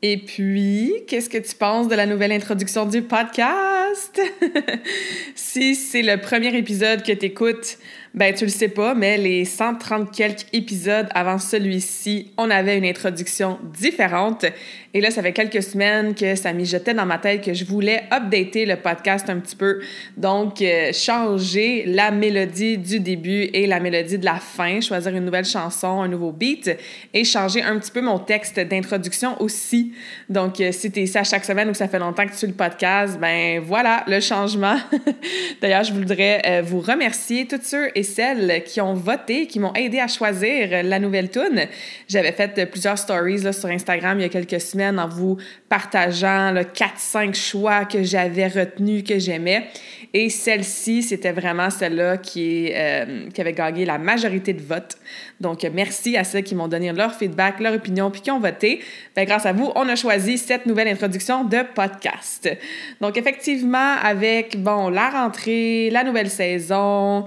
Et 0.00 0.18
puis, 0.18 0.92
qu'est-ce 1.08 1.28
que 1.28 1.38
tu 1.38 1.56
penses 1.56 1.88
de 1.88 1.94
la 1.96 2.06
nouvelle 2.06 2.30
introduction 2.30 2.86
du 2.86 3.02
podcast? 3.02 4.20
si 5.34 5.74
c'est 5.74 6.02
le 6.02 6.20
premier 6.20 6.56
épisode 6.56 7.02
que 7.02 7.10
tu 7.10 7.26
écoutes, 7.26 7.78
ben 8.14 8.34
tu 8.34 8.44
le 8.44 8.50
sais 8.50 8.68
pas, 8.68 8.94
mais 8.94 9.18
les 9.18 9.44
130 9.44 10.14
quelques 10.14 10.46
épisodes 10.52 11.08
avant 11.14 11.38
celui-ci, 11.38 12.32
on 12.36 12.50
avait 12.50 12.78
une 12.78 12.84
introduction 12.84 13.58
différente. 13.78 14.44
Et 14.94 15.00
là, 15.02 15.10
ça 15.10 15.22
fait 15.22 15.32
quelques 15.32 15.62
semaines 15.62 16.14
que 16.14 16.34
ça 16.34 16.52
mijotait 16.52 16.94
dans 16.94 17.04
ma 17.04 17.18
tête 17.18 17.44
que 17.44 17.52
je 17.52 17.64
voulais 17.64 18.04
updater 18.10 18.64
le 18.64 18.76
podcast 18.76 19.28
un 19.28 19.38
petit 19.38 19.54
peu. 19.54 19.80
Donc, 20.16 20.62
euh, 20.62 20.92
changer 20.92 21.84
la 21.86 22.10
mélodie 22.10 22.78
du 22.78 22.98
début 22.98 23.50
et 23.52 23.66
la 23.66 23.80
mélodie 23.80 24.18
de 24.18 24.24
la 24.24 24.36
fin, 24.36 24.80
choisir 24.80 25.14
une 25.14 25.26
nouvelle 25.26 25.44
chanson, 25.44 26.00
un 26.00 26.08
nouveau 26.08 26.32
beat 26.32 26.70
et 27.12 27.24
changer 27.24 27.62
un 27.62 27.78
petit 27.78 27.90
peu 27.90 28.00
mon 28.00 28.18
texte 28.18 28.58
d'introduction 28.58 29.40
aussi. 29.42 29.92
Donc, 30.30 30.58
euh, 30.60 30.72
si 30.72 30.90
tu 30.90 31.00
es 31.00 31.02
ici 31.02 31.18
à 31.18 31.24
chaque 31.24 31.44
semaine 31.44 31.68
ou 31.68 31.74
ça 31.74 31.86
fait 31.86 31.98
longtemps 31.98 32.24
que 32.24 32.32
tu 32.32 32.38
suis 32.38 32.46
le 32.46 32.54
podcast, 32.54 33.18
ben 33.20 33.60
voilà 33.60 34.04
le 34.06 34.20
changement. 34.20 34.78
D'ailleurs, 35.60 35.84
je 35.84 35.92
voudrais 35.92 36.40
euh, 36.46 36.62
vous 36.64 36.80
remercier 36.80 37.46
tous 37.46 37.60
ceux 37.62 37.90
celles 38.02 38.62
qui 38.64 38.80
ont 38.80 38.94
voté, 38.94 39.46
qui 39.46 39.60
m'ont 39.60 39.72
aidé 39.74 39.98
à 39.98 40.08
choisir 40.08 40.82
la 40.82 40.98
nouvelle 40.98 41.30
tune. 41.30 41.66
J'avais 42.08 42.32
fait 42.32 42.70
plusieurs 42.70 42.98
stories 42.98 43.38
là, 43.38 43.52
sur 43.52 43.68
Instagram 43.68 44.18
il 44.18 44.22
y 44.22 44.26
a 44.26 44.28
quelques 44.28 44.60
semaines 44.60 44.98
en 44.98 45.08
vous 45.08 45.36
partageant 45.68 46.50
le 46.52 46.62
4-5 46.62 47.34
choix 47.34 47.84
que 47.84 48.02
j'avais 48.02 48.48
retenus, 48.48 49.04
que 49.04 49.18
j'aimais. 49.18 49.68
Et 50.14 50.30
celle-ci, 50.30 51.02
c'était 51.02 51.32
vraiment 51.32 51.68
celle-là 51.68 52.16
qui, 52.16 52.70
euh, 52.72 53.28
qui 53.28 53.40
avait 53.42 53.52
gagné 53.52 53.84
la 53.84 53.98
majorité 53.98 54.54
de 54.54 54.62
votes. 54.62 54.96
Donc, 55.38 55.62
merci 55.74 56.16
à 56.16 56.24
ceux 56.24 56.40
qui 56.40 56.54
m'ont 56.54 56.68
donné 56.68 56.92
leur 56.92 57.14
feedback, 57.14 57.60
leur 57.60 57.74
opinion, 57.74 58.10
puis 58.10 58.22
qui 58.22 58.30
ont 58.30 58.40
voté. 58.40 58.80
Ben, 59.14 59.26
grâce 59.26 59.44
à 59.44 59.52
vous, 59.52 59.70
on 59.74 59.86
a 59.86 59.96
choisi 59.96 60.38
cette 60.38 60.64
nouvelle 60.64 60.88
introduction 60.88 61.44
de 61.44 61.58
podcast. 61.74 62.48
Donc, 63.02 63.18
effectivement, 63.18 63.96
avec, 64.02 64.62
bon, 64.62 64.88
la 64.88 65.10
rentrée, 65.10 65.90
la 65.90 66.04
nouvelle 66.04 66.30
saison, 66.30 67.26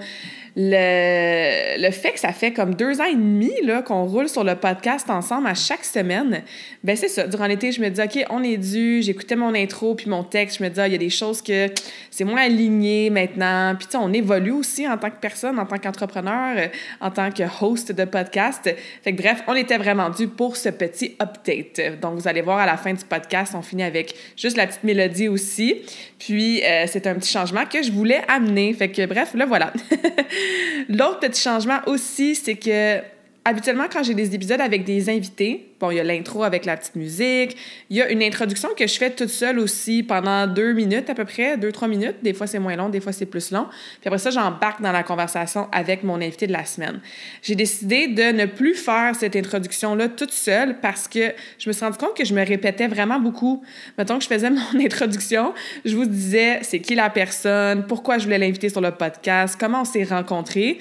le, 0.55 1.81
le 1.81 1.91
fait 1.91 2.11
que 2.11 2.19
ça 2.19 2.33
fait 2.33 2.51
comme 2.51 2.75
deux 2.75 2.99
ans 2.99 3.05
et 3.05 3.15
demi 3.15 3.51
qu'on 3.85 4.05
roule 4.05 4.27
sur 4.27 4.43
le 4.43 4.55
podcast 4.55 5.09
ensemble 5.09 5.47
à 5.47 5.53
chaque 5.53 5.85
semaine, 5.85 6.43
ben 6.83 6.95
c'est 6.95 7.07
ça. 7.07 7.27
Durant 7.27 7.47
l'été, 7.47 7.71
je 7.71 7.81
me 7.81 7.89
dis, 7.89 8.01
OK, 8.01 8.25
on 8.29 8.43
est 8.43 8.57
dû. 8.57 9.01
J'écoutais 9.01 9.35
mon 9.35 9.53
intro 9.55 9.95
puis 9.95 10.09
mon 10.09 10.23
texte. 10.23 10.57
Je 10.59 10.63
me 10.63 10.69
dis, 10.69 10.79
ah, 10.79 10.87
il 10.87 10.91
y 10.91 10.95
a 10.95 10.99
des 10.99 11.09
choses 11.09 11.41
que 11.41 11.67
c'est 12.09 12.23
moins 12.23 12.41
aligné 12.41 13.09
maintenant. 13.09 13.75
Puis, 13.77 13.87
tu 13.89 13.97
on 13.97 14.11
évolue 14.11 14.51
aussi 14.51 14.87
en 14.87 14.97
tant 14.97 15.09
que 15.09 15.19
personne, 15.21 15.59
en 15.59 15.65
tant 15.65 15.77
qu'entrepreneur, 15.77 16.57
euh, 16.57 16.67
en 16.99 17.11
tant 17.11 17.31
que 17.31 17.43
host 17.61 17.91
de 17.91 18.05
podcast. 18.05 18.69
Fait 19.03 19.13
que 19.13 19.21
bref, 19.21 19.43
on 19.47 19.55
était 19.55 19.77
vraiment 19.77 20.09
dû 20.09 20.27
pour 20.27 20.57
ce 20.57 20.69
petit 20.69 21.15
update. 21.21 21.99
Donc, 22.01 22.15
vous 22.19 22.27
allez 22.27 22.41
voir 22.41 22.59
à 22.59 22.65
la 22.65 22.77
fin 22.77 22.93
du 22.93 23.05
podcast, 23.05 23.53
on 23.55 23.61
finit 23.61 23.83
avec 23.83 24.15
juste 24.35 24.57
la 24.57 24.67
petite 24.67 24.83
mélodie 24.83 25.27
aussi. 25.27 25.81
Puis, 26.19 26.63
euh, 26.63 26.85
c'est 26.87 27.07
un 27.07 27.15
petit 27.15 27.31
changement 27.31 27.65
que 27.65 27.81
je 27.81 27.91
voulais 27.91 28.21
amener. 28.27 28.73
Fait 28.73 28.89
que 28.89 29.05
bref, 29.05 29.33
là, 29.33 29.45
voilà. 29.45 29.71
L'autre 30.89 31.19
petit 31.19 31.41
changement 31.41 31.79
aussi, 31.87 32.35
c'est 32.35 32.55
que 32.55 33.01
habituellement, 33.43 33.85
quand 33.91 34.03
j'ai 34.03 34.13
des 34.13 34.35
épisodes 34.35 34.61
avec 34.61 34.83
des 34.83 35.09
invités, 35.09 35.71
bon, 35.79 35.89
il 35.89 35.97
y 35.97 35.99
a 35.99 36.03
l'intro 36.03 36.43
avec 36.43 36.65
la 36.65 36.77
petite 36.77 36.95
musique, 36.95 37.57
il 37.89 37.97
y 37.97 38.01
a 38.01 38.09
une 38.09 38.21
introduction 38.21 38.69
que 38.77 38.85
je 38.85 38.93
fais 38.93 39.09
toute 39.09 39.29
seule 39.29 39.57
aussi 39.57 40.03
pendant 40.03 40.45
deux 40.45 40.73
minutes 40.73 41.09
à 41.09 41.15
peu 41.15 41.25
près, 41.25 41.57
deux, 41.57 41.71
trois 41.71 41.87
minutes. 41.87 42.17
Des 42.21 42.33
fois, 42.33 42.45
c'est 42.45 42.59
moins 42.59 42.75
long, 42.75 42.89
des 42.89 42.99
fois, 42.99 43.11
c'est 43.11 43.25
plus 43.25 43.51
long. 43.51 43.65
Puis 43.99 44.07
après 44.07 44.19
ça, 44.19 44.29
j'embarque 44.29 44.81
dans 44.81 44.91
la 44.91 45.01
conversation 45.01 45.67
avec 45.71 46.03
mon 46.03 46.15
invité 46.21 46.45
de 46.45 46.53
la 46.53 46.65
semaine. 46.65 47.01
J'ai 47.41 47.55
décidé 47.55 48.07
de 48.07 48.31
ne 48.31 48.45
plus 48.45 48.75
faire 48.75 49.15
cette 49.15 49.35
introduction-là 49.35 50.09
toute 50.09 50.31
seule 50.31 50.79
parce 50.79 51.07
que 51.07 51.33
je 51.57 51.67
me 51.67 51.73
suis 51.73 51.83
rendu 51.83 51.97
compte 51.97 52.15
que 52.15 52.25
je 52.25 52.35
me 52.35 52.45
répétais 52.45 52.87
vraiment 52.87 53.19
beaucoup. 53.19 53.63
Mettons 53.97 54.19
que 54.19 54.23
je 54.23 54.29
faisais 54.29 54.49
mon 54.51 54.79
introduction, 54.79 55.53
je 55.83 55.95
vous 55.95 56.05
disais 56.05 56.59
c'est 56.61 56.79
qui 56.79 56.93
la 56.93 57.09
personne, 57.09 57.87
pourquoi 57.87 58.19
je 58.19 58.25
voulais 58.25 58.37
l'inviter 58.37 58.69
sur 58.69 58.81
le 58.81 58.91
podcast, 58.91 59.55
comment 59.59 59.81
on 59.81 59.85
s'est 59.85 60.03
rencontrés? 60.03 60.77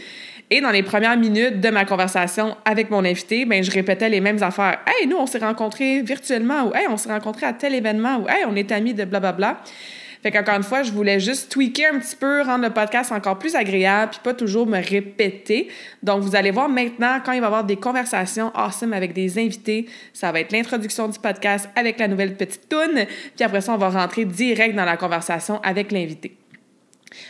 Et 0.53 0.61
dans 0.61 0.71
les 0.71 0.83
premières 0.83 1.17
minutes 1.17 1.61
de 1.61 1.69
ma 1.71 1.85
conversation 1.85 2.57
avec 2.65 2.91
mon 2.91 3.05
invité, 3.05 3.45
ben 3.45 3.63
je 3.63 3.71
répétais 3.71 4.09
les 4.09 4.21
mêmes 4.21 4.43
affaires. 4.43 4.81
Hey, 4.85 5.07
nous, 5.07 5.17
on 5.17 5.27
s'est 5.27 5.39
rencontrés 5.39 6.03
virtuellement, 6.03 6.65
ou 6.65 6.75
Hey, 6.75 6.87
on 6.89 6.97
s'est 6.97 7.13
rencontrés 7.13 7.47
à 7.47 7.53
tel 7.53 7.73
événement, 7.73 8.19
ou 8.19 8.29
Hey, 8.29 8.45
on 8.49 8.57
est 8.57 8.73
amis 8.73 8.93
de 8.93 9.05
blablabla. 9.05 9.61
Fait 10.23 10.33
qu'encore 10.33 10.57
une 10.57 10.65
fois, 10.65 10.83
je 10.83 10.91
voulais 10.91 11.21
juste 11.21 11.51
tweaker 11.53 11.95
un 11.95 11.99
petit 12.01 12.17
peu, 12.17 12.43
rendre 12.43 12.65
le 12.65 12.71
podcast 12.71 13.13
encore 13.13 13.39
plus 13.39 13.55
agréable, 13.55 14.11
puis 14.11 14.21
pas 14.25 14.35
toujours 14.35 14.67
me 14.67 14.79
répéter. 14.79 15.69
Donc, 16.03 16.23
vous 16.23 16.35
allez 16.35 16.51
voir 16.51 16.69
maintenant, 16.69 17.21
quand 17.25 17.33
il 17.33 17.41
va 17.41 17.47
y 17.47 17.47
avoir 17.47 17.65
des 17.65 17.77
conversations 17.77 18.51
awesome 18.55 18.93
avec 18.93 19.15
des 19.15 19.39
invités, 19.39 19.87
ça 20.13 20.33
va 20.33 20.41
être 20.41 20.53
l'introduction 20.53 21.09
du 21.09 21.19
podcast 21.19 21.71
avec 21.77 21.99
la 21.99 22.09
nouvelle 22.09 22.37
petite 22.37 22.69
toune, 22.69 23.07
puis 23.37 23.45
après 23.45 23.61
ça, 23.61 23.73
on 23.73 23.79
va 23.79 23.89
rentrer 23.89 24.25
direct 24.25 24.75
dans 24.75 24.85
la 24.85 24.97
conversation 24.97 25.61
avec 25.63 25.93
l'invité. 25.93 26.40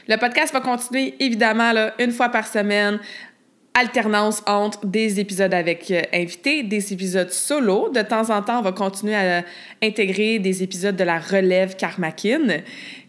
Le 0.09 0.17
podcast 0.17 0.53
va 0.53 0.61
continuer 0.61 1.15
évidemment 1.21 1.73
là, 1.73 1.95
une 1.99 2.13
fois 2.13 2.29
par 2.29 2.47
semaine, 2.47 3.01
alternance 3.75 4.43
entre 4.47 4.85
des 4.85 5.21
épisodes 5.21 5.55
avec 5.55 5.91
euh, 5.91 6.03
invités, 6.13 6.63
des 6.63 6.93
épisodes 6.93 7.31
solo. 7.31 7.89
De 7.89 8.03
temps 8.03 8.31
en 8.31 8.43
temps, 8.43 8.59
on 8.59 8.63
va 8.63 8.73
continuer 8.73 9.15
à 9.15 9.45
intégrer 9.83 10.39
des 10.39 10.63
épisodes 10.63 10.97
de 10.97 11.05
la 11.05 11.19
relève 11.19 11.77
Karmakin, 11.77 12.63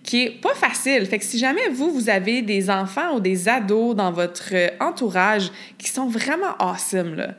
qui 0.04 0.24
est 0.24 0.42
pas 0.42 0.54
facile. 0.54 1.06
Fait 1.08 1.18
que 1.18 1.26
si 1.26 1.40
jamais 1.40 1.70
vous, 1.70 1.92
vous 1.92 2.10
avez 2.10 2.42
des 2.42 2.70
enfants 2.70 3.16
ou 3.16 3.20
des 3.20 3.50
ados 3.50 3.96
dans 3.96 4.12
votre 4.12 4.54
entourage 4.80 5.52
qui 5.78 5.90
sont 5.90 6.08
vraiment 6.08 6.56
awesome, 6.60 7.16
là. 7.16 7.36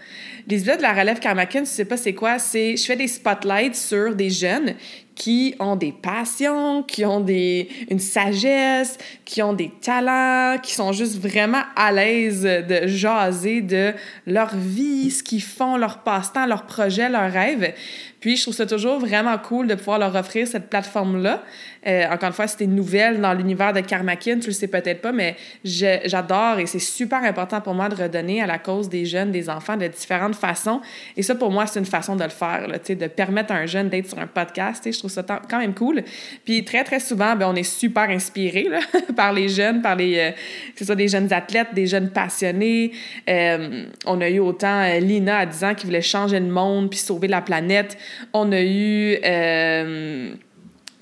Les 0.48 0.56
épisodes 0.56 0.78
de 0.78 0.82
la 0.82 0.92
relève 0.92 1.20
Karmakin, 1.20 1.60
tu 1.60 1.66
sais 1.66 1.84
pas 1.84 1.96
c'est 1.96 2.14
quoi, 2.14 2.40
c'est 2.40 2.76
je 2.76 2.84
fais 2.84 2.96
des 2.96 3.06
spotlights 3.06 3.76
sur 3.76 4.14
des 4.14 4.30
jeunes 4.30 4.74
qui 5.14 5.54
ont 5.58 5.76
des 5.76 5.92
passions, 5.92 6.82
qui 6.82 7.04
ont 7.04 7.20
des, 7.20 7.68
une 7.90 7.98
sagesse, 7.98 8.98
qui 9.24 9.42
ont 9.42 9.52
des 9.52 9.70
talents, 9.80 10.58
qui 10.62 10.72
sont 10.74 10.92
juste 10.92 11.18
vraiment 11.20 11.62
à 11.76 11.92
l'aise 11.92 12.42
de 12.42 12.86
jaser 12.86 13.60
de 13.60 13.92
leur 14.26 14.54
vie, 14.56 15.10
ce 15.10 15.22
qu'ils 15.22 15.42
font, 15.42 15.76
leur 15.76 15.98
passe-temps, 15.98 16.46
leurs 16.46 16.66
projets, 16.66 17.08
leurs 17.08 17.30
rêves. 17.30 17.74
Puis, 18.22 18.36
je 18.36 18.42
trouve 18.42 18.54
ça 18.54 18.64
toujours 18.64 18.98
vraiment 18.98 19.36
cool 19.36 19.66
de 19.66 19.74
pouvoir 19.74 19.98
leur 19.98 20.14
offrir 20.14 20.46
cette 20.46 20.70
plateforme-là. 20.70 21.42
Euh, 21.86 22.04
encore 22.06 22.28
une 22.28 22.32
fois, 22.32 22.46
c'était 22.46 22.64
une 22.64 22.76
nouvelle 22.76 23.20
dans 23.20 23.32
l'univers 23.32 23.72
de 23.72 23.80
Karmakin, 23.80 24.38
tu 24.38 24.48
le 24.48 24.52
sais 24.52 24.68
peut-être 24.68 25.00
pas, 25.00 25.10
mais 25.10 25.36
j'adore 25.64 26.60
et 26.60 26.66
c'est 26.66 26.78
super 26.78 27.24
important 27.24 27.60
pour 27.60 27.74
moi 27.74 27.88
de 27.88 27.96
redonner 27.96 28.40
à 28.40 28.46
la 28.46 28.58
cause 28.58 28.88
des 28.88 29.04
jeunes, 29.04 29.32
des 29.32 29.50
enfants 29.50 29.76
de 29.76 29.88
différentes 29.88 30.36
façons. 30.36 30.80
Et 31.16 31.22
ça, 31.22 31.34
pour 31.34 31.50
moi, 31.50 31.66
c'est 31.66 31.80
une 31.80 31.86
façon 31.86 32.14
de 32.14 32.22
le 32.22 32.30
faire, 32.30 32.68
là, 32.68 32.78
de 32.78 33.06
permettre 33.08 33.52
à 33.52 33.56
un 33.56 33.66
jeune 33.66 33.88
d'être 33.88 34.08
sur 34.08 34.18
un 34.20 34.28
podcast. 34.28 34.82
Je 34.86 34.96
trouve 34.96 35.10
ça 35.10 35.24
quand 35.50 35.58
même 35.58 35.74
cool. 35.74 36.04
Puis 36.44 36.64
très, 36.64 36.84
très 36.84 37.00
souvent, 37.00 37.34
ben, 37.34 37.48
on 37.48 37.56
est 37.56 37.62
super 37.64 38.08
inspiré 38.10 38.68
par 39.16 39.32
les 39.32 39.48
jeunes, 39.48 39.82
par 39.82 39.96
les, 39.96 40.18
euh, 40.18 40.30
que 40.76 40.84
ce 40.84 40.92
des 40.92 41.08
jeunes 41.08 41.32
athlètes, 41.32 41.68
des 41.74 41.86
jeunes 41.88 42.10
passionnés. 42.10 42.92
Euh, 43.28 43.86
on 44.06 44.20
a 44.20 44.28
eu 44.28 44.38
autant 44.38 44.84
Lina 45.00 45.38
à 45.38 45.46
10 45.46 45.64
ans 45.64 45.74
qui 45.74 45.86
voulait 45.86 46.02
changer 46.02 46.38
le 46.38 46.46
monde 46.46 46.90
puis 46.90 46.98
sauver 46.98 47.26
la 47.26 47.40
planète. 47.40 47.96
On 48.32 48.52
a 48.52 48.60
eu... 48.62 49.18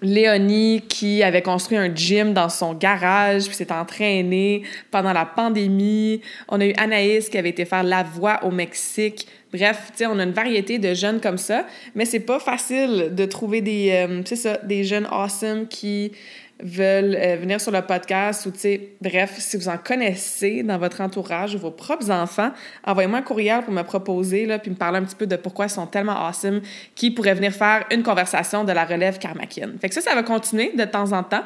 Léonie 0.03 0.83
qui 0.89 1.23
avait 1.23 1.43
construit 1.43 1.77
un 1.77 1.95
gym 1.95 2.33
dans 2.33 2.49
son 2.49 2.75
garage 2.75 3.47
puis 3.47 3.55
s'est 3.55 3.73
entraînée 3.73 4.63
pendant 4.91 5.13
la 5.13 5.27
pandémie. 5.27 6.23
On 6.49 6.61
a 6.61 6.67
eu 6.67 6.73
Anaïs 6.77 7.29
qui 7.29 7.37
avait 7.37 7.51
été 7.51 7.65
faire 7.65 7.83
la 7.83 8.03
voix 8.03 8.41
au 8.45 8.51
Mexique. 8.51 9.29
Bref, 9.53 9.89
tu 9.91 9.99
sais, 9.99 10.07
on 10.07 10.19
a 10.19 10.23
une 10.23 10.33
variété 10.33 10.79
de 10.79 10.95
jeunes 10.95 11.21
comme 11.21 11.39
ça, 11.39 11.67
mais 11.95 12.05
c'est 12.05 12.21
pas 12.21 12.39
facile 12.39 13.11
de 13.13 13.25
trouver 13.25 13.61
des, 13.61 13.91
euh, 13.91 14.57
des 14.63 14.85
jeunes 14.85 15.09
awesome 15.11 15.67
qui 15.67 16.13
veulent 16.63 17.17
euh, 17.17 17.37
venir 17.37 17.61
sur 17.61 17.73
le 17.73 17.83
podcast 17.83 18.47
ou, 18.47 18.51
tu 18.51 18.59
sais, 18.59 18.89
bref, 19.01 19.37
si 19.39 19.57
vous 19.57 19.69
en 19.69 19.79
connaissez 19.79 20.63
dans 20.63 20.79
votre 20.79 21.01
entourage 21.01 21.55
ou 21.55 21.59
vos 21.59 21.71
propres 21.71 22.11
enfants, 22.11 22.51
envoyez-moi 22.85 23.19
un 23.19 23.23
courriel 23.23 23.63
pour 23.63 23.73
me 23.73 23.83
proposer, 23.83 24.47
là, 24.47 24.59
puis 24.59 24.71
me 24.71 24.77
parler 24.77 24.99
un 24.99 25.05
petit 25.05 25.17
peu 25.17 25.27
de 25.27 25.37
pourquoi 25.37 25.67
ils 25.67 25.71
sont 25.71 25.87
tellement 25.87 26.27
awesome, 26.27 26.61
qui 26.95 27.11
pourraient 27.11 27.35
venir 27.35 27.53
faire 27.53 27.85
une 27.91 28.03
conversation 28.03 28.65
de 28.65 28.73
la 28.73 28.85
relève 28.85 29.19
karmakienne. 29.19 29.77
Fait 29.81 29.89
que 29.89 29.95
ça, 29.95 30.01
ça 30.01 30.15
va 30.15 30.23
continuer 30.23 30.73
de 30.77 30.85
temps 30.85 31.13
en 31.13 31.23
temps. 31.23 31.45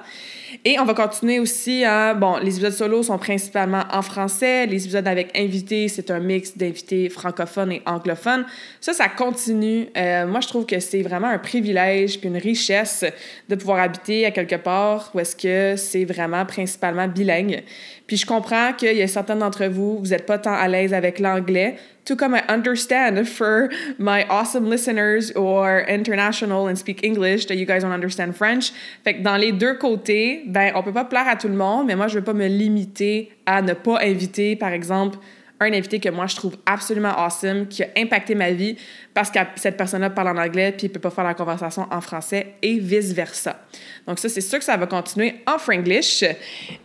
Et 0.64 0.78
on 0.78 0.84
va 0.84 0.94
continuer 0.94 1.40
aussi 1.40 1.84
à, 1.84 2.14
bon, 2.14 2.36
les 2.36 2.52
épisodes 2.52 2.72
solo 2.72 3.02
sont 3.02 3.18
principalement 3.18 3.84
en 3.90 4.02
français, 4.02 4.66
les 4.66 4.84
épisodes 4.84 5.08
avec 5.08 5.36
invités, 5.36 5.88
c'est 5.88 6.10
un 6.10 6.20
mix 6.20 6.56
d'invités 6.56 7.08
francophones 7.08 7.72
et 7.72 7.82
anglophones. 7.86 8.46
Ça, 8.80 8.92
ça 8.92 9.08
continue. 9.08 9.88
Euh, 9.96 10.26
moi, 10.26 10.40
je 10.40 10.48
trouve 10.48 10.66
que 10.66 10.78
c'est 10.78 11.02
vraiment 11.02 11.28
un 11.28 11.38
privilège 11.38 12.20
puis 12.20 12.28
une 12.28 12.36
richesse 12.36 13.04
de 13.48 13.54
pouvoir 13.56 13.80
habiter 13.80 14.26
à 14.26 14.30
quelque 14.30 14.56
part 14.56 15.03
où 15.12 15.20
est-ce 15.20 15.36
que 15.36 15.76
c'est 15.76 16.04
vraiment 16.04 16.46
principalement 16.46 17.08
bilingue. 17.08 17.62
Puis 18.06 18.16
je 18.16 18.26
comprends 18.26 18.72
qu'il 18.72 18.96
y 18.96 19.02
a 19.02 19.08
certains 19.08 19.36
d'entre 19.36 19.66
vous, 19.66 19.98
vous 19.98 20.08
n'êtes 20.08 20.26
pas 20.26 20.38
tant 20.38 20.54
à 20.54 20.68
l'aise 20.68 20.94
avec 20.94 21.18
l'anglais, 21.18 21.76
tout 22.04 22.16
comme 22.16 22.34
I 22.34 22.42
understand 22.48 23.24
for 23.24 23.68
my 23.98 24.24
awesome 24.28 24.70
listeners 24.70 25.32
who 25.34 25.46
are 25.46 25.84
international 25.88 26.68
and 26.68 26.76
speak 26.76 27.04
English 27.04 27.46
that 27.46 27.54
you 27.54 27.66
guys 27.66 27.80
don't 27.80 27.92
understand 27.92 28.32
French. 28.34 28.72
Fait 29.04 29.14
dans 29.22 29.36
les 29.36 29.52
deux 29.52 29.74
côtés, 29.74 30.42
ben 30.46 30.72
on 30.74 30.82
peut 30.82 30.92
pas 30.92 31.04
plaire 31.04 31.28
à 31.28 31.36
tout 31.36 31.48
le 31.48 31.54
monde, 31.54 31.86
mais 31.86 31.96
moi 31.96 32.08
je 32.08 32.18
veux 32.18 32.24
pas 32.24 32.34
me 32.34 32.46
limiter 32.46 33.30
à 33.46 33.62
ne 33.62 33.72
pas 33.72 33.98
inviter 34.02 34.56
par 34.56 34.72
exemple 34.72 35.18
un 35.60 35.72
invité 35.72 36.00
que 36.00 36.08
moi 36.08 36.26
je 36.26 36.36
trouve 36.36 36.56
absolument 36.66 37.16
awesome, 37.16 37.68
qui 37.68 37.82
a 37.82 37.88
impacté 37.96 38.34
ma 38.34 38.50
vie 38.50 38.76
parce 39.12 39.30
que 39.30 39.38
cette 39.56 39.76
personne-là 39.76 40.10
parle 40.10 40.36
en 40.36 40.42
anglais 40.42 40.72
puis 40.72 40.86
il 40.86 40.90
peut 40.90 41.00
pas 41.00 41.10
faire 41.10 41.24
la 41.24 41.34
conversation 41.34 41.86
en 41.90 42.00
français 42.00 42.54
et 42.62 42.78
vice-versa. 42.78 43.60
Donc 44.06 44.18
ça, 44.18 44.28
c'est 44.28 44.40
sûr 44.40 44.58
que 44.58 44.64
ça 44.64 44.76
va 44.76 44.86
continuer 44.86 45.36
en 45.46 45.58
franglish. 45.58 46.24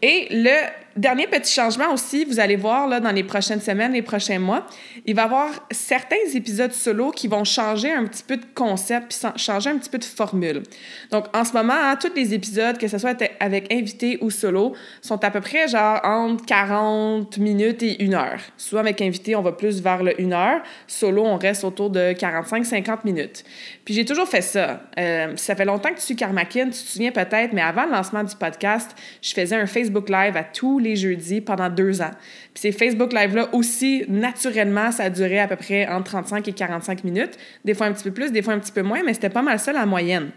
Et 0.02 0.28
le 0.32 0.70
dernier 1.00 1.28
petit 1.28 1.54
changement 1.54 1.94
aussi, 1.94 2.26
vous 2.26 2.40
allez 2.40 2.56
voir 2.56 2.88
là, 2.88 3.00
dans 3.00 3.12
les 3.12 3.24
prochaines 3.24 3.62
semaines, 3.62 3.94
les 3.94 4.02
prochains 4.02 4.40
mois, 4.40 4.66
il 5.06 5.16
va 5.16 5.24
y 5.24 5.26
avoir 5.26 5.50
certains 5.72 6.16
épisodes 6.34 6.74
solo 6.74 7.12
qui 7.12 7.28
vont 7.28 7.44
changer 7.44 7.92
un 7.92 8.06
petit 8.06 8.24
peu 8.24 8.38
de 8.38 8.46
concept 8.54 9.08
puis 9.10 9.42
changer 9.42 9.70
un 9.70 9.78
petit 9.78 9.90
peu 9.90 9.98
de 9.98 10.04
formule. 10.04 10.64
Donc, 11.12 11.26
en 11.34 11.46
ce 11.46 11.54
moment, 11.54 11.74
hein, 11.74 11.96
tous 11.96 12.14
les 12.16 12.34
épisodes, 12.34 12.78
que 12.78 12.88
ce 12.88 12.98
soit 12.98 13.18
avec 13.40 13.74
invité 13.74 14.18
ou 14.22 14.30
solo, 14.30 14.76
sont 15.02 15.24
à 15.24 15.32
peu 15.32 15.42
près 15.42 15.68
genre 15.68 16.00
entre 16.04 16.46
40 16.46 17.38
minutes 17.38 17.82
et 17.84 18.04
une 18.04 18.14
heure. 18.14 18.42
Soit 18.58 18.82
avec 18.82 19.02
invité, 19.02 19.36
on 19.36 19.42
va 19.42 19.54
plus 19.54 19.82
vers 19.82 20.04
le 20.04 20.20
1 20.20 20.32
heure. 20.32 20.62
Solo, 20.88 21.24
on 21.26 21.38
reste 21.38 21.64
autour 21.64 21.90
de 21.90 22.14
45-50 22.14 23.00
minutes. 23.06 23.44
Puis 23.90 23.96
j'ai 23.96 24.06
toujours 24.06 24.28
fait 24.28 24.44
ça. 24.44 24.82
Euh, 25.00 25.34
ça 25.36 25.56
fait 25.56 25.66
longtemps 25.66 25.90
que 25.90 25.96
tu 25.96 26.02
suis 26.02 26.16
Karmakin, 26.16 26.66
tu 26.66 26.70
te 26.70 26.76
souviens 26.76 27.10
peut-être, 27.10 27.54
mais 27.54 27.64
avant 27.64 27.86
le 27.86 27.92
lancement 27.92 28.24
du 28.24 28.36
podcast, 28.36 28.96
je 29.20 29.34
faisais 29.34 29.56
un 29.56 29.66
Facebook 29.66 30.10
Live 30.10 30.38
à 30.38 30.44
tous 30.44 30.78
les 30.78 30.96
jeudis 30.96 31.42
pendant 31.42 31.70
deux 31.70 32.00
ans. 32.00 32.12
Puis 32.54 32.62
ces 32.62 32.72
Facebook 32.72 33.12
Live-là 33.14 33.50
aussi, 33.52 34.06
naturellement, 34.08 34.92
ça 34.92 35.10
duré 35.10 35.40
à 35.40 35.48
peu 35.48 35.56
près 35.56 35.88
entre 35.88 36.12
35 36.12 36.48
et 36.48 36.54
45 36.54 37.04
minutes. 37.04 37.40
Des 37.66 37.74
fois 37.74 37.88
un 37.88 37.94
petit 37.94 38.04
peu 38.04 38.12
plus, 38.12 38.32
des 38.32 38.44
fois 38.44 38.54
un 38.54 38.60
petit 38.60 38.72
peu 38.72 38.84
moins, 38.84 39.02
mais 39.04 39.16
c'était 39.16 39.32
pas 39.32 39.42
mal 39.42 39.58
ça 39.58 39.74
la 39.74 39.88
moyenne. 39.88 40.30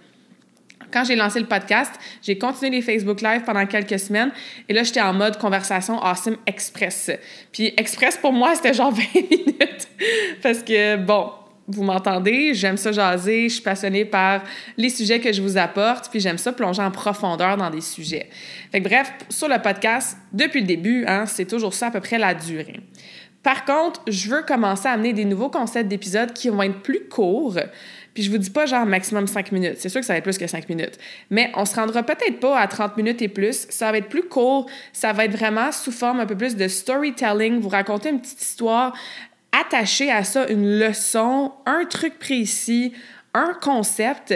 Quand 0.90 1.04
j'ai 1.04 1.16
lancé 1.16 1.38
le 1.38 1.46
podcast, 1.46 1.92
j'ai 2.22 2.38
continué 2.38 2.70
les 2.70 2.80
Facebook 2.80 3.20
Live 3.20 3.42
pendant 3.44 3.66
quelques 3.66 3.98
semaines 3.98 4.30
et 4.70 4.72
là, 4.72 4.82
j'étais 4.82 5.02
en 5.02 5.12
mode 5.12 5.36
conversation 5.36 6.02
awesome 6.02 6.38
express. 6.46 7.10
Puis 7.52 7.74
express 7.76 8.16
pour 8.16 8.32
moi, 8.32 8.54
c'était 8.54 8.72
genre 8.72 8.92
20 9.14 9.14
minutes 9.14 9.88
parce 10.42 10.62
que, 10.62 10.96
bon, 10.96 11.32
vous 11.68 11.82
m'entendez, 11.82 12.54
j'aime 12.54 12.76
ça 12.76 12.92
jaser, 12.92 13.48
je 13.48 13.54
suis 13.54 13.62
passionnée 13.62 14.04
par 14.04 14.42
les 14.76 14.90
sujets 14.90 15.20
que 15.20 15.32
je 15.32 15.40
vous 15.40 15.56
apporte, 15.56 16.10
puis 16.10 16.20
j'aime 16.20 16.38
ça 16.38 16.52
plonger 16.52 16.82
en 16.82 16.90
profondeur 16.90 17.56
dans 17.56 17.70
des 17.70 17.80
sujets. 17.80 18.28
Fait 18.70 18.80
bref, 18.80 19.12
sur 19.28 19.48
le 19.48 19.60
podcast, 19.62 20.16
depuis 20.32 20.60
le 20.60 20.66
début, 20.66 21.04
hein, 21.06 21.26
c'est 21.26 21.46
toujours 21.46 21.74
ça 21.74 21.86
à 21.88 21.90
peu 21.90 22.00
près 22.00 22.18
la 22.18 22.34
durée. 22.34 22.80
Par 23.42 23.64
contre, 23.64 24.02
je 24.06 24.28
veux 24.28 24.42
commencer 24.42 24.86
à 24.86 24.92
amener 24.92 25.12
des 25.12 25.24
nouveaux 25.24 25.50
concepts 25.50 25.88
d'épisodes 25.88 26.32
qui 26.32 26.48
vont 26.48 26.62
être 26.62 26.80
plus 26.80 27.08
courts. 27.08 27.58
Puis 28.14 28.22
je 28.22 28.30
vous 28.30 28.38
dis 28.38 28.50
pas 28.50 28.66
genre 28.66 28.86
maximum 28.86 29.26
5 29.26 29.52
minutes. 29.52 29.76
C'est 29.78 29.88
sûr 29.88 30.00
que 30.00 30.06
ça 30.06 30.12
va 30.12 30.18
être 30.18 30.24
plus 30.24 30.38
que 30.38 30.46
5 30.46 30.68
minutes. 30.68 30.98
Mais 31.30 31.50
on 31.56 31.64
se 31.64 31.74
rendra 31.74 32.02
peut-être 32.02 32.38
pas 32.38 32.58
à 32.58 32.68
30 32.68 32.96
minutes 32.96 33.20
et 33.22 33.28
plus. 33.28 33.66
Ça 33.70 33.90
va 33.90 33.98
être 33.98 34.08
plus 34.08 34.22
court. 34.22 34.66
Ça 34.92 35.12
va 35.12 35.24
être 35.24 35.32
vraiment 35.32 35.72
sous 35.72 35.90
forme 35.90 36.20
un 36.20 36.26
peu 36.26 36.36
plus 36.36 36.54
de 36.54 36.68
storytelling. 36.68 37.58
Vous 37.58 37.70
raconter 37.70 38.10
une 38.10 38.20
petite 38.20 38.42
histoire 38.42 38.94
attacher 39.52 40.10
à 40.10 40.24
ça 40.24 40.48
une 40.48 40.78
leçon, 40.78 41.52
un 41.66 41.84
truc 41.84 42.18
précis, 42.18 42.92
un 43.34 43.54
concept. 43.60 44.34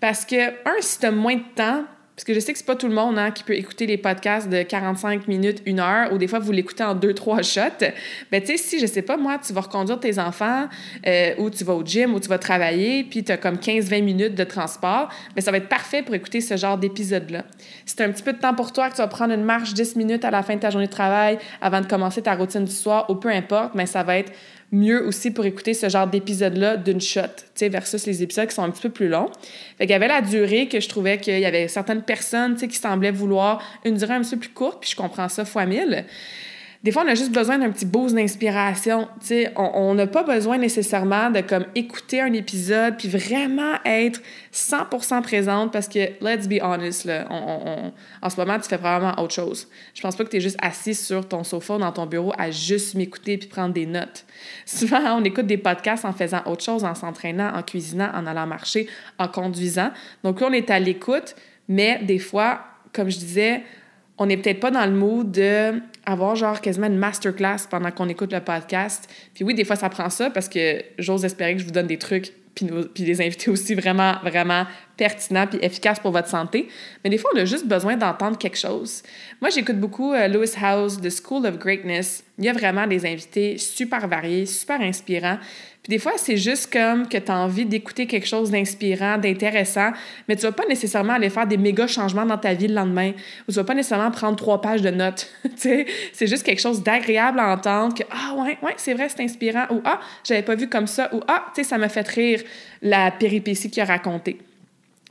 Parce 0.00 0.24
que, 0.24 0.50
un, 0.68 0.80
si 0.80 0.98
tu 0.98 1.06
as 1.06 1.10
moins 1.10 1.36
de 1.36 1.54
temps, 1.54 1.84
parce 2.16 2.24
que 2.24 2.32
je 2.32 2.40
sais 2.40 2.52
que 2.54 2.58
c'est 2.58 2.64
pas 2.64 2.76
tout 2.76 2.88
le 2.88 2.94
monde 2.94 3.18
hein, 3.18 3.30
qui 3.30 3.44
peut 3.44 3.52
écouter 3.52 3.84
les 3.84 3.98
podcasts 3.98 4.48
de 4.48 4.62
45 4.62 5.28
minutes, 5.28 5.60
une 5.66 5.80
heure, 5.80 6.10
ou 6.14 6.18
des 6.18 6.26
fois 6.26 6.38
vous 6.38 6.50
l'écoutez 6.50 6.82
en 6.82 6.94
deux, 6.94 7.12
trois 7.12 7.42
shots. 7.42 7.60
Ben, 8.32 8.40
tu 8.40 8.46
sais, 8.46 8.56
si, 8.56 8.80
je 8.80 8.86
sais 8.86 9.02
pas, 9.02 9.18
moi, 9.18 9.38
tu 9.46 9.52
vas 9.52 9.60
reconduire 9.60 10.00
tes 10.00 10.18
enfants, 10.18 10.66
euh, 11.06 11.34
ou 11.36 11.50
tu 11.50 11.62
vas 11.62 11.74
au 11.74 11.84
gym, 11.84 12.14
ou 12.14 12.20
tu 12.20 12.28
vas 12.28 12.38
travailler, 12.38 13.04
puis 13.04 13.22
tu 13.22 13.32
as 13.32 13.36
comme 13.36 13.56
15-20 13.56 14.02
minutes 14.02 14.34
de 14.34 14.44
transport, 14.44 15.10
ben, 15.34 15.42
ça 15.42 15.50
va 15.50 15.58
être 15.58 15.68
parfait 15.68 16.02
pour 16.02 16.14
écouter 16.14 16.40
ce 16.40 16.56
genre 16.56 16.78
d'épisode-là. 16.78 17.44
Si 17.84 17.94
tu 17.94 18.02
un 18.02 18.10
petit 18.10 18.22
peu 18.22 18.32
de 18.32 18.38
temps 18.38 18.54
pour 18.54 18.72
toi, 18.72 18.88
que 18.88 18.94
tu 18.94 19.02
vas 19.02 19.08
prendre 19.08 19.34
une 19.34 19.44
marche 19.44 19.74
10 19.74 19.96
minutes 19.96 20.24
à 20.24 20.30
la 20.30 20.42
fin 20.42 20.54
de 20.54 20.60
ta 20.60 20.70
journée 20.70 20.86
de 20.86 20.92
travail 20.92 21.38
avant 21.60 21.82
de 21.82 21.86
commencer 21.86 22.22
ta 22.22 22.34
routine 22.34 22.64
du 22.64 22.72
soir, 22.72 23.10
ou 23.10 23.16
peu 23.16 23.28
importe, 23.28 23.74
mais 23.74 23.82
ben, 23.82 23.86
ça 23.86 24.02
va 24.02 24.16
être 24.16 24.32
mieux 24.72 25.06
aussi 25.06 25.30
pour 25.30 25.46
écouter 25.46 25.74
ce 25.74 25.88
genre 25.88 26.06
d'épisode-là 26.06 26.76
d'une 26.76 27.00
shot, 27.00 27.22
tu 27.22 27.44
sais, 27.54 27.68
versus 27.68 28.06
les 28.06 28.22
épisodes 28.22 28.48
qui 28.48 28.54
sont 28.54 28.62
un 28.62 28.70
petit 28.70 28.82
peu 28.82 28.90
plus 28.90 29.08
longs. 29.08 29.30
Fait 29.78 29.84
qu'il 29.84 29.90
y 29.90 29.94
avait 29.94 30.08
la 30.08 30.20
durée 30.20 30.68
que 30.68 30.80
je 30.80 30.88
trouvais 30.88 31.18
qu'il 31.18 31.38
y 31.38 31.44
avait 31.44 31.68
certaines 31.68 32.02
personnes, 32.02 32.54
tu 32.54 32.60
sais, 32.60 32.68
qui 32.68 32.76
semblaient 32.76 33.12
vouloir 33.12 33.62
une 33.84 33.96
durée 33.96 34.14
un 34.14 34.22
petit 34.22 34.34
peu 34.34 34.40
plus 34.40 34.50
courte, 34.50 34.80
puis 34.80 34.90
je 34.90 34.96
comprends 34.96 35.28
ça 35.28 35.44
fois 35.44 35.66
mille. 35.66 36.04
Des 36.82 36.92
fois, 36.92 37.02
on 37.04 37.08
a 37.08 37.14
juste 37.14 37.32
besoin 37.32 37.58
d'un 37.58 37.70
petit 37.70 37.86
boost 37.86 38.14
d'inspiration. 38.14 39.08
On 39.56 39.94
n'a 39.94 40.06
pas 40.06 40.22
besoin 40.22 40.58
nécessairement 40.58 41.30
de 41.30 41.40
comme 41.40 41.66
écouter 41.74 42.20
un 42.20 42.32
épisode 42.32 42.96
puis 42.96 43.08
vraiment 43.08 43.74
être 43.84 44.20
100% 44.52 45.22
présente 45.22 45.72
parce 45.72 45.88
que, 45.88 45.98
let's 46.20 46.48
be 46.48 46.60
honest, 46.62 47.04
là, 47.04 47.26
en 48.22 48.30
ce 48.30 48.36
moment, 48.36 48.58
tu 48.58 48.68
fais 48.68 48.78
probablement 48.78 49.20
autre 49.20 49.34
chose. 49.34 49.68
Je 49.94 50.00
pense 50.00 50.16
pas 50.16 50.24
que 50.24 50.30
tu 50.30 50.36
es 50.36 50.40
juste 50.40 50.58
assis 50.60 50.94
sur 50.94 51.26
ton 51.26 51.44
sofa 51.44 51.78
dans 51.78 51.92
ton 51.92 52.06
bureau 52.06 52.32
à 52.38 52.50
juste 52.50 52.94
m'écouter 52.94 53.38
puis 53.38 53.48
prendre 53.48 53.72
des 53.72 53.86
notes. 53.86 54.24
Souvent, 54.66 55.18
on 55.18 55.24
écoute 55.24 55.46
des 55.46 55.58
podcasts 55.58 56.04
en 56.04 56.12
faisant 56.12 56.42
autre 56.46 56.64
chose, 56.64 56.84
en 56.84 56.94
s'entraînant, 56.94 57.52
en 57.54 57.62
cuisinant, 57.62 58.10
en 58.14 58.26
allant 58.26 58.46
marcher, 58.46 58.88
en 59.18 59.28
conduisant. 59.28 59.90
Donc 60.22 60.40
là, 60.40 60.48
on 60.50 60.52
est 60.52 60.70
à 60.70 60.78
l'écoute, 60.78 61.34
mais 61.68 62.00
des 62.02 62.18
fois, 62.18 62.60
comme 62.92 63.10
je 63.10 63.18
disais, 63.18 63.62
on 64.18 64.26
n'est 64.26 64.36
peut-être 64.36 64.60
pas 64.60 64.70
dans 64.70 64.86
le 64.86 64.92
mood 64.92 65.30
de 65.30 65.80
avoir 66.06 66.36
genre 66.36 66.60
quasiment 66.60 66.86
une 66.86 66.98
masterclass 66.98 67.66
pendant 67.68 67.90
qu'on 67.90 68.08
écoute 68.08 68.32
le 68.32 68.40
podcast. 68.40 69.12
Puis 69.34 69.44
oui, 69.44 69.54
des 69.54 69.64
fois, 69.64 69.76
ça 69.76 69.90
prend 69.90 70.08
ça 70.08 70.30
parce 70.30 70.48
que 70.48 70.82
j'ose 70.98 71.24
espérer 71.24 71.54
que 71.54 71.60
je 71.60 71.66
vous 71.66 71.72
donne 71.72 71.88
des 71.88 71.98
trucs 71.98 72.32
puis, 72.56 72.66
puis 72.94 73.04
des 73.04 73.20
invités 73.20 73.50
aussi 73.50 73.74
vraiment, 73.74 74.14
vraiment 74.22 74.64
pertinents 74.96 75.46
puis 75.46 75.58
efficaces 75.60 76.00
pour 76.00 76.10
votre 76.10 76.28
santé. 76.28 76.68
Mais 77.04 77.10
des 77.10 77.18
fois, 77.18 77.30
on 77.34 77.38
a 77.38 77.44
juste 77.44 77.66
besoin 77.66 77.96
d'entendre 77.96 78.38
quelque 78.38 78.56
chose. 78.56 79.02
Moi, 79.40 79.50
j'écoute 79.50 79.78
beaucoup 79.78 80.14
euh, 80.14 80.26
Lewis 80.26 80.54
House, 80.60 80.98
The 81.00 81.10
School 81.10 81.46
of 81.46 81.58
Greatness. 81.58 82.24
Il 82.38 82.46
y 82.46 82.48
a 82.48 82.54
vraiment 82.54 82.86
des 82.86 83.04
invités 83.04 83.58
super 83.58 84.08
variés, 84.08 84.46
super 84.46 84.80
inspirants. 84.80 85.38
Puis 85.86 85.98
des 85.98 86.00
fois, 86.00 86.14
c'est 86.16 86.36
juste 86.36 86.72
comme 86.72 87.08
que 87.08 87.16
tu 87.16 87.30
as 87.30 87.38
envie 87.38 87.64
d'écouter 87.64 88.08
quelque 88.08 88.26
chose 88.26 88.50
d'inspirant, 88.50 89.18
d'intéressant, 89.18 89.92
mais 90.26 90.34
tu 90.34 90.42
vas 90.42 90.50
pas 90.50 90.66
nécessairement 90.66 91.12
aller 91.12 91.30
faire 91.30 91.46
des 91.46 91.56
méga 91.56 91.86
changements 91.86 92.26
dans 92.26 92.38
ta 92.38 92.54
vie 92.54 92.66
le 92.66 92.74
lendemain, 92.74 93.12
ou 93.46 93.52
tu 93.52 93.54
vas 93.54 93.62
pas 93.62 93.74
nécessairement 93.74 94.10
prendre 94.10 94.34
trois 94.34 94.60
pages 94.60 94.82
de 94.82 94.90
notes. 94.90 95.30
c'est 95.54 95.86
juste 96.26 96.42
quelque 96.42 96.60
chose 96.60 96.82
d'agréable 96.82 97.38
à 97.38 97.52
entendre, 97.52 97.94
que 97.94 98.02
Ah, 98.10 98.34
ouais, 98.34 98.58
ouais, 98.62 98.74
c'est 98.78 98.94
vrai, 98.94 99.08
c'est 99.08 99.22
inspirant, 99.22 99.66
ou 99.70 99.80
Ah, 99.84 100.00
j'avais 100.24 100.42
pas 100.42 100.56
vu 100.56 100.68
comme 100.68 100.88
ça, 100.88 101.08
ou 101.14 101.20
Ah, 101.28 101.44
tu 101.54 101.62
sais, 101.62 101.68
ça 101.68 101.78
m'a 101.78 101.88
fait 101.88 102.08
rire 102.08 102.42
la 102.82 103.12
péripétie 103.12 103.70
qu'il 103.70 103.80
a 103.80 103.86
racontée. 103.86 104.38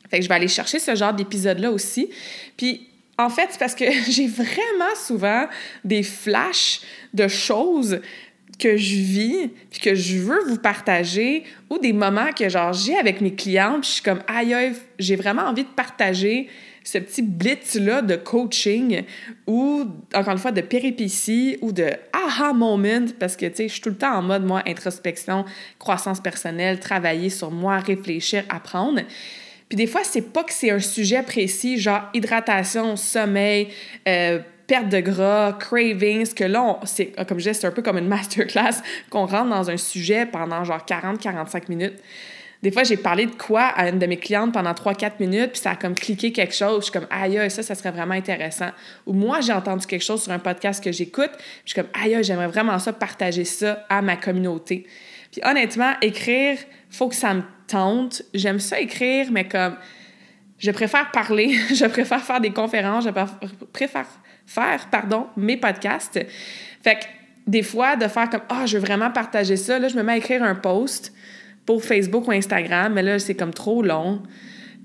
Fait 0.10 0.18
que 0.18 0.24
je 0.24 0.28
vais 0.28 0.36
aller 0.36 0.50
chercher 0.50 0.80
ce 0.80 0.94
genre 0.94 1.14
d'épisode-là 1.14 1.72
aussi. 1.72 2.10
Puis 2.58 2.90
en 3.18 3.30
fait, 3.30 3.48
c'est 3.52 3.60
parce 3.60 3.76
que 3.76 3.86
j'ai 4.10 4.28
vraiment 4.28 4.96
souvent 4.96 5.46
des 5.84 6.04
flashs 6.04 6.82
de 7.14 7.28
choses 7.28 8.02
que 8.58 8.78
je 8.78 8.96
vis 8.96 9.50
puis 9.70 9.80
que 9.80 9.96
je 9.96 10.18
veux 10.18 10.40
vous 10.48 10.58
partager 10.58 11.44
ou 11.70 11.78
des 11.78 11.94
moments 11.94 12.32
que 12.32 12.48
genre 12.48 12.74
j'ai 12.74 12.96
avec 12.96 13.22
mes 13.22 13.34
clients 13.34 13.80
puis 13.82 13.90
je 13.90 13.94
suis 13.96 14.04
comme 14.04 14.22
aïe 14.28 14.74
j'ai 14.98 15.16
vraiment 15.16 15.44
envie 15.44 15.64
de 15.64 15.70
partager 15.70 16.48
ce 16.86 17.00
petit 17.00 17.24
blitz 17.24 17.76
là 17.76 18.02
de 18.02 18.16
coaching 18.16 19.04
ou 19.48 19.86
encore 20.14 20.34
une 20.34 20.40
fois 20.40 20.52
de 20.52 20.62
péripéties 20.62 21.58
ou 21.62 21.72
de 21.72 21.90
aha 22.14 22.54
moment 22.54 23.08
parce 23.20 23.36
que 23.36 23.48
tu 23.48 23.56
sais 23.56 23.68
je 23.68 23.74
suis 23.74 23.82
tout 23.82 23.90
le 23.90 23.98
temps 23.98 24.16
en 24.16 24.22
mode 24.22 24.46
moi 24.46 24.62
introspection 24.68 25.46
croissance 25.80 26.22
personnelle 26.22 26.80
travailler 26.80 27.30
sur 27.30 27.52
moi 27.52 27.80
réfléchir 27.80 28.44
apprendre. 28.50 29.02
Puis 29.68 29.78
des 29.78 29.88
fois 29.88 30.02
c'est 30.04 30.32
pas 30.32 30.44
que 30.44 30.54
c'est 30.54 30.70
un 30.70 30.80
sujet 30.80 31.24
précis 31.24 31.80
genre 31.80 32.04
hydratation 32.14 32.96
sommeil 32.96 33.70
euh, 34.08 34.40
perte 34.68 34.90
de 34.90 35.00
gras, 35.00 35.54
cravings, 35.54 36.34
que 36.34 36.44
là, 36.44 36.80
c'est, 36.86 37.14
comme 37.28 37.40
je 37.40 37.50
disais, 37.50 37.54
c'est 37.54 37.68
un 37.68 37.72
peu 37.72 37.82
comme 37.82 37.98
une 37.98 38.08
masterclass 38.08 38.82
qu'on 39.10 39.26
rentre 39.26 39.50
dans 39.50 39.70
un 39.70 39.78
sujet 39.78 40.26
pendant 40.26 40.64
genre 40.64 40.84
40-45 40.86 41.64
minutes. 41.70 41.96
des 42.62 42.72
fois, 42.72 42.84
j'ai 42.84 42.98
parlé 42.98 43.28
de 43.28 43.36
quoi 43.36 43.64
à 43.64 43.90
une 43.90 44.00
de 44.00 44.06
mes 44.06 44.18
clientes 44.18 44.54
pendant 44.54 44.72
3-4 44.72 45.14
minutes, 45.20 45.52
puis 45.52 45.62
ça 45.62 45.72
a 45.72 45.76
comme 45.76 45.94
cliqué 45.94 46.32
quelque 46.32 46.56
chose. 46.56 46.78
Je 46.80 46.84
suis 46.84 46.92
comme, 46.92 47.08
aïe, 47.12 47.50
ça, 47.52 47.62
ça 47.62 47.76
serait 47.76 47.92
vraiment 47.92 48.16
intéressant. 48.16 48.70
Ou 49.06 49.14
moi, 49.14 49.42
j'ai 49.42 49.54
entendu 49.54 49.86
quelque 49.86 50.04
chose 50.04 50.24
sur 50.24 50.32
un 50.32 50.40
podcast 50.40 50.84
que 50.84 50.92
j'écoute, 50.92 51.32
puis 51.36 51.62
je 51.66 51.74
suis 51.74 51.82
comme, 51.82 51.92
aïe, 51.94 52.18
j'aimerais 52.24 52.48
vraiment 52.48 52.80
ça, 52.80 52.92
partager 52.94 53.46
ça 53.46 53.86
à 53.90 54.02
ma 54.02 54.18
communauté. 54.18 54.88
Puis 55.32 55.42
honnêtement, 55.44 55.94
écrire, 56.02 56.58
faut 56.90 57.10
que 57.10 57.16
ça 57.16 57.34
me 57.34 57.44
tente. 57.68 58.24
J'aime 58.34 58.60
ça 58.60 58.80
écrire, 58.80 59.28
mais 59.32 59.48
comme, 59.48 59.76
je 60.58 60.72
préfère 60.72 61.12
parler, 61.12 61.54
je 61.74 61.86
préfère 61.86 62.24
faire 62.24 62.42
des 62.42 62.52
conférences, 62.52 63.06
je 63.06 63.10
préfère 63.72 64.08
faire, 64.46 64.88
pardon, 64.92 65.28
mes 65.38 65.58
podcasts. 65.58 66.20
Fait 66.84 66.96
que 66.96 67.06
des 67.48 67.64
fois, 67.64 67.96
de 67.96 68.08
faire 68.08 68.30
comme 68.30 68.42
Ah, 68.50 68.66
je 68.66 68.78
veux 68.78 68.84
vraiment 68.84 69.12
partager 69.12 69.58
ça, 69.58 69.80
là, 69.80 69.88
je 69.88 69.96
me 69.96 70.04
mets 70.04 70.14
à 70.14 70.18
écrire 70.18 70.44
un 70.44 70.56
post 70.56 71.14
pour 71.66 71.84
Facebook 71.84 72.28
ou 72.28 72.32
Instagram, 72.32 72.94
mais 72.94 73.02
là, 73.02 73.20
c'est 73.20 73.36
comme 73.36 73.54
trop 73.54 73.82
long. 73.82 74.22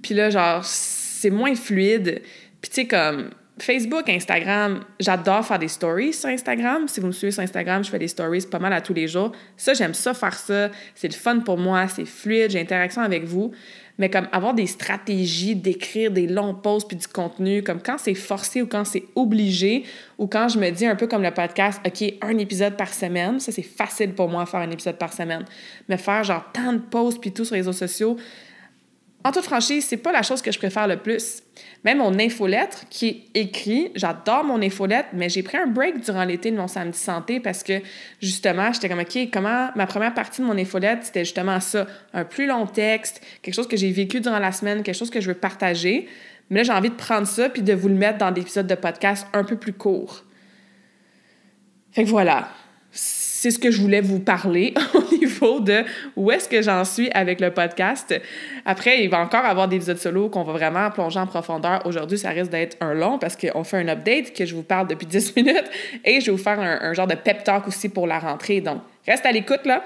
Puis 0.02 0.14
là, 0.14 0.30
genre, 0.30 0.64
c'est 0.64 1.30
moins 1.30 1.54
fluide. 1.54 2.22
Puis 2.60 2.70
tu 2.70 2.82
sais, 2.82 2.86
comme 2.86 3.30
Facebook, 3.58 4.08
Instagram, 4.08 4.80
j'adore 4.98 5.44
faire 5.44 5.58
des 5.58 5.68
stories 5.68 6.14
sur 6.14 6.30
Instagram. 6.30 6.88
Si 6.88 7.00
vous 7.00 7.08
me 7.08 7.12
suivez 7.12 7.32
sur 7.32 7.42
Instagram, 7.42 7.84
je 7.84 7.90
fais 7.90 7.98
des 7.98 8.08
stories 8.08 8.46
pas 8.50 8.58
mal 8.58 8.72
à 8.72 8.80
tous 8.80 8.94
les 8.94 9.08
jours. 9.08 9.32
Ça, 9.56 9.74
j'aime 9.74 9.94
ça 9.94 10.14
faire 10.14 10.34
ça. 10.34 10.70
C'est 10.94 11.08
le 11.08 11.14
fun 11.14 11.40
pour 11.40 11.58
moi, 11.58 11.86
c'est 11.88 12.06
fluide, 12.06 12.50
j'ai 12.50 12.60
interaction 12.60 13.02
avec 13.02 13.24
vous 13.24 13.52
mais 14.00 14.08
comme 14.08 14.28
avoir 14.32 14.54
des 14.54 14.66
stratégies 14.66 15.54
d'écrire 15.54 16.10
des 16.10 16.26
longs 16.26 16.54
posts 16.54 16.88
puis 16.88 16.96
du 16.96 17.06
contenu, 17.06 17.62
comme 17.62 17.82
quand 17.82 17.98
c'est 17.98 18.14
forcé 18.14 18.62
ou 18.62 18.66
quand 18.66 18.86
c'est 18.86 19.04
obligé, 19.14 19.84
ou 20.16 20.26
quand 20.26 20.48
je 20.48 20.58
me 20.58 20.70
dis 20.70 20.86
un 20.86 20.96
peu 20.96 21.06
comme 21.06 21.22
le 21.22 21.30
podcast, 21.30 21.78
OK, 21.86 22.14
un 22.22 22.38
épisode 22.38 22.78
par 22.78 22.94
semaine, 22.94 23.38
ça 23.40 23.52
c'est 23.52 23.62
facile 23.62 24.14
pour 24.14 24.30
moi 24.30 24.46
faire 24.46 24.60
un 24.60 24.70
épisode 24.70 24.96
par 24.96 25.12
semaine. 25.12 25.44
Mais 25.86 25.98
faire 25.98 26.24
genre 26.24 26.46
tant 26.50 26.72
de 26.72 26.78
posts 26.78 27.20
puis 27.20 27.30
tout 27.30 27.44
sur 27.44 27.54
les 27.54 27.60
réseaux 27.60 27.74
sociaux, 27.74 28.16
en 29.22 29.32
toute 29.32 29.44
franchise, 29.44 29.84
c'est 29.86 29.98
pas 29.98 30.12
la 30.12 30.22
chose 30.22 30.40
que 30.40 30.50
je 30.50 30.58
préfère 30.58 30.88
le 30.88 30.96
plus. 30.96 31.42
Même 31.84 31.98
mon 31.98 32.18
infolettre 32.18 32.86
qui 32.88 33.08
est 33.34 33.40
écrit, 33.40 33.90
j'adore 33.94 34.44
mon 34.44 34.62
infolettre, 34.62 35.10
mais 35.12 35.28
j'ai 35.28 35.42
pris 35.42 35.58
un 35.58 35.66
break 35.66 36.00
durant 36.00 36.24
l'été 36.24 36.50
de 36.50 36.56
mon 36.56 36.68
samedi 36.68 36.98
santé 36.98 37.38
parce 37.38 37.62
que 37.62 37.80
justement, 38.20 38.72
j'étais 38.72 38.88
comme 38.88 39.00
OK, 39.00 39.28
comment 39.30 39.70
ma 39.76 39.86
première 39.86 40.14
partie 40.14 40.40
de 40.40 40.46
mon 40.46 40.56
infolettre, 40.56 41.04
c'était 41.04 41.24
justement 41.24 41.60
ça, 41.60 41.86
un 42.14 42.24
plus 42.24 42.46
long 42.46 42.66
texte, 42.66 43.20
quelque 43.42 43.54
chose 43.54 43.68
que 43.68 43.76
j'ai 43.76 43.92
vécu 43.92 44.20
durant 44.20 44.38
la 44.38 44.52
semaine, 44.52 44.82
quelque 44.82 44.96
chose 44.96 45.10
que 45.10 45.20
je 45.20 45.28
veux 45.28 45.38
partager. 45.38 46.08
Mais 46.48 46.60
là, 46.60 46.62
j'ai 46.64 46.72
envie 46.72 46.90
de 46.90 46.94
prendre 46.94 47.26
ça 47.26 47.48
puis 47.48 47.62
de 47.62 47.74
vous 47.74 47.88
le 47.88 47.94
mettre 47.94 48.18
dans 48.18 48.30
des 48.30 48.40
épisodes 48.40 48.66
de 48.66 48.74
podcast 48.74 49.26
un 49.32 49.44
peu 49.44 49.56
plus 49.56 49.74
courts. 49.74 50.24
Fait 51.92 52.04
que 52.04 52.08
voilà 52.08 52.48
c'est 53.40 53.50
ce 53.50 53.58
que 53.58 53.70
je 53.70 53.80
voulais 53.80 54.02
vous 54.02 54.20
parler 54.20 54.74
de 55.40 55.84
où 56.16 56.30
est-ce 56.30 56.48
que 56.48 56.62
j'en 56.62 56.84
suis 56.84 57.10
avec 57.12 57.40
le 57.40 57.50
podcast. 57.50 58.14
Après, 58.64 59.02
il 59.02 59.10
va 59.10 59.20
encore 59.20 59.44
avoir 59.44 59.68
des 59.68 59.76
épisodes 59.76 59.98
solo 59.98 60.28
qu'on 60.28 60.44
va 60.44 60.52
vraiment 60.52 60.90
plonger 60.90 61.18
en 61.18 61.26
profondeur. 61.26 61.84
Aujourd'hui, 61.86 62.18
ça 62.18 62.30
risque 62.30 62.50
d'être 62.50 62.76
un 62.80 62.94
long 62.94 63.18
parce 63.18 63.36
qu'on 63.36 63.64
fait 63.64 63.78
un 63.78 63.88
update 63.88 64.32
que 64.34 64.44
je 64.44 64.54
vous 64.54 64.62
parle 64.62 64.86
depuis 64.88 65.06
10 65.10 65.36
minutes 65.36 65.70
et 66.04 66.20
je 66.20 66.26
vais 66.26 66.32
vous 66.32 66.42
faire 66.42 66.60
un, 66.60 66.92
genre 66.92 67.06
de 67.06 67.14
pep 67.14 67.44
talk 67.44 67.66
aussi 67.66 67.88
pour 67.88 68.06
la 68.06 68.18
rentrée. 68.18 68.60
Donc, 68.60 68.80
reste 69.06 69.26
à 69.26 69.32
l'écoute 69.32 69.64
là. 69.64 69.82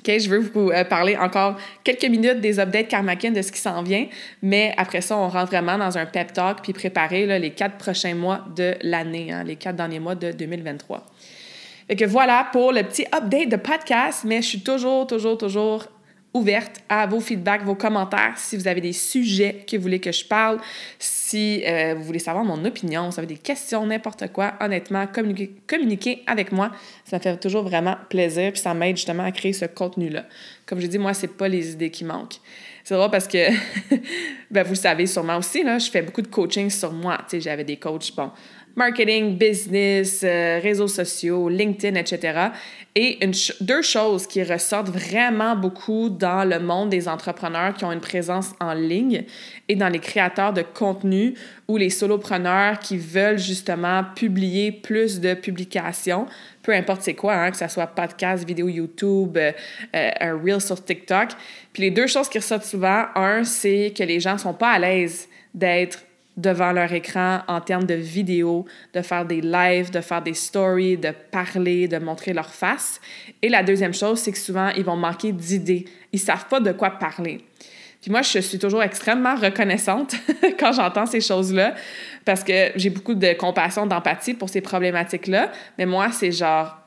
OK, 0.00 0.16
je 0.16 0.30
veux 0.30 0.38
vous 0.38 0.70
euh, 0.70 0.84
parler 0.84 1.16
encore 1.16 1.56
quelques 1.82 2.04
minutes 2.04 2.40
des 2.40 2.60
updates 2.60 2.86
Karmakin, 2.86 3.32
de 3.32 3.42
ce 3.42 3.50
qui 3.50 3.58
s'en 3.58 3.82
vient, 3.82 4.06
mais 4.42 4.72
après 4.76 5.00
ça, 5.00 5.16
on 5.16 5.28
rentre 5.28 5.50
vraiment 5.50 5.76
dans 5.76 5.98
un 5.98 6.06
pep 6.06 6.32
talk 6.32 6.58
puis 6.62 6.72
préparer 6.72 7.40
les 7.40 7.50
quatre 7.50 7.76
prochains 7.78 8.14
mois 8.14 8.44
de 8.54 8.76
l'année, 8.82 9.32
hein, 9.32 9.42
les 9.42 9.56
quatre 9.56 9.74
derniers 9.74 9.98
mois 9.98 10.14
de 10.14 10.30
2023. 10.30 11.04
Et 11.88 11.96
que 11.96 12.04
voilà 12.04 12.48
pour 12.52 12.72
le 12.72 12.82
petit 12.82 13.06
update 13.14 13.48
de 13.48 13.56
podcast, 13.56 14.24
mais 14.24 14.42
je 14.42 14.48
suis 14.48 14.60
toujours, 14.60 15.06
toujours, 15.06 15.38
toujours 15.38 15.86
ouverte 16.34 16.82
à 16.88 17.06
vos 17.06 17.20
feedbacks, 17.20 17.64
vos 17.64 17.74
commentaires, 17.74 18.34
si 18.36 18.56
vous 18.56 18.68
avez 18.68 18.80
des 18.80 18.92
sujets 18.92 19.64
que 19.66 19.76
vous 19.76 19.82
voulez 19.82 19.98
que 19.98 20.12
je 20.12 20.24
parle, 20.24 20.58
si 20.98 21.64
euh, 21.66 21.94
vous 21.96 22.04
voulez 22.04 22.18
savoir 22.18 22.44
mon 22.44 22.62
opinion, 22.64 23.10
si 23.10 23.14
vous 23.14 23.20
avez 23.20 23.34
des 23.34 23.40
questions, 23.40 23.86
n'importe 23.86 24.30
quoi, 24.32 24.54
honnêtement, 24.60 25.06
communiquez, 25.06 25.50
communiquez 25.66 26.22
avec 26.26 26.52
moi. 26.52 26.70
Ça 27.04 27.16
me 27.16 27.22
fait 27.22 27.36
toujours 27.38 27.62
vraiment 27.62 27.96
plaisir, 28.10 28.52
puis 28.52 28.60
ça 28.60 28.74
m'aide 28.74 28.96
justement 28.96 29.24
à 29.24 29.32
créer 29.32 29.52
ce 29.52 29.64
contenu-là. 29.64 30.26
Comme 30.66 30.80
je 30.80 30.86
dis, 30.86 30.98
moi, 30.98 31.14
c'est 31.14 31.36
pas 31.36 31.48
les 31.48 31.72
idées 31.72 31.90
qui 31.90 32.04
manquent. 32.04 32.36
C'est 32.84 32.94
drôle 32.94 33.10
parce 33.10 33.28
que, 33.28 33.48
ben, 34.50 34.62
vous 34.62 34.72
le 34.72 34.76
savez 34.76 35.06
sûrement 35.06 35.38
aussi, 35.38 35.62
là, 35.62 35.78
je 35.78 35.90
fais 35.90 36.02
beaucoup 36.02 36.22
de 36.22 36.28
coaching 36.28 36.70
sur 36.70 36.92
moi. 36.92 37.18
Tu 37.28 37.36
sais, 37.36 37.40
j'avais 37.40 37.64
des 37.64 37.76
coachs, 37.76 38.14
bon, 38.14 38.30
marketing, 38.78 39.36
business, 39.36 40.22
euh, 40.24 40.60
réseaux 40.62 40.88
sociaux, 40.88 41.48
LinkedIn, 41.48 41.98
etc. 41.98 42.48
Et 42.94 43.22
une 43.24 43.34
deux 43.60 43.82
choses 43.82 44.26
qui 44.26 44.42
ressortent 44.42 44.88
vraiment 44.88 45.54
beaucoup 45.54 46.08
dans 46.08 46.48
le 46.48 46.58
monde 46.58 46.88
des 46.88 47.06
entrepreneurs 47.06 47.74
qui 47.74 47.84
ont 47.84 47.92
une 47.92 48.00
présence 48.00 48.54
en 48.60 48.72
ligne 48.72 49.24
et 49.68 49.76
dans 49.76 49.88
les 49.88 49.98
créateurs 49.98 50.52
de 50.52 50.62
contenu 50.62 51.34
ou 51.68 51.76
les 51.76 51.90
solopreneurs 51.90 52.78
qui 52.78 52.96
veulent 52.96 53.38
justement 53.38 54.04
publier 54.16 54.72
plus 54.72 55.20
de 55.20 55.34
publications, 55.34 56.26
peu 56.62 56.72
importe 56.72 57.02
c'est 57.02 57.14
quoi, 57.14 57.34
hein, 57.34 57.50
que 57.50 57.56
ce 57.56 57.68
soit 57.68 57.86
podcast, 57.86 58.44
vidéo 58.44 58.68
YouTube, 58.68 59.36
euh, 59.36 59.52
euh, 59.94 60.10
un 60.20 60.36
reel 60.36 60.60
sur 60.60 60.82
TikTok. 60.82 61.28
Puis 61.72 61.82
les 61.82 61.90
deux 61.90 62.06
choses 62.06 62.28
qui 62.28 62.38
ressortent 62.38 62.64
souvent, 62.64 63.06
un, 63.14 63.44
c'est 63.44 63.92
que 63.96 64.02
les 64.02 64.18
gens 64.18 64.38
sont 64.38 64.54
pas 64.54 64.70
à 64.70 64.78
l'aise 64.78 65.28
d'être 65.54 66.00
devant 66.38 66.70
leur 66.70 66.92
écran 66.92 67.40
en 67.48 67.60
termes 67.60 67.84
de 67.84 67.94
vidéo, 67.94 68.64
de 68.94 69.02
faire 69.02 69.26
des 69.26 69.40
lives, 69.40 69.90
de 69.90 70.00
faire 70.00 70.22
des 70.22 70.34
stories, 70.34 70.96
de 70.96 71.10
parler, 71.30 71.88
de 71.88 71.98
montrer 71.98 72.32
leur 72.32 72.48
face. 72.48 73.00
Et 73.42 73.48
la 73.48 73.64
deuxième 73.64 73.92
chose, 73.92 74.20
c'est 74.20 74.30
que 74.30 74.38
souvent, 74.38 74.70
ils 74.70 74.84
vont 74.84 74.96
manquer 74.96 75.32
d'idées. 75.32 75.84
Ils 76.12 76.20
savent 76.20 76.46
pas 76.46 76.60
de 76.60 76.70
quoi 76.70 76.90
parler. 76.90 77.44
Puis 78.00 78.12
moi, 78.12 78.22
je 78.22 78.38
suis 78.38 78.58
toujours 78.60 78.84
extrêmement 78.84 79.34
reconnaissante 79.34 80.14
quand 80.60 80.72
j'entends 80.72 81.06
ces 81.06 81.20
choses-là 81.20 81.74
parce 82.24 82.44
que 82.44 82.70
j'ai 82.76 82.90
beaucoup 82.90 83.14
de 83.14 83.32
compassion, 83.32 83.86
d'empathie 83.86 84.34
pour 84.34 84.48
ces 84.48 84.60
problématiques-là. 84.60 85.50
Mais 85.76 85.86
moi, 85.86 86.12
c'est 86.12 86.30
genre 86.30 86.78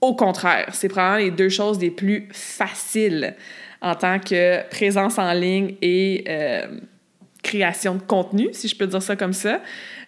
au 0.00 0.14
contraire. 0.14 0.68
C'est 0.72 0.88
probablement 0.88 1.24
les 1.24 1.30
deux 1.32 1.48
choses 1.48 1.80
les 1.80 1.90
plus 1.90 2.28
faciles 2.30 3.34
en 3.80 3.96
tant 3.96 4.20
que 4.20 4.68
présence 4.68 5.18
en 5.18 5.32
ligne 5.32 5.74
et 5.82 6.24
euh, 6.28 6.66
création 7.42 7.96
de 7.96 8.02
contenu, 8.02 8.48
si 8.52 8.68
je 8.68 8.76
peux 8.76 8.86
dire 8.86 9.02
ça 9.02 9.16
comme 9.16 9.32
ça. 9.32 9.60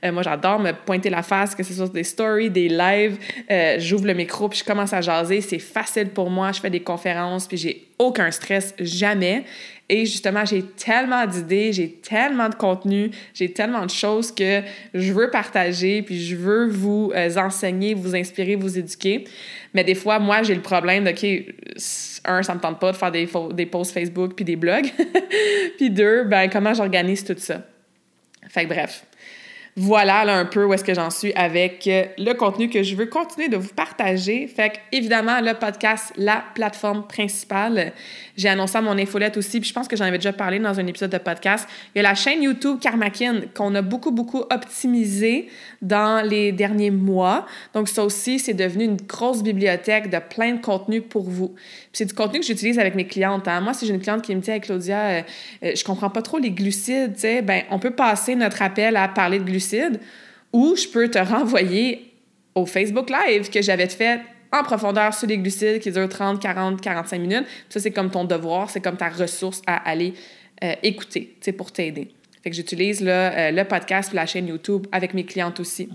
Euh, 0.05 0.13
moi, 0.13 0.23
j'adore 0.23 0.61
me 0.61 0.73
pointer 0.73 1.11
la 1.11 1.23
face, 1.23 1.55
que 1.55 1.63
ce 1.63 1.75
soit 1.75 1.93
des 1.93 2.05
stories, 2.05 2.51
des 2.51 2.69
lives. 2.69 3.19
Euh, 3.51 3.77
j'ouvre 3.79 4.07
le 4.07 4.15
micro, 4.15 4.49
puis 4.49 4.59
je 4.59 4.65
commence 4.65 4.93
à 4.93 5.01
jaser. 5.01 5.41
C'est 5.41 5.59
facile 5.59 6.11
pour 6.11 6.31
moi. 6.31 6.53
Je 6.53 6.61
fais 6.61 6.71
des 6.71 6.81
conférences, 6.81 7.47
puis 7.47 7.57
j'ai 7.57 7.89
aucun 7.99 8.31
stress, 8.31 8.75
jamais. 8.79 9.45
Et 9.89 10.07
justement, 10.07 10.47
j'ai 10.47 10.63
tellement 10.63 11.27
d'idées, 11.27 11.73
j'ai 11.73 11.91
tellement 11.91 12.49
de 12.49 12.55
contenu, 12.55 13.11
j'ai 13.35 13.53
tellement 13.53 13.85
de 13.85 13.91
choses 13.91 14.33
que 14.33 14.63
je 14.95 15.13
veux 15.13 15.29
partager, 15.31 16.01
puis 16.01 16.25
je 16.25 16.37
veux 16.37 16.69
vous 16.69 17.13
euh, 17.15 17.37
enseigner, 17.37 17.93
vous 17.93 18.17
inspirer, 18.17 18.57
vous 18.57 18.79
éduquer. 18.79 19.25
Mais 19.75 19.85
des 19.85 19.95
fois, 19.95 20.19
moi, 20.19 20.43
j'ai 20.43 20.55
le 20.55 20.63
problème 20.63 21.05
de, 21.05 21.11
OK, 21.11 21.55
un, 22.25 22.43
ça 22.43 22.55
me 22.55 22.61
tente 22.61 22.81
pas 22.81 22.93
de 22.93 22.97
faire 22.97 23.13
des, 23.13 23.29
des 23.53 23.67
posts 23.67 23.93
Facebook 23.93 24.33
puis 24.35 24.45
des 24.45 24.57
blogs. 24.57 24.91
puis 25.77 25.91
deux, 25.91 26.25
ben, 26.25 26.49
comment 26.49 26.73
j'organise 26.73 27.23
tout 27.23 27.35
ça? 27.37 27.63
Fait 28.49 28.65
que 28.65 28.69
bref, 28.69 29.05
voilà 29.77 30.25
là, 30.25 30.39
un 30.39 30.45
peu 30.45 30.65
où 30.65 30.73
est-ce 30.73 30.85
que 30.85 30.95
j'en 30.95 31.11
suis 31.11 31.33
avec 31.35 31.89
euh, 31.89 32.05
le 32.17 32.33
contenu 32.35 32.71
que 32.71 32.85
je 32.85 32.95
veux 32.95 33.07
continuer 33.07 33.49
de 33.49 33.57
vous 33.57 33.75
partager. 33.75 34.47
Fait 34.47 34.71
que, 34.71 34.77
évidemment, 34.93 35.41
le 35.41 35.53
podcast, 35.55 36.13
la 36.17 36.45
plateforme 36.55 37.09
principale. 37.09 37.93
J'ai 38.37 38.49
annoncé 38.49 38.79
à 38.79 38.83
mon 38.83 38.97
infolette 38.97 39.37
aussi, 39.37 39.59
puis 39.59 39.69
je 39.69 39.75
pense 39.75 39.89
que 39.89 39.97
j'en 39.97 40.05
avais 40.05 40.19
déjà 40.19 40.33
parlé 40.33 40.61
dans 40.61 40.79
un 40.79 40.87
épisode 40.87 41.11
de 41.11 41.19
podcast. 41.19 41.69
Il 41.95 41.99
y 41.99 42.01
a 42.01 42.09
la 42.09 42.15
chaîne 42.15 42.43
YouTube 42.45 42.79
Karmakin 42.81 43.43
qu'on 43.53 43.75
a 43.75 43.83
beaucoup, 43.83 44.13
beaucoup 44.13 44.45
optimisée 44.49 45.49
dans 45.85 46.27
les 46.27 46.51
derniers 46.51 46.91
mois. 46.91 47.47
Donc, 47.75 47.89
ça 47.89 48.03
aussi, 48.03 48.39
c'est 48.39 48.55
devenu 48.55 48.85
une 48.85 48.97
grosse 48.97 49.43
bibliothèque 49.43 50.11
de 50.11 50.19
plein 50.19 50.55
de 50.55 50.61
contenu 50.61 51.03
pour 51.03 51.29
vous. 51.29 51.55
C'est 51.93 52.07
du 52.07 52.15
contenu 52.15 52.41
que 52.41 52.47
j'utilise 52.47 52.79
avec 52.79 52.95
mes 52.95 53.07
clientes. 53.07 53.47
Hein. 53.47 53.61
Moi, 53.61 53.75
si 53.75 53.87
j'ai 53.87 53.95
une 53.95 54.01
cliente 54.01 54.23
qui 54.23 54.35
me 54.35 54.41
dit 54.41 54.61
Claudia, 54.61 54.99
euh, 54.99 55.23
euh, 55.63 55.73
je 55.77 55.85
comprends 55.85 56.11
pas 56.11 56.23
trop 56.23 56.39
les 56.39 56.51
glucides, 56.51 57.15
ben, 57.45 57.63
on 57.71 57.79
peut 57.79 57.93
passer 57.93 58.35
notre 58.35 58.63
appel 58.63 58.97
à 58.97 59.09
parler 59.09 59.39
de 59.39 59.45
glucides 59.45 60.01
ou 60.53 60.75
je 60.75 60.89
peux 60.89 61.09
te 61.09 61.19
renvoyer 61.19 62.11
au 62.55 62.65
Facebook 62.65 63.11
Live 63.11 63.51
que 63.51 63.61
j'avais 63.61 63.89
fait 63.89 64.21
en 64.53 64.63
profondeur 64.63 65.13
sur 65.13 65.27
les 65.27 65.37
glucides 65.37 65.81
qui 65.81 65.91
dure 65.91 66.09
30, 66.09 66.41
40, 66.41 66.81
45 66.81 67.21
minutes. 67.21 67.45
Ça, 67.69 67.81
c'est 67.81 67.91
comme 67.91 68.11
ton 68.11 68.25
devoir, 68.25 68.71
c'est 68.71 68.81
comme 68.81 68.97
ta 68.97 69.11
ressource 69.11 69.61
à 69.67 69.77
aller 69.89 70.15
euh, 70.63 70.75
écouter, 70.83 71.37
sais, 71.41 71.53
pour 71.53 71.73
t'aider. 71.73 72.09
Fait 72.45 72.51
que 72.51 72.57
j'utilise 72.57 73.03
euh, 73.03 73.51
le 73.51 73.65
podcast 73.65 74.13
et 74.13 74.17
la 74.17 74.27
chaîne 74.27 74.49
YouTube 74.49 74.87
avec 74.93 75.15
mes 75.15 75.25
clientes 75.25 75.61
aussi. 75.61 75.89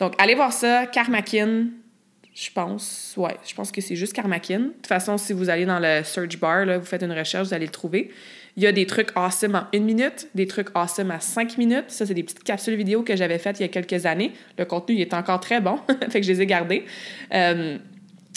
Donc, 0.00 0.14
allez 0.18 0.34
voir 0.34 0.52
ça, 0.52 0.86
Karmakin, 0.86 1.66
je 2.34 2.50
pense. 2.52 3.14
Ouais, 3.16 3.36
je 3.46 3.54
pense 3.54 3.70
que 3.70 3.80
c'est 3.80 3.94
juste 3.94 4.12
Karmakin. 4.12 4.58
De 4.58 4.66
toute 4.66 4.88
façon, 4.88 5.16
si 5.18 5.32
vous 5.32 5.50
allez 5.50 5.66
dans 5.66 5.78
le 5.78 6.02
search 6.02 6.40
bar, 6.40 6.64
là, 6.64 6.78
vous 6.78 6.84
faites 6.84 7.04
une 7.04 7.12
recherche, 7.12 7.46
vous 7.46 7.54
allez 7.54 7.66
le 7.66 7.72
trouver. 7.72 8.10
Il 8.56 8.64
y 8.64 8.66
a 8.66 8.72
des 8.72 8.86
trucs 8.86 9.10
awesome 9.14 9.54
en 9.54 9.66
une 9.72 9.84
minute, 9.84 10.26
des 10.34 10.48
trucs 10.48 10.70
awesome 10.74 11.12
à 11.12 11.20
cinq 11.20 11.56
minutes. 11.58 11.84
Ça, 11.92 12.06
c'est 12.06 12.14
des 12.14 12.24
petites 12.24 12.42
capsules 12.42 12.74
vidéo 12.74 13.04
que 13.04 13.14
j'avais 13.14 13.38
faites 13.38 13.60
il 13.60 13.62
y 13.62 13.66
a 13.66 13.68
quelques 13.68 14.04
années. 14.04 14.32
Le 14.58 14.64
contenu 14.64 14.96
il 14.96 15.00
est 15.00 15.14
encore 15.14 15.38
très 15.38 15.60
bon, 15.60 15.78
fait 16.10 16.20
que 16.20 16.26
je 16.26 16.32
les 16.32 16.42
ai 16.42 16.46
gardés. 16.46 16.84
Euh, 17.32 17.78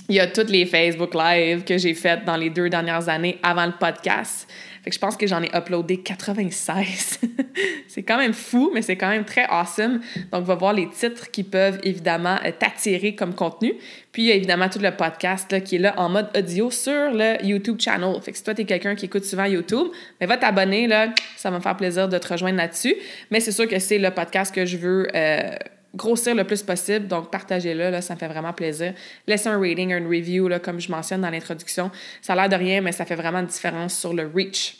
il 0.10 0.16
y 0.16 0.20
a 0.20 0.28
toutes 0.28 0.50
les 0.50 0.66
Facebook 0.66 1.16
Live 1.16 1.64
que 1.64 1.78
j'ai 1.78 1.94
faites 1.94 2.26
dans 2.26 2.36
les 2.36 2.50
deux 2.50 2.70
dernières 2.70 3.08
années 3.10 3.40
avant 3.42 3.66
le 3.66 3.72
podcast. 3.72 4.48
Fait 4.84 4.90
que 4.90 4.96
je 4.96 5.00
pense 5.00 5.16
que 5.16 5.28
j'en 5.28 5.44
ai 5.44 5.50
uploadé 5.56 5.98
96. 5.98 7.20
c'est 7.88 8.02
quand 8.02 8.18
même 8.18 8.34
fou, 8.34 8.72
mais 8.74 8.82
c'est 8.82 8.96
quand 8.96 9.10
même 9.10 9.26
très 9.26 9.46
awesome. 9.48 10.02
Donc, 10.32 10.46
va 10.46 10.56
voir 10.56 10.74
les 10.74 10.90
titres 10.90 11.30
qui 11.30 11.44
peuvent 11.44 11.80
évidemment 11.84 12.38
euh, 12.44 12.52
t'attirer 12.58 13.14
comme 13.14 13.36
contenu. 13.36 13.76
Puis, 14.12 14.24
il 14.24 14.28
y 14.30 14.32
a 14.32 14.36
évidemment 14.36 14.70
tout 14.70 14.80
le 14.80 14.92
podcast 14.92 15.52
là, 15.52 15.62
qui 15.62 15.76
est 15.76 15.80
là 15.80 15.94
en 15.98 16.10
mode 16.10 16.30
audio 16.36 16.72
sur 16.72 17.12
le 17.12 17.44
YouTube 17.46 17.80
channel. 17.80 18.20
Fait 18.22 18.32
que 18.32 18.38
si 18.38 18.44
toi, 18.44 18.56
tu 18.56 18.62
es 18.62 18.66
quelqu'un 18.66 18.96
qui 18.96 19.06
écoute 19.06 19.24
souvent 19.24 19.46
YouTube, 19.46 19.88
mais 20.20 20.28
ben, 20.28 20.36
va 20.36 20.38
t'abonner. 20.38 20.90
Ça 21.38 21.52
va 21.52 21.58
me 21.58 21.62
faire 21.62 21.78
plaisir 21.78 22.10
de 22.10 22.18
te 22.18 22.28
rejoindre 22.28 22.58
là-dessus. 22.58 22.96
Mais 23.30 23.40
c'est 23.40 23.52
sûr 23.52 23.68
que 23.68 23.78
c'est 23.78 24.00
le 24.00 24.10
podcast 24.12 24.54
que 24.54 24.66
je 24.66 24.78
veux. 24.78 25.08
Euh, 25.14 25.52
grossir 25.96 26.36
le 26.36 26.44
plus 26.44 26.64
possible. 26.64 27.08
Donc, 27.08 27.30
partagez-le, 27.32 27.90
là, 27.90 28.02
ça 28.02 28.16
me 28.16 28.20
fait 28.20 28.28
vraiment 28.28 28.54
plaisir. 28.54 28.94
Laissez 29.28 29.50
un 29.50 29.60
rating, 29.60 29.94
un 29.94 30.08
review, 30.08 30.48
là, 30.48 30.60
comme 30.60 30.80
je 30.80 30.92
mentionne 30.92 31.22
dans 31.22 31.30
l'introduction. 31.30 31.92
Ça 32.22 32.34
a 32.34 32.36
l'air 32.36 32.50
de 32.50 32.56
rien, 32.56 32.82
mais 32.82 32.92
ça 32.92 33.06
fait 33.06 33.16
vraiment 33.16 33.40
une 33.40 33.48
différence 33.48 33.98
sur 33.98 34.14
le 34.14 34.30
reach. 34.34 34.78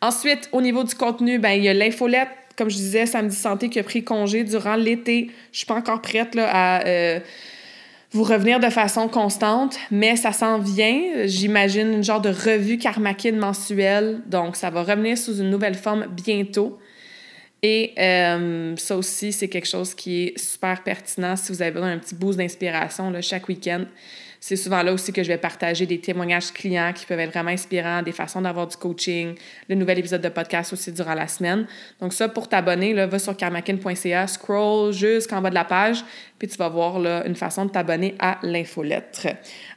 Ensuite, 0.00 0.48
au 0.52 0.60
niveau 0.60 0.84
du 0.84 0.94
contenu, 0.94 1.38
ben, 1.38 1.52
il 1.52 1.64
y 1.64 1.68
a 1.68 1.74
l'infolette, 1.74 2.28
comme 2.56 2.70
je 2.70 2.76
disais, 2.76 3.06
Samedi 3.06 3.36
Santé 3.36 3.68
qui 3.68 3.78
a 3.78 3.82
pris 3.82 4.04
congé 4.04 4.44
durant 4.44 4.76
l'été. 4.76 5.30
Je 5.52 5.58
suis 5.58 5.66
pas 5.66 5.74
encore 5.74 6.02
prête 6.02 6.34
là, 6.34 6.48
à 6.50 6.86
euh, 6.86 7.20
vous 8.12 8.22
revenir 8.22 8.60
de 8.60 8.68
façon 8.68 9.08
constante, 9.08 9.76
mais 9.90 10.16
ça 10.16 10.32
s'en 10.32 10.58
vient. 10.58 11.02
J'imagine 11.24 11.92
une 11.94 12.04
genre 12.04 12.20
de 12.20 12.28
revue 12.28 12.78
karmakine 12.78 13.36
mensuelle. 13.36 14.20
Donc, 14.26 14.56
ça 14.56 14.70
va 14.70 14.82
revenir 14.82 15.18
sous 15.18 15.38
une 15.38 15.50
nouvelle 15.50 15.74
forme 15.74 16.06
bientôt. 16.08 16.78
Et 17.62 17.94
euh, 17.98 18.76
ça 18.76 18.96
aussi, 18.96 19.32
c'est 19.32 19.48
quelque 19.48 19.68
chose 19.68 19.94
qui 19.94 20.24
est 20.24 20.38
super 20.38 20.82
pertinent 20.82 21.36
si 21.36 21.52
vous 21.52 21.62
avez 21.62 21.70
besoin 21.70 21.94
d'un 21.94 21.98
petit 21.98 22.14
boost 22.14 22.38
d'inspiration 22.38 23.12
chaque 23.22 23.48
week-end. 23.48 23.84
C'est 24.38 24.56
souvent 24.56 24.82
là 24.82 24.92
aussi 24.92 25.12
que 25.12 25.22
je 25.22 25.28
vais 25.28 25.38
partager 25.38 25.86
des 25.86 25.98
témoignages 25.98 26.52
clients 26.52 26.92
qui 26.94 27.06
peuvent 27.06 27.18
être 27.18 27.32
vraiment 27.32 27.50
inspirants, 27.50 28.02
des 28.02 28.12
façons 28.12 28.42
d'avoir 28.42 28.66
du 28.66 28.76
coaching, 28.76 29.34
le 29.68 29.74
nouvel 29.74 29.98
épisode 29.98 30.20
de 30.20 30.28
podcast 30.28 30.72
aussi 30.72 30.92
durant 30.92 31.14
la 31.14 31.26
semaine. 31.26 31.66
Donc 32.00 32.12
ça, 32.12 32.28
pour 32.28 32.48
t'abonner, 32.48 32.94
va 32.94 33.18
sur 33.18 33.36
karmakin.ca, 33.36 34.26
scroll 34.26 34.92
jusqu'en 34.92 35.40
bas 35.40 35.50
de 35.50 35.54
la 35.54 35.64
page, 35.64 36.04
puis 36.38 36.46
tu 36.46 36.56
vas 36.58 36.68
voir 36.68 37.00
là, 37.00 37.26
une 37.26 37.34
façon 37.34 37.64
de 37.64 37.70
t'abonner 37.70 38.14
à 38.20 38.38
l'infolettre. 38.42 39.26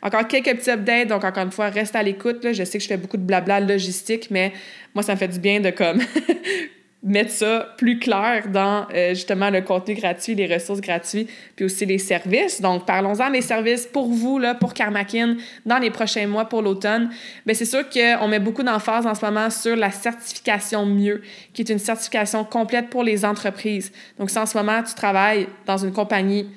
Encore 0.04 0.28
quelques 0.28 0.56
petits 0.58 0.70
updates, 0.70 1.08
donc 1.08 1.24
encore 1.24 1.44
une 1.44 1.52
fois, 1.52 1.70
reste 1.70 1.96
à 1.96 2.04
l'écoute. 2.04 2.46
Je 2.52 2.64
sais 2.64 2.78
que 2.78 2.84
je 2.84 2.90
fais 2.90 2.98
beaucoup 2.98 3.18
de 3.18 3.24
blabla 3.24 3.62
logistique, 3.62 4.30
mais 4.30 4.54
moi, 4.94 5.04
ça 5.04 5.14
me 5.14 5.18
fait 5.18 5.30
du 5.30 5.40
bien 5.40 5.62
de 5.62 5.72
comme 5.72 6.00
mettre 7.02 7.32
ça 7.32 7.74
plus 7.78 7.98
clair 7.98 8.50
dans 8.52 8.86
euh, 8.94 9.10
justement 9.10 9.50
le 9.50 9.62
contenu 9.62 9.96
gratuit, 9.96 10.36
les 10.36 10.54
ressources 10.54 10.82
gratuites, 10.82 11.30
puis 11.56 11.66
aussi 11.66 11.86
les 11.86 11.98
services. 11.98 12.60
Donc, 12.62 12.86
parlons-en 12.86 13.32
des 13.32 13.42
services 13.42 13.88
pour 13.88 14.10
vous, 14.10 14.38
là, 14.38 14.54
pour 14.54 14.74
Karmakin, 14.74 15.38
dans 15.66 15.78
les 15.78 15.92
prochains 15.92 16.28
mois 16.28 16.46
pour 16.46 16.62
l'automne. 16.62 17.10
Bien, 17.46 17.56
c'est 17.56 17.66
sûr 17.66 17.86
qu'on 17.90 18.28
met 18.28 18.40
beaucoup 18.40 18.64
d'emphase 18.64 19.08
en 19.08 19.16
ce 19.16 19.26
moment 19.26 19.50
sur 19.50 19.78
la 19.78 19.92
certification 19.92 20.86
mieux, 20.86 21.22
qui 21.54 21.62
est 21.62 21.70
une 21.70 21.80
certification 21.80 22.44
complète 22.44 22.90
pour 22.90 23.04
les 23.04 23.24
entreprises. 23.24 23.94
Donc, 24.18 24.30
si 24.30 24.38
en 24.38 24.46
ce 24.46 24.58
moment 24.58 24.84
tu 24.84 24.94
travailles 24.94 25.48
dans 25.66 25.78
une 25.78 25.94
compagnie 25.94 26.50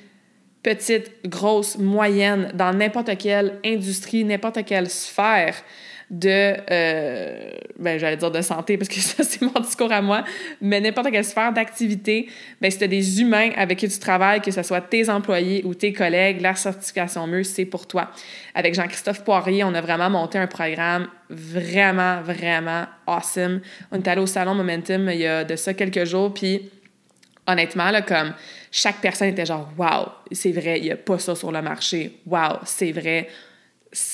petite, 0.64 1.12
grosse, 1.26 1.78
moyenne, 1.78 2.50
dans 2.54 2.72
n'importe 2.72 3.16
quelle 3.18 3.58
industrie, 3.64 4.24
n'importe 4.24 4.64
quelle 4.64 4.88
sphère, 4.88 5.54
de, 6.12 6.56
euh, 6.70 7.50
ben, 7.78 7.98
j'allais 7.98 8.18
dire 8.18 8.30
de 8.30 8.42
santé 8.42 8.76
parce 8.76 8.90
que 8.90 8.96
ça, 9.00 9.24
c'est 9.24 9.40
mon 9.40 9.58
discours 9.60 9.90
à 9.90 10.02
moi, 10.02 10.24
mais 10.60 10.78
n'importe 10.78 11.10
quelle 11.10 11.24
sphère 11.24 11.52
d'activité, 11.52 12.28
ben, 12.60 12.70
si 12.70 12.78
tu 12.78 12.86
des 12.86 13.20
humains 13.22 13.50
avec 13.56 13.78
qui 13.78 13.88
tu 13.88 13.98
travailles, 13.98 14.42
que 14.42 14.50
ce 14.50 14.62
soit 14.62 14.82
tes 14.82 15.08
employés 15.08 15.62
ou 15.64 15.74
tes 15.74 15.94
collègues, 15.94 16.42
la 16.42 16.54
certification 16.54 17.26
mieux, 17.26 17.42
c'est 17.42 17.64
pour 17.64 17.86
toi. 17.86 18.10
Avec 18.54 18.74
Jean-Christophe 18.74 19.24
Poirier, 19.24 19.64
on 19.64 19.72
a 19.72 19.80
vraiment 19.80 20.10
monté 20.10 20.36
un 20.36 20.46
programme 20.46 21.08
vraiment, 21.30 22.20
vraiment 22.20 22.84
awesome. 23.06 23.62
On 23.90 23.96
est 23.96 24.06
allé 24.06 24.20
au 24.20 24.26
Salon 24.26 24.54
Momentum 24.54 25.08
il 25.10 25.20
y 25.20 25.26
a 25.26 25.44
de 25.44 25.56
ça 25.56 25.72
quelques 25.72 26.04
jours, 26.04 26.34
puis 26.34 26.70
honnêtement, 27.46 27.90
là, 27.90 28.02
comme 28.02 28.34
chaque 28.70 29.00
personne 29.00 29.28
était 29.28 29.46
genre, 29.46 29.70
wow, 29.78 30.12
c'est 30.30 30.52
vrai, 30.52 30.78
il 30.78 30.84
n'y 30.84 30.90
a 30.90 30.96
pas 30.96 31.18
ça 31.18 31.34
sur 31.34 31.50
le 31.50 31.62
marché. 31.62 32.18
Wow, 32.26 32.58
c'est 32.64 32.92
vrai 32.92 33.28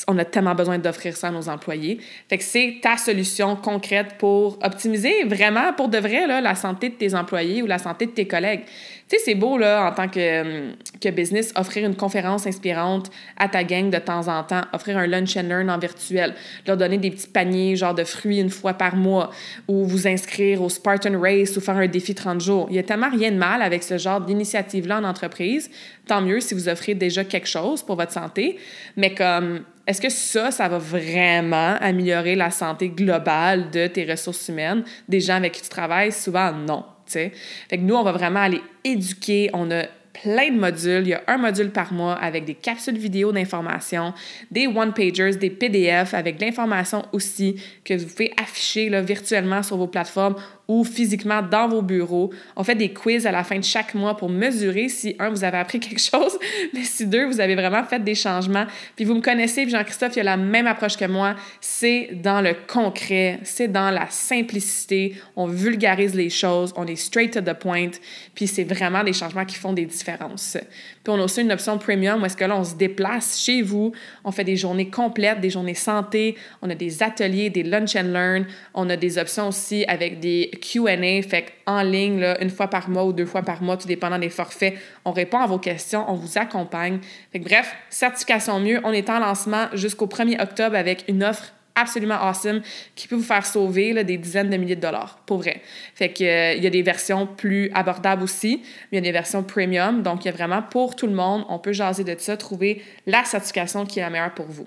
on 0.08 0.18
a 0.18 0.24
tellement 0.24 0.54
besoin 0.54 0.78
d'offrir 0.78 1.16
ça 1.16 1.28
à 1.28 1.30
nos 1.30 1.48
employés. 1.48 1.98
Fait 2.28 2.38
que 2.38 2.44
c'est 2.44 2.78
ta 2.82 2.96
solution 2.96 3.56
concrète 3.56 4.16
pour 4.18 4.58
optimiser 4.62 5.24
vraiment, 5.24 5.72
pour 5.72 5.88
de 5.88 5.98
vrai, 5.98 6.26
là, 6.26 6.40
la 6.40 6.54
santé 6.54 6.88
de 6.88 6.94
tes 6.94 7.14
employés 7.14 7.62
ou 7.62 7.66
la 7.66 7.78
santé 7.78 8.06
de 8.06 8.10
tes 8.10 8.26
collègues. 8.26 8.62
Tu 9.08 9.16
sais, 9.16 9.22
c'est 9.24 9.34
beau, 9.34 9.56
là, 9.56 9.88
en 9.88 9.94
tant 9.94 10.06
que, 10.06 10.68
hum, 10.68 10.74
que 11.00 11.08
business, 11.08 11.52
offrir 11.56 11.86
une 11.86 11.96
conférence 11.96 12.46
inspirante 12.46 13.10
à 13.38 13.48
ta 13.48 13.64
gang 13.64 13.88
de 13.88 13.96
temps 13.96 14.28
en 14.28 14.44
temps, 14.44 14.62
offrir 14.74 14.98
un 14.98 15.06
lunch 15.06 15.34
and 15.36 15.44
learn 15.44 15.70
en 15.70 15.78
virtuel, 15.78 16.34
leur 16.66 16.76
donner 16.76 16.98
des 16.98 17.10
petits 17.10 17.28
paniers, 17.28 17.74
genre 17.74 17.94
de 17.94 18.04
fruits 18.04 18.38
une 18.38 18.50
fois 18.50 18.74
par 18.74 18.96
mois, 18.96 19.30
ou 19.66 19.86
vous 19.86 20.06
inscrire 20.06 20.60
au 20.60 20.68
Spartan 20.68 21.18
Race 21.18 21.56
ou 21.56 21.62
faire 21.62 21.76
un 21.76 21.86
défi 21.86 22.14
30 22.14 22.42
jours. 22.42 22.66
Il 22.68 22.76
y 22.76 22.78
a 22.78 22.82
tellement 22.82 23.08
rien 23.08 23.30
de 23.30 23.38
mal 23.38 23.62
avec 23.62 23.82
ce 23.82 23.96
genre 23.96 24.20
d'initiative-là 24.20 24.98
en 24.98 25.04
entreprise. 25.04 25.70
Tant 26.06 26.20
mieux 26.20 26.40
si 26.40 26.52
vous 26.52 26.68
offrez 26.68 26.94
déjà 26.94 27.24
quelque 27.24 27.48
chose 27.48 27.82
pour 27.82 27.96
votre 27.96 28.12
santé. 28.12 28.58
Mais 28.96 29.14
comme, 29.14 29.60
est-ce 29.86 30.02
que 30.02 30.10
ça, 30.10 30.50
ça 30.50 30.68
va 30.68 30.76
vraiment 30.76 31.76
améliorer 31.80 32.36
la 32.36 32.50
santé 32.50 32.90
globale 32.90 33.70
de 33.70 33.86
tes 33.86 34.04
ressources 34.04 34.48
humaines, 34.48 34.84
des 35.08 35.20
gens 35.20 35.36
avec 35.36 35.52
qui 35.52 35.62
tu 35.62 35.70
travailles? 35.70 36.12
Souvent, 36.12 36.52
non. 36.52 36.84
Fait 37.10 37.32
que 37.70 37.82
nous, 37.82 37.94
on 37.94 38.02
va 38.02 38.12
vraiment 38.12 38.40
aller 38.40 38.60
éduquer. 38.84 39.50
On 39.52 39.70
a 39.70 39.84
plein 40.22 40.50
de 40.50 40.58
modules. 40.58 41.02
Il 41.02 41.08
y 41.08 41.14
a 41.14 41.22
un 41.26 41.38
module 41.38 41.70
par 41.70 41.92
mois 41.92 42.14
avec 42.14 42.44
des 42.44 42.54
capsules 42.54 42.98
vidéo 42.98 43.32
d'information, 43.32 44.14
des 44.50 44.66
one-pagers, 44.66 45.36
des 45.36 45.50
PDF 45.50 46.14
avec 46.14 46.38
de 46.38 46.44
l'information 46.44 47.04
aussi 47.12 47.60
que 47.84 47.94
vous 47.94 48.06
pouvez 48.06 48.32
afficher 48.40 48.88
virtuellement 49.02 49.62
sur 49.62 49.76
vos 49.76 49.86
plateformes 49.86 50.36
ou 50.68 50.84
physiquement 50.84 51.40
dans 51.40 51.66
vos 51.66 51.80
bureaux. 51.80 52.30
On 52.54 52.62
fait 52.62 52.74
des 52.74 52.92
quiz 52.92 53.26
à 53.26 53.32
la 53.32 53.42
fin 53.42 53.58
de 53.58 53.64
chaque 53.64 53.94
mois 53.94 54.16
pour 54.16 54.28
mesurer 54.28 54.90
si, 54.90 55.16
un, 55.18 55.30
vous 55.30 55.42
avez 55.42 55.56
appris 55.56 55.80
quelque 55.80 56.00
chose, 56.00 56.38
mais 56.74 56.84
si, 56.84 57.06
deux, 57.06 57.24
vous 57.24 57.40
avez 57.40 57.54
vraiment 57.54 57.82
fait 57.84 58.04
des 58.04 58.14
changements. 58.14 58.66
Puis 58.94 59.06
vous 59.06 59.14
me 59.14 59.22
connaissez, 59.22 59.62
puis 59.62 59.70
Jean-Christophe, 59.70 60.16
il 60.16 60.20
a 60.20 60.24
la 60.24 60.36
même 60.36 60.66
approche 60.66 60.98
que 60.98 61.06
moi. 61.06 61.34
C'est 61.62 62.10
dans 62.12 62.42
le 62.42 62.54
concret, 62.66 63.40
c'est 63.44 63.68
dans 63.68 63.90
la 63.90 64.08
simplicité. 64.10 65.14
On 65.36 65.46
vulgarise 65.46 66.14
les 66.14 66.28
choses, 66.28 66.74
on 66.76 66.86
est 66.86 66.96
straight 66.96 67.32
to 67.32 67.40
the 67.40 67.54
point, 67.54 67.90
puis 68.34 68.46
c'est 68.46 68.64
vraiment 68.64 69.02
des 69.02 69.14
changements 69.14 69.46
qui 69.46 69.56
font 69.56 69.72
des 69.72 69.86
différences. 69.86 70.58
Puis 71.02 71.14
on 71.14 71.18
a 71.18 71.24
aussi 71.24 71.40
une 71.40 71.52
option 71.52 71.78
premium 71.78 72.22
où 72.22 72.26
est-ce 72.26 72.36
que 72.36 72.44
là, 72.44 72.56
on 72.56 72.64
se 72.64 72.74
déplace 72.74 73.40
chez 73.42 73.62
vous, 73.62 73.92
on 74.24 74.32
fait 74.32 74.44
des 74.44 74.56
journées 74.56 74.90
complètes, 74.90 75.40
des 75.40 75.50
journées 75.50 75.72
santé, 75.72 76.36
on 76.60 76.68
a 76.68 76.74
des 76.74 77.02
ateliers, 77.02 77.48
des 77.48 77.62
lunch 77.62 77.96
and 77.96 78.12
learn, 78.12 78.46
on 78.74 78.90
a 78.90 78.96
des 78.96 79.16
options 79.16 79.48
aussi 79.48 79.86
avec 79.86 80.20
des 80.20 80.50
Q&A, 80.58 81.22
fait 81.22 81.52
en 81.66 81.82
ligne, 81.82 82.20
là, 82.20 82.42
une 82.42 82.50
fois 82.50 82.68
par 82.68 82.88
mois 82.88 83.04
ou 83.04 83.12
deux 83.12 83.26
fois 83.26 83.42
par 83.42 83.62
mois, 83.62 83.76
tout 83.76 83.88
dépendant 83.88 84.18
des 84.18 84.30
forfaits. 84.30 84.74
On 85.04 85.12
répond 85.12 85.38
à 85.38 85.46
vos 85.46 85.58
questions, 85.58 86.04
on 86.08 86.14
vous 86.14 86.38
accompagne. 86.38 87.00
Fait 87.32 87.38
bref, 87.38 87.74
certification 87.90 88.60
mieux, 88.60 88.80
on 88.84 88.92
est 88.92 89.10
en 89.10 89.18
lancement 89.18 89.66
jusqu'au 89.74 90.06
1er 90.06 90.42
octobre 90.42 90.76
avec 90.76 91.04
une 91.08 91.24
offre 91.24 91.52
absolument 91.80 92.16
awesome 92.20 92.60
qui 92.94 93.08
peut 93.08 93.14
vous 93.14 93.22
faire 93.22 93.46
sauver 93.46 93.92
là, 93.92 94.04
des 94.04 94.18
dizaines 94.18 94.50
de 94.50 94.56
milliers 94.56 94.76
de 94.76 94.80
dollars, 94.80 95.20
pour 95.26 95.38
vrai. 95.38 95.62
Fait 95.94 96.08
que 96.08 96.24
euh, 96.24 96.54
il 96.54 96.64
y 96.64 96.66
a 96.66 96.70
des 96.70 96.82
versions 96.82 97.26
plus 97.26 97.70
abordables 97.74 98.22
aussi, 98.22 98.62
mais 98.90 98.98
il 98.98 99.04
y 99.04 99.08
a 99.08 99.10
des 99.10 99.12
versions 99.12 99.42
premium, 99.42 100.02
donc 100.02 100.24
il 100.24 100.26
y 100.26 100.30
a 100.30 100.32
vraiment 100.32 100.62
pour 100.62 100.96
tout 100.96 101.06
le 101.06 101.14
monde, 101.14 101.44
on 101.48 101.58
peut 101.58 101.72
jaser 101.72 102.04
de 102.04 102.14
ça, 102.18 102.36
trouver 102.36 102.82
la 103.06 103.24
certification 103.24 103.86
qui 103.86 104.00
est 104.00 104.02
la 104.02 104.10
meilleure 104.10 104.34
pour 104.34 104.46
vous. 104.46 104.66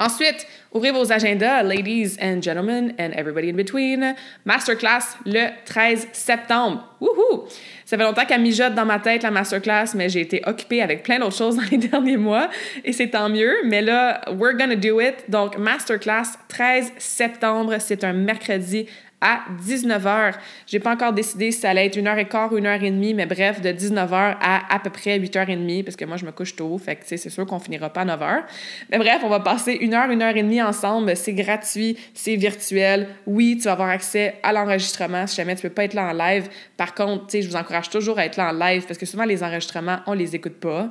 Ensuite, 0.00 0.46
ouvrez 0.72 0.90
vos 0.90 1.12
agendas, 1.12 1.62
ladies 1.62 2.18
and 2.20 2.42
gentlemen 2.42 2.94
and 2.98 3.12
everybody 3.14 3.48
in 3.48 3.54
between. 3.54 4.16
Masterclass 4.44 5.16
le 5.24 5.50
13 5.66 6.08
septembre. 6.12 6.84
Wouhou! 7.00 7.44
Ça 7.84 7.96
fait 7.96 8.02
longtemps 8.02 8.24
qu'elle 8.24 8.40
mijote 8.40 8.74
dans 8.74 8.84
ma 8.84 8.98
tête 8.98 9.22
la 9.22 9.30
masterclass, 9.30 9.94
mais 9.94 10.08
j'ai 10.08 10.22
été 10.22 10.42
occupée 10.46 10.82
avec 10.82 11.04
plein 11.04 11.20
d'autres 11.20 11.36
choses 11.36 11.56
dans 11.58 11.70
les 11.70 11.78
derniers 11.78 12.16
mois 12.16 12.50
et 12.82 12.92
c'est 12.92 13.08
tant 13.08 13.28
mieux. 13.28 13.54
Mais 13.66 13.82
là, 13.82 14.20
we're 14.32 14.56
gonna 14.56 14.74
do 14.74 15.00
it. 15.00 15.14
Donc, 15.28 15.56
masterclass 15.58 16.38
13 16.48 16.92
septembre, 16.98 17.76
c'est 17.78 18.02
un 18.02 18.14
mercredi 18.14 18.86
à 19.20 19.40
19h. 19.66 20.34
J'ai 20.66 20.80
pas 20.80 20.92
encore 20.92 21.12
décidé 21.12 21.50
si 21.50 21.60
ça 21.60 21.70
allait 21.70 21.86
être 21.86 21.96
une 21.96 22.06
heure 22.06 22.18
et 22.18 22.28
quart 22.28 22.52
ou 22.52 22.58
une 22.58 22.66
heure 22.66 22.82
et 22.82 22.90
demie, 22.90 23.14
mais 23.14 23.26
bref, 23.26 23.60
de 23.60 23.70
19h 23.70 24.36
à 24.40 24.74
à 24.74 24.78
peu 24.78 24.90
près 24.90 25.18
8h30, 25.18 25.84
parce 25.84 25.96
que 25.96 26.04
moi, 26.04 26.16
je 26.16 26.26
me 26.26 26.32
couche 26.32 26.56
tôt, 26.56 26.76
fait 26.78 26.98
c'est 27.04 27.30
sûr 27.30 27.46
qu'on 27.46 27.58
finira 27.58 27.90
pas 27.90 28.02
à 28.02 28.04
9h. 28.04 28.42
Mais 28.90 28.98
bref, 28.98 29.20
on 29.24 29.28
va 29.28 29.40
passer 29.40 29.72
une 29.72 29.94
heure, 29.94 30.10
une 30.10 30.22
heure 30.22 30.36
et 30.36 30.42
demie 30.42 30.62
ensemble. 30.62 31.16
C'est 31.16 31.32
gratuit, 31.32 31.96
c'est 32.12 32.36
virtuel. 32.36 33.08
Oui, 33.26 33.56
tu 33.56 33.64
vas 33.64 33.72
avoir 33.72 33.88
accès 33.88 34.34
à 34.42 34.52
l'enregistrement 34.52 35.26
si 35.26 35.36
jamais 35.36 35.56
tu 35.56 35.62
peux 35.62 35.70
pas 35.70 35.84
être 35.84 35.94
là 35.94 36.08
en 36.08 36.12
live. 36.12 36.48
Par 36.76 36.94
contre, 36.94 37.26
tu 37.26 37.32
sais, 37.32 37.42
je 37.42 37.48
vous 37.48 37.56
encourage 37.56 37.90
toujours 37.90 38.18
à 38.18 38.26
être 38.26 38.36
là 38.36 38.50
en 38.50 38.52
live, 38.52 38.84
parce 38.86 38.98
que 38.98 39.06
souvent, 39.06 39.24
les 39.24 39.42
enregistrements, 39.42 39.98
on 40.06 40.12
les 40.12 40.34
écoute 40.34 40.60
pas 40.60 40.90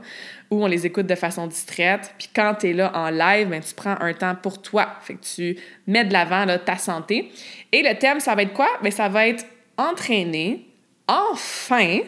on 0.61 0.67
les 0.67 0.85
écoute 0.85 1.07
de 1.07 1.15
façon 1.15 1.47
distraite. 1.47 2.13
Puis 2.17 2.29
quand 2.35 2.55
tu 2.59 2.69
es 2.69 2.73
là 2.73 2.91
en 2.95 3.09
live, 3.09 3.49
ben, 3.49 3.61
tu 3.61 3.73
prends 3.73 3.95
un 3.99 4.13
temps 4.13 4.35
pour 4.35 4.61
toi. 4.61 4.95
Fait 5.01 5.15
que 5.15 5.23
tu 5.23 5.57
mets 5.87 6.05
de 6.05 6.13
l'avant 6.13 6.45
ta 6.65 6.77
santé. 6.77 7.31
Et 7.71 7.81
le 7.81 7.97
thème, 7.97 8.19
ça 8.19 8.35
va 8.35 8.43
être 8.43 8.53
quoi? 8.53 8.69
Bien, 8.81 8.91
ça 8.91 9.09
va 9.09 9.27
être 9.27 9.45
entraîner 9.77 10.67
enfin 11.07 11.99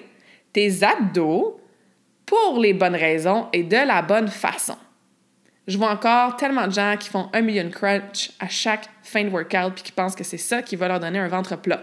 tes 0.53 0.83
abdos 0.83 1.59
pour 2.25 2.59
les 2.59 2.73
bonnes 2.73 2.95
raisons 2.95 3.47
et 3.53 3.63
de 3.63 3.75
la 3.75 4.01
bonne 4.01 4.27
façon. 4.27 4.77
Je 5.67 5.77
vois 5.77 5.89
encore 5.89 6.35
tellement 6.37 6.67
de 6.67 6.73
gens 6.73 6.95
qui 6.99 7.09
font 7.09 7.29
un 7.33 7.41
million 7.41 7.69
crunch 7.69 8.31
à 8.39 8.47
chaque 8.47 8.87
fin 9.01 9.23
de 9.23 9.29
workout 9.29 9.73
puis 9.73 9.83
qui 9.83 9.91
pensent 9.91 10.15
que 10.15 10.23
c'est 10.23 10.37
ça 10.37 10.61
qui 10.61 10.75
va 10.75 10.87
leur 10.87 10.99
donner 10.99 11.19
un 11.19 11.27
ventre 11.27 11.55
plat. 11.55 11.81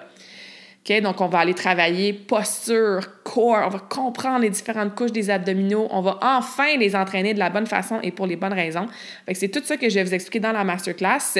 OK? 0.88 1.00
Donc, 1.00 1.20
on 1.20 1.26
va 1.26 1.40
aller 1.40 1.54
travailler 1.54 2.12
posture, 2.12 3.21
on 3.36 3.68
va 3.68 3.78
comprendre 3.78 4.40
les 4.40 4.50
différentes 4.50 4.94
couches 4.94 5.12
des 5.12 5.30
abdominaux, 5.30 5.88
on 5.90 6.00
va 6.00 6.18
enfin 6.22 6.76
les 6.76 6.94
entraîner 6.94 7.34
de 7.34 7.38
la 7.38 7.50
bonne 7.50 7.66
façon 7.66 8.00
et 8.02 8.10
pour 8.10 8.26
les 8.26 8.36
bonnes 8.36 8.52
raisons. 8.52 8.86
C'est 9.32 9.48
tout 9.48 9.62
ça 9.64 9.76
que 9.76 9.88
je 9.88 9.94
vais 9.94 10.04
vous 10.04 10.14
expliquer 10.14 10.40
dans 10.40 10.52
la 10.52 10.64
masterclass 10.64 11.38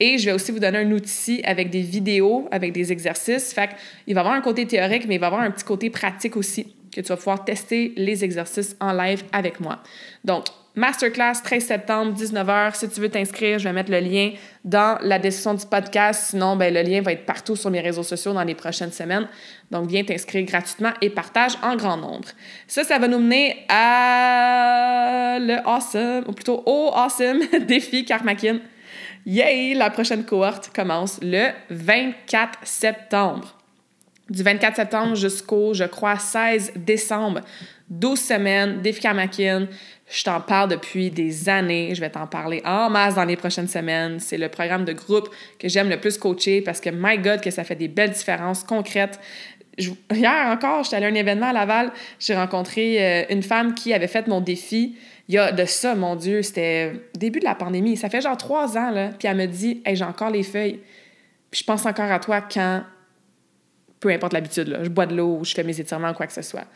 et 0.00 0.18
je 0.18 0.26
vais 0.26 0.32
aussi 0.32 0.52
vous 0.52 0.60
donner 0.60 0.78
un 0.78 0.90
outil 0.90 1.42
avec 1.44 1.70
des 1.70 1.82
vidéos, 1.82 2.48
avec 2.50 2.72
des 2.72 2.92
exercices. 2.92 3.52
Fait 3.52 3.70
qu'il 4.04 4.14
va 4.14 4.20
y 4.20 4.22
avoir 4.22 4.34
un 4.34 4.40
côté 4.40 4.66
théorique, 4.66 5.06
mais 5.06 5.16
il 5.16 5.20
va 5.20 5.26
y 5.26 5.28
avoir 5.28 5.42
un 5.42 5.50
petit 5.50 5.64
côté 5.64 5.90
pratique 5.90 6.36
aussi 6.36 6.74
que 6.94 7.00
tu 7.00 7.08
vas 7.08 7.16
pouvoir 7.16 7.44
tester 7.44 7.92
les 7.96 8.24
exercices 8.24 8.76
en 8.80 8.92
live 8.92 9.24
avec 9.32 9.60
moi. 9.60 9.78
Donc, 10.24 10.46
Masterclass 10.74 11.42
13 11.44 11.66
septembre, 11.66 12.18
19h. 12.18 12.74
Si 12.74 12.88
tu 12.88 13.00
veux 13.00 13.10
t'inscrire, 13.10 13.58
je 13.58 13.64
vais 13.64 13.74
mettre 13.74 13.90
le 13.90 14.00
lien 14.00 14.32
dans 14.64 14.98
la 15.02 15.18
description 15.18 15.52
du 15.52 15.66
podcast. 15.66 16.30
Sinon, 16.30 16.56
ben, 16.56 16.72
le 16.72 16.80
lien 16.80 17.02
va 17.02 17.12
être 17.12 17.26
partout 17.26 17.56
sur 17.56 17.70
mes 17.70 17.80
réseaux 17.80 18.02
sociaux 18.02 18.32
dans 18.32 18.42
les 18.42 18.54
prochaines 18.54 18.92
semaines. 18.92 19.28
Donc, 19.70 19.88
viens 19.88 20.02
t'inscrire 20.02 20.46
gratuitement 20.46 20.92
et 21.02 21.10
partage 21.10 21.52
en 21.62 21.76
grand 21.76 21.98
nombre. 21.98 22.28
Ça, 22.66 22.84
ça 22.84 22.98
va 22.98 23.06
nous 23.06 23.18
mener 23.18 23.66
à 23.68 25.36
le 25.40 25.56
awesome, 25.66 26.24
ou 26.26 26.32
plutôt 26.32 26.62
au 26.64 26.90
awesome 26.94 27.40
défi 27.66 28.06
Karmakin. 28.06 28.60
Yay! 29.26 29.74
La 29.74 29.90
prochaine 29.90 30.24
cohorte 30.24 30.70
commence 30.74 31.20
le 31.22 31.50
24 31.68 32.60
septembre. 32.62 33.61
Du 34.32 34.42
24 34.42 34.76
septembre 34.76 35.14
jusqu'au, 35.14 35.74
je 35.74 35.84
crois, 35.84 36.18
16 36.18 36.72
décembre. 36.76 37.42
12 37.90 38.18
semaines, 38.18 38.80
défi 38.80 39.02
Karmakin. 39.02 39.68
Je 40.10 40.24
t'en 40.24 40.40
parle 40.40 40.70
depuis 40.70 41.10
des 41.10 41.50
années. 41.50 41.94
Je 41.94 42.00
vais 42.00 42.08
t'en 42.08 42.26
parler 42.26 42.62
en 42.64 42.88
masse 42.88 43.14
dans 43.14 43.26
les 43.26 43.36
prochaines 43.36 43.68
semaines. 43.68 44.20
C'est 44.20 44.38
le 44.38 44.48
programme 44.48 44.86
de 44.86 44.94
groupe 44.94 45.28
que 45.58 45.68
j'aime 45.68 45.90
le 45.90 46.00
plus 46.00 46.16
coacher 46.16 46.62
parce 46.62 46.80
que, 46.80 46.88
my 46.88 47.18
God, 47.18 47.42
que 47.42 47.50
ça 47.50 47.62
fait 47.62 47.74
des 47.74 47.88
belles 47.88 48.12
différences 48.12 48.64
concrètes. 48.64 49.20
hier 49.78 50.46
encore, 50.46 50.84
j'étais 50.84 50.96
allée 50.96 51.06
à 51.06 51.10
un 51.10 51.14
événement 51.14 51.48
à 51.48 51.52
Laval. 51.52 51.92
J'ai 52.18 52.34
rencontré 52.34 53.04
euh, 53.04 53.24
une 53.28 53.42
femme 53.42 53.74
qui 53.74 53.92
avait 53.92 54.08
fait 54.08 54.28
mon 54.28 54.40
défi. 54.40 54.96
Il 55.28 55.34
y 55.34 55.38
a 55.38 55.52
de 55.52 55.66
ça, 55.66 55.94
mon 55.94 56.16
Dieu, 56.16 56.40
c'était 56.40 56.94
début 57.14 57.40
de 57.40 57.44
la 57.44 57.54
pandémie. 57.54 57.98
Ça 57.98 58.08
fait 58.08 58.22
genre 58.22 58.38
trois 58.38 58.78
ans, 58.78 58.92
là. 58.92 59.10
Puis 59.18 59.28
elle 59.28 59.36
me 59.36 59.46
dit 59.46 59.82
Hey, 59.84 59.94
j'ai 59.94 60.04
encore 60.04 60.30
les 60.30 60.42
feuilles. 60.42 60.80
Puis 61.50 61.60
je 61.60 61.64
pense 61.66 61.84
encore 61.84 62.10
à 62.10 62.18
toi 62.18 62.40
quand, 62.40 62.82
peu 64.02 64.10
importe 64.10 64.34
l'habitude, 64.34 64.78
je 64.82 64.88
bois 64.88 65.06
de 65.06 65.14
l'eau 65.14 65.40
je 65.44 65.54
fais 65.54 65.62
mes 65.62 65.80
étirements 65.80 66.10
ou 66.10 66.14
quoi 66.14 66.26
que 66.26 66.32
ce 66.32 66.42
soit. 66.42 66.66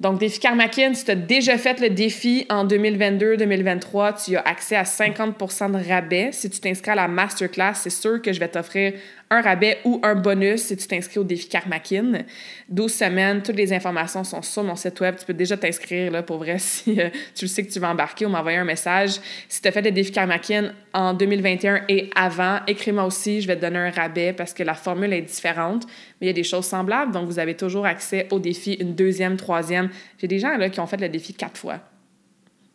Donc, 0.00 0.18
défi 0.18 0.40
Karmakin, 0.40 0.94
si 0.94 1.04
tu 1.04 1.12
as 1.12 1.14
déjà 1.14 1.56
fait 1.58 1.78
le 1.78 1.88
défi 1.88 2.44
en 2.50 2.66
2022-2023, 2.66 4.24
tu 4.24 4.36
as 4.36 4.40
accès 4.40 4.74
à 4.74 4.82
50% 4.82 5.70
de 5.70 5.88
rabais. 5.88 6.30
Si 6.32 6.50
tu 6.50 6.58
t'inscris 6.58 6.90
à 6.90 6.94
la 6.96 7.06
masterclass, 7.06 7.74
c'est 7.74 7.90
sûr 7.90 8.20
que 8.20 8.32
je 8.32 8.40
vais 8.40 8.48
t'offrir 8.48 8.94
un 9.30 9.40
rabais 9.40 9.78
ou 9.84 10.00
un 10.02 10.14
bonus 10.14 10.62
si 10.62 10.76
tu 10.76 10.86
t'inscris 10.86 11.18
au 11.18 11.24
défi 11.24 11.48
Karmakin. 11.48 12.24
12 12.68 12.92
semaines, 12.92 13.42
toutes 13.42 13.56
les 13.56 13.72
informations 13.72 14.24
sont 14.24 14.42
sur 14.42 14.62
mon 14.64 14.76
site 14.76 15.00
web. 15.00 15.14
Tu 15.18 15.24
peux 15.24 15.34
déjà 15.34 15.56
t'inscrire 15.56 16.10
là, 16.10 16.22
pour 16.22 16.38
vrai 16.38 16.56
si 16.58 17.00
euh, 17.00 17.08
tu 17.34 17.44
le 17.44 17.48
sais 17.48 17.64
que 17.64 17.72
tu 17.72 17.78
vas 17.78 17.90
embarquer 17.90 18.26
ou 18.26 18.28
m'envoyer 18.28 18.58
un 18.58 18.64
message. 18.64 19.20
Si 19.48 19.62
tu 19.62 19.68
as 19.68 19.72
fait 19.72 19.82
le 19.82 19.92
défi 19.92 20.10
Karmakin 20.10 20.72
en 20.92 21.14
2021 21.14 21.82
et 21.88 22.10
avant, 22.14 22.58
écris-moi 22.66 23.04
aussi, 23.04 23.40
je 23.40 23.46
vais 23.46 23.56
te 23.56 23.60
donner 23.60 23.78
un 23.78 23.90
rabais 23.90 24.32
parce 24.32 24.52
que 24.52 24.64
la 24.64 24.74
formule 24.74 25.12
est 25.12 25.22
différente, 25.22 25.86
il 26.22 26.28
y 26.28 26.30
a 26.30 26.34
des 26.34 26.44
choses 26.44 26.66
semblables. 26.66 27.12
Donc, 27.12 27.26
vous 27.26 27.38
avez 27.38 27.56
toujours 27.56 27.86
accès 27.86 28.28
au 28.30 28.38
défi 28.38 28.74
une 28.74 28.94
deuxième, 28.94 29.36
troisième. 29.36 29.90
J'ai 30.18 30.28
des 30.28 30.38
gens 30.38 30.56
là, 30.56 30.70
qui 30.70 30.80
ont 30.80 30.86
fait 30.86 31.00
le 31.00 31.08
défi 31.08 31.34
quatre 31.34 31.58
fois. 31.58 31.80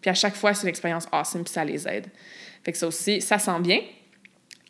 Puis 0.02 0.12
à 0.12 0.14
chaque 0.14 0.36
fois, 0.36 0.54
c'est 0.54 0.64
une 0.64 0.70
expérience 0.70 1.08
awesome, 1.12 1.44
puis 1.44 1.54
ça 1.54 1.66
les 1.66 1.88
aide. 1.88 2.08
Fait 2.64 2.72
que 2.72 2.78
ça 2.78 2.88
aussi, 2.88 3.22
ça 3.22 3.40
sent 3.40 3.60
bien. 3.62 3.80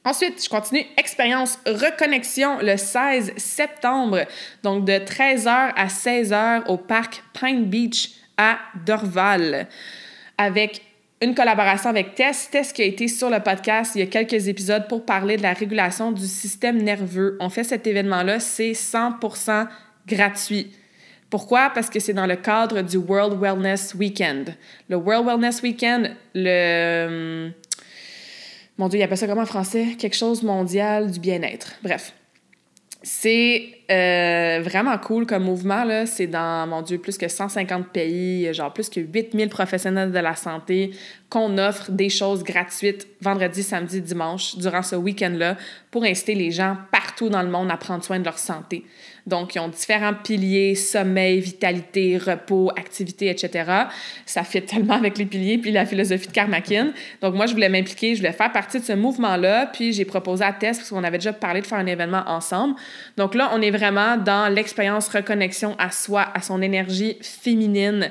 Ensuite, 0.06 0.42
je 0.42 0.48
continue 0.48 0.86
expérience 0.96 1.60
reconnexion 1.66 2.60
le 2.62 2.78
16 2.78 3.34
septembre, 3.36 4.26
donc 4.64 4.86
de 4.86 4.94
13h 4.94 5.74
à 5.76 5.88
16h 5.88 6.68
au 6.68 6.78
parc 6.78 7.24
Pine 7.34 7.66
Beach 7.66 8.12
à 8.38 8.58
Dorval, 8.86 9.68
avec 10.38 10.82
une 11.22 11.34
collaboration 11.34 11.90
avec 11.90 12.16
Tess. 12.16 12.50
Tess 12.52 12.74
qui 12.74 12.82
a 12.82 12.86
été 12.86 13.08
sur 13.08 13.30
le 13.30 13.40
podcast 13.40 13.94
il 13.96 14.00
y 14.00 14.02
a 14.04 14.08
quelques 14.08 14.48
épisodes 14.48 14.88
pour 14.88 15.06
parler 15.06 15.38
de 15.38 15.44
la 15.44 15.54
régulation 15.54 16.12
du 16.12 16.26
système 16.26 16.82
nerveux. 16.82 17.38
On 17.40 17.50
fait 17.50 17.64
cet 17.64 17.88
événement-là, 17.88 18.40
c'est 18.40 18.72
100% 18.72 19.68
gratuit. 20.08 20.72
Pourquoi? 21.30 21.72
Parce 21.72 21.90
que 21.90 22.00
c'est 22.00 22.14
dans 22.14 22.28
le 22.28 22.38
cadre 22.38 22.82
du 22.82 22.98
World 22.98 23.40
Wellness 23.40 23.94
Weekend. 23.96 24.56
Le 24.90 24.96
World 24.96 25.28
Wellness 25.28 25.62
Weekend, 25.62 26.16
le 26.34 27.52
mon 28.78 28.90
Dieu, 28.90 29.00
il 29.00 29.04
appelle 29.04 29.18
ça 29.18 29.28
comment 29.28 29.42
en 29.42 29.48
français? 29.48 29.96
Quelque 29.98 30.16
chose 30.16 30.44
mondial 30.44 31.10
du 31.10 31.20
bien-être. 31.20 31.74
Bref. 31.82 32.14
C'est 33.02 33.77
euh, 33.90 34.60
vraiment 34.64 34.98
cool 34.98 35.26
comme 35.26 35.44
mouvement. 35.44 35.84
Là. 35.84 36.06
C'est 36.06 36.28
dans, 36.28 36.68
mon 36.68 36.82
Dieu, 36.82 36.98
plus 36.98 37.18
que 37.18 37.28
150 37.28 37.88
pays, 37.88 38.54
genre 38.54 38.74
plus 38.74 38.90
que 38.90 39.00
8000 39.00 39.50
professionnels 39.50 40.12
de 40.12 40.20
la 40.20 40.36
santé 40.36 40.92
qu'on 41.30 41.58
offre 41.58 41.92
des 41.92 42.10
choses 42.10 42.44
gratuites 42.44 43.08
vendredi, 43.22 43.64
samedi, 43.64 44.02
dimanche 44.02 44.56
durant 44.58 44.82
ce 44.82 44.96
week-end-là 44.96 45.58
pour 45.92 46.04
inciter 46.04 46.36
les 46.36 46.52
gens 46.52 46.78
partout 46.92 47.30
dans 47.30 47.42
le 47.42 47.50
monde 47.50 47.70
à 47.72 47.78
prendre 47.78 48.04
soin 48.04 48.20
de 48.20 48.26
leur 48.26 48.38
santé. 48.38 48.86
Donc, 49.26 49.56
ils 49.56 49.60
ont 49.60 49.68
différents 49.68 50.14
piliers, 50.14 50.74
sommeil, 50.76 51.42
vitalité, 51.42 52.18
repos, 52.18 52.72
activité, 52.78 53.30
etc. 53.30 53.70
Ça 54.26 54.44
fait 54.46 54.62
tellement 54.62 54.94
avec 54.94 55.18
les 55.18 55.26
piliers 55.26 55.58
puis 55.58 55.72
la 55.72 55.86
philosophie 55.86 56.28
de 56.28 56.32
Karmakin. 56.32 56.94
Donc, 57.22 57.36
moi, 57.36 57.46
je 57.46 57.52
voulais 57.52 57.68
m'impliquer, 57.68 58.16
je 58.16 58.22
voulais 58.22 58.32
faire 58.32 58.54
partie 58.54 58.80
de 58.80 58.86
ce 58.86 58.94
mouvement-là. 58.94 59.66
Puis, 59.66 59.92
j'ai 59.92 60.06
proposé 60.06 60.46
à 60.46 60.54
Tess, 60.54 60.78
parce 60.78 60.90
qu'on 60.90 61.04
avait 61.04 61.18
déjà 61.18 61.34
parlé 61.34 61.60
de 61.60 61.68
faire 61.68 61.78
un 61.78 61.86
événement 61.88 62.24
ensemble. 62.28 62.76
Donc 63.18 63.36
là, 63.36 63.52
on 63.54 63.62
est 63.62 63.72
vraiment 63.78 64.18
dans 64.18 64.54
l'expérience 64.54 65.08
reconnexion 65.10 65.76
à 65.78 65.92
soi, 65.92 66.28
à 66.34 66.42
son 66.42 66.62
énergie 66.62 67.18
féminine 67.22 68.10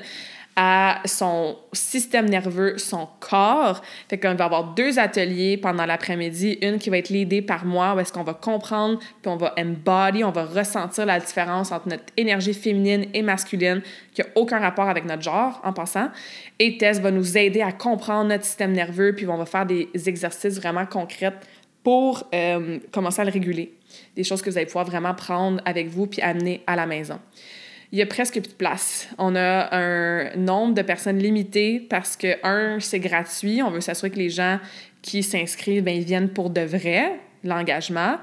à 0.59 1.01
son 1.05 1.55
système 1.71 2.27
nerveux, 2.27 2.79
son 2.79 3.07
corps. 3.19 3.83
Fait 4.09 4.17
qu'on 4.17 4.33
va 4.33 4.45
avoir 4.45 4.73
deux 4.73 4.97
ateliers 4.97 5.55
pendant 5.55 5.85
l'après-midi, 5.85 6.57
une 6.63 6.79
qui 6.79 6.89
va 6.89 6.97
être 6.97 7.09
l'idée 7.09 7.43
par 7.43 7.63
moi, 7.63 7.93
où 7.93 7.99
est-ce 7.99 8.11
qu'on 8.11 8.23
va 8.23 8.33
comprendre, 8.33 8.97
puis 8.97 9.31
on 9.31 9.37
va 9.37 9.53
embody, 9.59 10.23
on 10.23 10.31
va 10.31 10.45
ressentir 10.45 11.05
la 11.05 11.19
différence 11.19 11.71
entre 11.71 11.89
notre 11.89 12.05
énergie 12.17 12.55
féminine 12.55 13.05
et 13.13 13.21
masculine, 13.21 13.83
qui 14.13 14.21
n'a 14.21 14.27
aucun 14.33 14.57
rapport 14.57 14.89
avec 14.89 15.05
notre 15.05 15.21
genre, 15.21 15.61
en 15.63 15.73
passant. 15.73 16.09
Et 16.57 16.79
Tess 16.79 16.99
va 17.01 17.11
nous 17.11 17.37
aider 17.37 17.61
à 17.61 17.71
comprendre 17.71 18.29
notre 18.29 18.43
système 18.43 18.71
nerveux, 18.71 19.13
puis 19.13 19.27
on 19.27 19.37
va 19.37 19.45
faire 19.45 19.67
des 19.67 19.87
exercices 20.07 20.59
vraiment 20.59 20.87
concrets 20.87 21.33
pour 21.83 22.27
euh, 22.33 22.79
commencer 22.91 23.21
à 23.21 23.25
le 23.25 23.31
réguler. 23.31 23.76
Des 24.17 24.25
choses 24.25 24.41
que 24.41 24.49
vous 24.49 24.57
allez 24.57 24.65
pouvoir 24.65 24.85
vraiment 24.85 25.13
prendre 25.13 25.61
avec 25.63 25.87
vous 25.87 26.07
puis 26.07 26.21
amener 26.21 26.61
à 26.67 26.75
la 26.75 26.85
maison 26.85 27.19
il 27.91 27.99
y 27.99 28.01
a 28.01 28.05
presque 28.05 28.33
plus 28.33 28.49
de 28.49 28.57
place. 28.57 29.07
On 29.17 29.35
a 29.35 29.75
un 29.75 30.35
nombre 30.35 30.73
de 30.73 30.81
personnes 30.81 31.19
limité 31.19 31.79
parce 31.79 32.17
que, 32.17 32.35
un, 32.43 32.79
c'est 32.79 32.99
gratuit. 32.99 33.61
On 33.63 33.69
veut 33.69 33.81
s'assurer 33.81 34.09
que 34.09 34.17
les 34.17 34.29
gens 34.29 34.59
qui 35.01 35.23
s'inscrivent, 35.23 35.83
ben, 35.83 35.95
ils 35.95 36.03
viennent 36.03 36.29
pour 36.29 36.49
de 36.49 36.61
vrai, 36.61 37.13
l'engagement. 37.43 38.17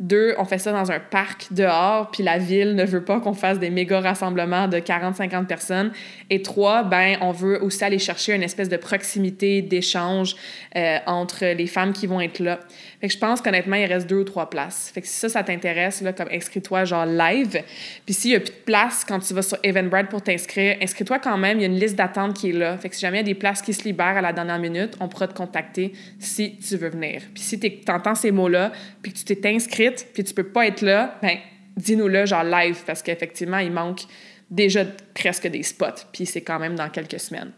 Deux, 0.00 0.34
on 0.38 0.46
fait 0.46 0.56
ça 0.56 0.72
dans 0.72 0.90
un 0.90 0.98
parc 0.98 1.52
dehors, 1.52 2.10
puis 2.10 2.22
la 2.22 2.38
ville 2.38 2.74
ne 2.74 2.86
veut 2.86 3.04
pas 3.04 3.20
qu'on 3.20 3.34
fasse 3.34 3.58
des 3.58 3.68
méga 3.68 4.00
rassemblements 4.00 4.66
de 4.66 4.78
40-50 4.78 5.44
personnes. 5.44 5.92
Et 6.30 6.40
trois, 6.40 6.84
ben, 6.84 7.18
on 7.20 7.32
veut 7.32 7.62
aussi 7.62 7.84
aller 7.84 7.98
chercher 7.98 8.34
une 8.34 8.42
espèce 8.42 8.70
de 8.70 8.78
proximité, 8.78 9.60
d'échange 9.60 10.36
euh, 10.74 10.96
entre 11.06 11.44
les 11.44 11.66
femmes 11.66 11.92
qui 11.92 12.06
vont 12.06 12.18
être 12.18 12.38
là. 12.38 12.60
Fait 13.02 13.08
que 13.08 13.12
je 13.12 13.18
pense 13.18 13.42
qu'honnêtement, 13.42 13.76
il 13.76 13.84
reste 13.84 14.08
deux 14.08 14.20
ou 14.20 14.24
trois 14.24 14.48
places. 14.48 14.90
Fait 14.94 15.02
que 15.02 15.06
si 15.06 15.12
ça, 15.12 15.28
ça 15.28 15.42
t'intéresse, 15.42 16.00
là, 16.00 16.14
comme 16.14 16.28
inscris-toi 16.32 16.84
genre 16.86 17.04
live. 17.04 17.62
Puis 18.06 18.14
s'il 18.14 18.30
y 18.30 18.36
a 18.36 18.40
plus 18.40 18.52
de 18.52 18.64
place 18.64 19.04
quand 19.06 19.18
tu 19.18 19.34
vas 19.34 19.42
sur 19.42 19.58
Eventbrite 19.62 20.08
pour 20.08 20.22
t'inscrire, 20.22 20.78
inscris-toi 20.80 21.18
quand 21.18 21.36
même. 21.36 21.58
Il 21.58 21.62
y 21.62 21.64
a 21.64 21.68
une 21.68 21.78
liste 21.78 21.96
d'attente 21.96 22.34
qui 22.34 22.50
est 22.50 22.54
là. 22.54 22.78
Fait 22.78 22.88
que 22.88 22.94
si 22.94 23.02
jamais 23.02 23.18
il 23.18 23.26
y 23.26 23.30
a 23.30 23.34
des 23.34 23.38
places 23.38 23.60
qui 23.60 23.74
se 23.74 23.84
libèrent 23.84 24.16
à 24.16 24.22
la 24.22 24.32
dernière 24.32 24.58
minute, 24.58 24.96
on 25.00 25.08
pourra 25.08 25.28
te 25.28 25.34
contacter 25.34 25.92
si 26.18 26.56
tu 26.56 26.76
veux 26.76 26.88
venir. 26.88 27.20
Puis 27.34 27.42
si 27.42 27.60
tu 27.60 27.70
entends 27.88 28.14
ces 28.14 28.30
mots-là, 28.30 28.72
puis 29.02 29.12
que 29.12 29.18
tu 29.18 29.24
t'es 29.24 29.48
inscrite, 29.48 29.89
puis 30.12 30.24
tu 30.24 30.34
peux 30.34 30.48
pas 30.48 30.66
être 30.66 30.82
là, 30.82 31.18
ben 31.22 31.38
dis-nous-le 31.76 32.26
genre 32.26 32.44
live 32.44 32.78
parce 32.86 33.02
qu'effectivement, 33.02 33.58
il 33.58 33.72
manque 33.72 34.02
déjà 34.50 34.84
presque 35.14 35.46
des 35.46 35.62
spots. 35.62 36.06
Puis 36.12 36.26
c'est 36.26 36.42
quand 36.42 36.58
même 36.58 36.74
dans 36.74 36.88
quelques 36.88 37.20
semaines. 37.20 37.52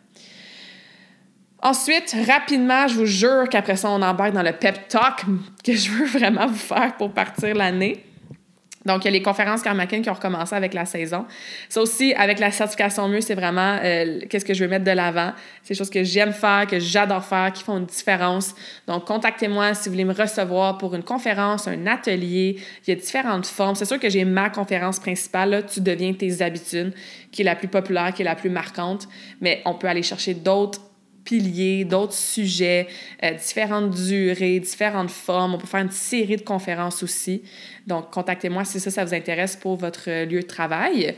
Ensuite, 1.63 2.17
rapidement, 2.27 2.89
je 2.89 2.95
vous 2.95 3.07
jure 3.07 3.49
qu'après 3.49 3.77
ça, 3.77 3.89
on 3.89 4.03
embarque 4.03 4.33
dans 4.33 4.43
le 4.43 4.53
pep 4.53 4.89
talk 4.89 5.25
que 5.65 5.75
je 5.75 5.91
veux 5.91 6.07
vraiment 6.07 6.47
vous 6.47 6.55
faire 6.55 6.97
pour 6.97 7.13
partir 7.13 7.55
l'année. 7.55 8.05
Donc, 8.85 9.05
il 9.05 9.07
y 9.07 9.09
a 9.09 9.11
les 9.13 9.23
conférences 9.23 9.63
Karmakin 9.63 10.03
qui 10.03 10.11
ont 10.11 10.15
recommencé 10.15 10.55
avec 10.55 10.75
la 10.75 10.85
saison. 10.85 11.25
Ça 11.69 11.81
aussi, 11.81 12.15
avec 12.15 12.39
la 12.39 12.51
certification 12.51 13.09
mieux, 13.09 13.21
c'est 13.21 13.35
vraiment 13.35 13.79
euh, 13.83 14.21
qu'est-ce 14.29 14.45
que 14.45 14.55
je 14.55 14.65
veux 14.65 14.71
mettre 14.71 14.85
de 14.85 14.91
l'avant. 14.91 15.33
C'est 15.63 15.75
des 15.75 15.79
choses 15.79 15.91
que 15.91 16.03
j'aime 16.03 16.33
faire, 16.33 16.67
que 16.67 16.79
j'adore 16.79 17.25
faire, 17.25 17.53
qui 17.53 17.63
font 17.63 17.79
une 17.79 17.87
différence. 17.87 18.55
Donc, 18.87 19.05
contactez-moi 19.07 19.75
si 19.75 19.89
vous 19.89 19.95
voulez 19.95 20.05
me 20.05 20.15
recevoir 20.15 20.79
pour 20.79 20.95
une 20.95 21.05
conférence, 21.05 21.69
un 21.69 21.87
atelier. 21.87 22.57
Il 22.87 22.91
y 22.91 22.93
a 22.93 23.01
différentes 23.01 23.47
formes. 23.47 23.75
C'est 23.75 23.85
sûr 23.85 24.01
que 24.01 24.11
j'ai 24.11 24.25
ma 24.25 24.51
conférence 24.51 24.99
principale, 24.99 25.51
là, 25.51 25.63
tu 25.63 25.81
deviens 25.81 26.13
tes 26.13 26.43
habitudes, 26.43 26.93
qui 27.31 27.43
est 27.43 27.45
la 27.45 27.57
plus 27.57 27.69
populaire, 27.69 28.13
qui 28.13 28.23
est 28.23 28.25
la 28.25 28.35
plus 28.35 28.51
marquante, 28.51 29.09
mais 29.41 29.63
on 29.65 29.75
peut 29.75 29.87
aller 29.87 30.03
chercher 30.03 30.35
d'autres 30.35 30.81
piliers, 31.25 31.85
d'autres 31.85 32.13
sujets, 32.13 32.89
euh, 33.23 33.33
différentes 33.33 33.91
durées, 33.91 34.61
différentes 34.61 35.11
formes. 35.11 35.55
On 35.55 35.59
peut 35.59 35.67
faire 35.67 35.81
une 35.81 35.91
série 35.91 36.37
de 36.37 36.43
conférences 36.43 37.03
aussi. 37.03 37.43
Donc, 37.87 38.11
contactez-moi 38.11 38.65
si 38.65 38.81
ça, 38.81 38.91
ça 38.91 39.05
vous 39.05 39.15
intéresse 39.15 39.57
pour 39.57 39.77
votre 39.77 40.11
lieu 40.25 40.41
de 40.41 40.47
travail. 40.47 41.17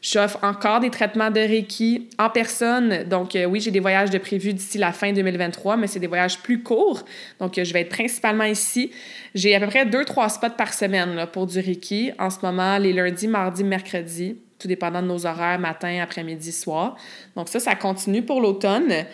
J'offre 0.00 0.38
encore 0.42 0.78
des 0.78 0.90
traitements 0.90 1.30
de 1.30 1.40
Reiki 1.40 2.08
en 2.18 2.30
personne. 2.30 3.02
Donc, 3.04 3.34
euh, 3.34 3.46
oui, 3.46 3.60
j'ai 3.60 3.72
des 3.72 3.80
voyages 3.80 4.10
de 4.10 4.18
prévus 4.18 4.54
d'ici 4.54 4.78
la 4.78 4.92
fin 4.92 5.12
2023, 5.12 5.76
mais 5.76 5.88
c'est 5.88 5.98
des 5.98 6.06
voyages 6.06 6.38
plus 6.38 6.62
courts. 6.62 7.04
Donc, 7.40 7.58
euh, 7.58 7.64
je 7.64 7.72
vais 7.72 7.80
être 7.80 7.88
principalement 7.88 8.44
ici. 8.44 8.92
J'ai 9.34 9.56
à 9.56 9.60
peu 9.60 9.66
près 9.66 9.86
deux, 9.86 10.04
trois 10.04 10.28
spots 10.28 10.50
par 10.56 10.72
semaine 10.72 11.26
pour 11.32 11.46
du 11.46 11.58
Reiki. 11.58 12.12
En 12.20 12.30
ce 12.30 12.38
moment, 12.42 12.78
les 12.78 12.92
lundis, 12.92 13.26
mardis, 13.26 13.64
mercredis, 13.64 14.36
tout 14.60 14.68
dépendant 14.68 15.02
de 15.02 15.08
nos 15.08 15.26
horaires, 15.26 15.58
matin, 15.58 16.00
après-midi, 16.00 16.52
soir. 16.52 16.96
Donc, 17.34 17.48
ça, 17.48 17.58
ça 17.58 17.74
continue 17.74 18.22
pour 18.22 18.40
l'automne. 18.40 19.04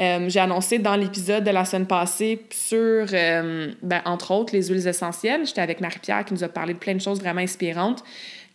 Euh, 0.00 0.28
j'ai 0.28 0.40
annoncé 0.40 0.78
dans 0.78 0.94
l'épisode 0.94 1.44
de 1.44 1.50
la 1.50 1.64
semaine 1.64 1.86
passée 1.86 2.44
sur, 2.50 3.06
ben, 3.10 4.02
entre 4.04 4.30
autres, 4.30 4.54
les 4.54 4.68
huiles 4.68 4.86
essentielles. 4.86 5.44
J'étais 5.44 5.60
avec 5.60 5.80
Marie-Pierre 5.80 6.24
qui 6.24 6.34
nous 6.34 6.44
a 6.44 6.48
parlé 6.48 6.74
de 6.74 6.78
plein 6.78 6.94
de 6.94 7.00
choses 7.00 7.20
vraiment 7.20 7.40
inspirantes 7.40 8.04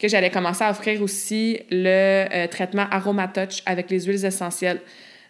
que 0.04 0.10
j'allais 0.10 0.30
commencer 0.30 0.66
à 0.66 0.72
offrir 0.72 1.02
aussi 1.02 1.62
le 1.72 2.26
euh, 2.30 2.48
traitement 2.48 2.86
Aromatouch 2.92 3.64
avec 3.66 3.90
les 3.90 4.02
huiles 4.02 4.26
essentielles. 4.26 4.82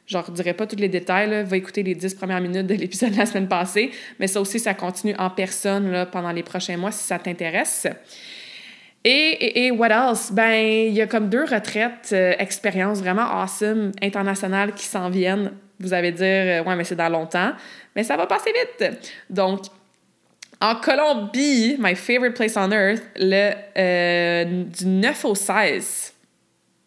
Je 0.07 0.17
ne 0.17 0.35
dirai 0.35 0.53
pas 0.53 0.65
tous 0.65 0.77
les 0.77 0.89
détails, 0.89 1.29
là. 1.29 1.43
va 1.43 1.57
écouter 1.57 1.83
les 1.83 1.93
10 1.93 2.15
premières 2.15 2.41
minutes 2.41 2.65
de 2.65 2.73
l'épisode 2.73 3.11
de 3.11 3.17
la 3.17 3.27
semaine 3.27 3.47
passée, 3.47 3.91
mais 4.19 4.25
ça 4.25 4.41
aussi, 4.41 4.59
ça 4.59 4.73
continue 4.73 5.15
en 5.19 5.29
personne 5.29 5.91
là, 5.91 6.05
pendant 6.07 6.31
les 6.31 6.41
prochains 6.41 6.75
mois 6.75 6.91
si 6.91 7.03
ça 7.03 7.19
t'intéresse. 7.19 7.87
Et, 9.05 9.09
et, 9.11 9.65
et, 9.65 9.71
what 9.71 9.89
else? 9.89 10.31
Ben, 10.31 10.87
il 10.87 10.93
y 10.93 11.01
a 11.01 11.07
comme 11.07 11.29
deux 11.29 11.43
retraites, 11.43 12.09
euh, 12.11 12.33
expériences 12.39 12.99
vraiment 12.99 13.25
awesome, 13.41 13.91
internationales 14.01 14.73
qui 14.73 14.85
s'en 14.85 15.09
viennent. 15.09 15.51
Vous 15.79 15.93
allez 15.93 16.11
dire, 16.11 16.25
euh, 16.25 16.63
ouais, 16.63 16.75
mais 16.75 16.83
c'est 16.83 16.95
dans 16.95 17.09
longtemps. 17.09 17.53
Mais 17.95 18.03
ça 18.03 18.15
va 18.15 18.27
passer 18.27 18.51
vite. 18.51 18.99
Donc, 19.29 19.61
en 20.61 20.75
Colombie, 20.75 21.75
my 21.79 21.95
favorite 21.95 22.35
place 22.35 22.55
on 22.55 22.71
earth, 22.71 23.03
le, 23.17 23.51
euh, 23.77 24.63
du 24.63 24.85
9 24.85 25.25
au 25.25 25.35
16, 25.35 26.13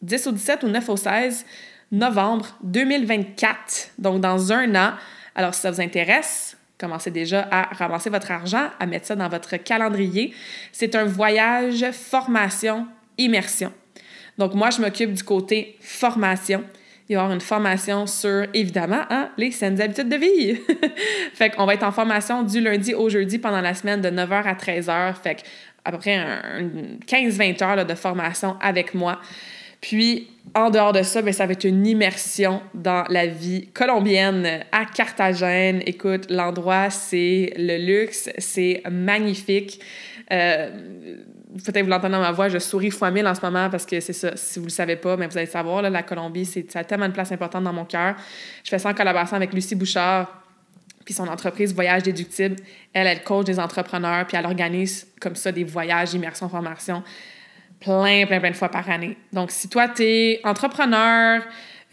10 0.02 0.26
au 0.26 0.32
17 0.32 0.62
ou 0.62 0.68
9 0.68 0.88
au 0.88 0.96
16 0.96 1.44
novembre 1.92 2.56
2024, 2.62 3.92
donc 3.98 4.20
dans 4.20 4.52
un 4.52 4.74
an. 4.74 4.94
Alors, 5.34 5.54
si 5.54 5.60
ça 5.60 5.70
vous 5.70 5.80
intéresse, 5.80 6.56
commencez 6.78 7.10
déjà 7.10 7.46
à 7.50 7.62
ramasser 7.74 8.10
votre 8.10 8.30
argent, 8.30 8.70
à 8.80 8.86
mettre 8.86 9.06
ça 9.06 9.14
dans 9.14 9.28
votre 9.28 9.56
calendrier. 9.58 10.34
C'est 10.72 10.94
un 10.94 11.04
voyage 11.04 11.84
formation 11.92 12.86
immersion. 13.18 13.72
Donc, 14.38 14.54
moi, 14.54 14.70
je 14.70 14.80
m'occupe 14.80 15.12
du 15.12 15.22
côté 15.22 15.76
formation 15.80 16.64
il 17.08 17.14
va 17.14 17.20
y 17.20 17.22
avoir 17.22 17.32
une 17.32 17.40
formation 17.40 18.06
sur, 18.06 18.46
évidemment, 18.52 19.02
hein, 19.10 19.30
les 19.36 19.52
saines 19.52 19.80
habitudes 19.80 20.08
de 20.08 20.16
vie. 20.16 20.58
fait 21.34 21.50
qu'on 21.50 21.64
va 21.64 21.74
être 21.74 21.84
en 21.84 21.92
formation 21.92 22.42
du 22.42 22.60
lundi 22.60 22.94
au 22.94 23.08
jeudi 23.08 23.38
pendant 23.38 23.60
la 23.60 23.74
semaine 23.74 24.00
de 24.00 24.08
9h 24.08 24.42
à 24.42 24.54
13h. 24.54 25.14
Fait 25.22 25.42
à 25.84 25.92
peu 25.92 25.98
près 25.98 26.18
15-20 27.06 27.62
heures 27.62 27.86
de 27.86 27.94
formation 27.94 28.56
avec 28.60 28.92
moi. 28.92 29.20
Puis, 29.80 30.26
en 30.54 30.70
dehors 30.70 30.92
de 30.92 31.02
ça, 31.02 31.22
bien, 31.22 31.32
ça 31.32 31.46
va 31.46 31.52
être 31.52 31.64
une 31.64 31.86
immersion 31.86 32.60
dans 32.74 33.04
la 33.08 33.26
vie 33.26 33.68
colombienne 33.68 34.64
à 34.72 34.84
Carthagène. 34.84 35.82
Écoute, 35.86 36.26
l'endroit, 36.28 36.90
c'est 36.90 37.52
le 37.56 37.76
luxe, 37.76 38.30
c'est 38.38 38.82
magnifique. 38.90 39.80
Euh, 40.32 40.70
peut-être 41.64 41.84
vous 41.84 41.90
l'entendez 41.90 42.12
dans 42.12 42.20
ma 42.20 42.32
voix, 42.32 42.48
je 42.48 42.58
souris 42.58 42.90
fois 42.90 43.10
mille 43.10 43.26
en 43.26 43.34
ce 43.34 43.40
moment 43.40 43.68
parce 43.70 43.86
que 43.86 44.00
c'est 44.00 44.12
ça. 44.12 44.36
Si 44.36 44.58
vous 44.58 44.66
le 44.66 44.70
savez 44.70 44.96
pas, 44.96 45.16
mais 45.16 45.26
vous 45.26 45.36
allez 45.36 45.46
savoir, 45.46 45.82
là, 45.82 45.90
la 45.90 46.02
Colombie, 46.02 46.44
c'est, 46.44 46.70
ça 46.70 46.80
a 46.80 46.84
tellement 46.84 47.08
de 47.08 47.12
place 47.12 47.32
importante 47.32 47.64
dans 47.64 47.72
mon 47.72 47.84
cœur. 47.84 48.16
Je 48.64 48.70
fais 48.70 48.78
ça 48.78 48.90
en 48.90 48.94
collaboration 48.94 49.36
avec 49.36 49.52
Lucie 49.52 49.74
Bouchard, 49.74 50.42
puis 51.04 51.14
son 51.14 51.28
entreprise 51.28 51.74
Voyage 51.74 52.02
Déductible. 52.02 52.56
Elle, 52.92 53.06
elle 53.06 53.22
coach 53.22 53.46
des 53.46 53.58
entrepreneurs, 53.58 54.26
puis 54.26 54.36
elle 54.36 54.46
organise 54.46 55.06
comme 55.20 55.36
ça 55.36 55.52
des 55.52 55.64
voyages, 55.64 56.14
immersion, 56.14 56.48
formation, 56.48 57.02
plein, 57.80 58.26
plein, 58.26 58.40
plein 58.40 58.50
de 58.50 58.56
fois 58.56 58.68
par 58.68 58.88
année. 58.90 59.16
Donc, 59.32 59.50
si 59.50 59.68
toi, 59.68 59.88
tu 59.88 60.02
es 60.02 60.40
entrepreneur, 60.44 61.42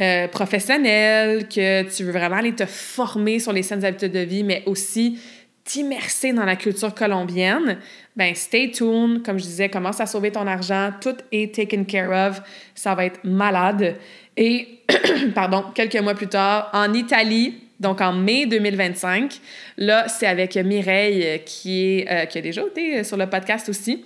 euh, 0.01 0.27
professionnel, 0.27 1.47
que 1.47 1.83
tu 1.83 2.03
veux 2.03 2.11
vraiment 2.11 2.37
aller 2.37 2.55
te 2.55 2.65
former 2.65 3.37
sur 3.37 3.53
les 3.53 3.61
saines 3.61 3.85
habitudes 3.85 4.11
de 4.11 4.19
vie, 4.19 4.43
mais 4.43 4.63
aussi 4.65 5.19
t'immerser 5.63 6.33
dans 6.33 6.45
la 6.45 6.55
culture 6.55 6.93
colombienne, 6.95 7.77
ben 8.15 8.35
stay 8.35 8.71
tuned. 8.71 9.23
Comme 9.23 9.39
je 9.39 9.43
disais, 9.43 9.69
commence 9.69 9.99
à 9.99 10.05
sauver 10.05 10.31
ton 10.31 10.45
argent. 10.47 10.91
Tout 11.01 11.15
est 11.31 11.53
taken 11.53 11.85
care 11.85 12.29
of. 12.29 12.41
Ça 12.75 12.95
va 12.95 13.05
être 13.05 13.19
malade. 13.23 13.95
Et, 14.37 14.79
pardon, 15.35 15.65
quelques 15.73 15.97
mois 15.97 16.15
plus 16.15 16.27
tard, 16.27 16.69
en 16.73 16.93
Italie, 16.93 17.55
donc 17.79 18.01
en 18.01 18.13
mai 18.13 18.45
2025, 18.45 19.39
là, 19.77 20.07
c'est 20.07 20.27
avec 20.27 20.55
Mireille 20.55 21.23
euh, 21.23 21.37
qui, 21.39 21.99
est, 21.99 22.11
euh, 22.11 22.25
qui 22.25 22.37
a 22.37 22.41
déjà 22.41 22.61
été 22.61 23.03
sur 23.03 23.17
le 23.17 23.27
podcast 23.27 23.69
aussi. 23.69 24.05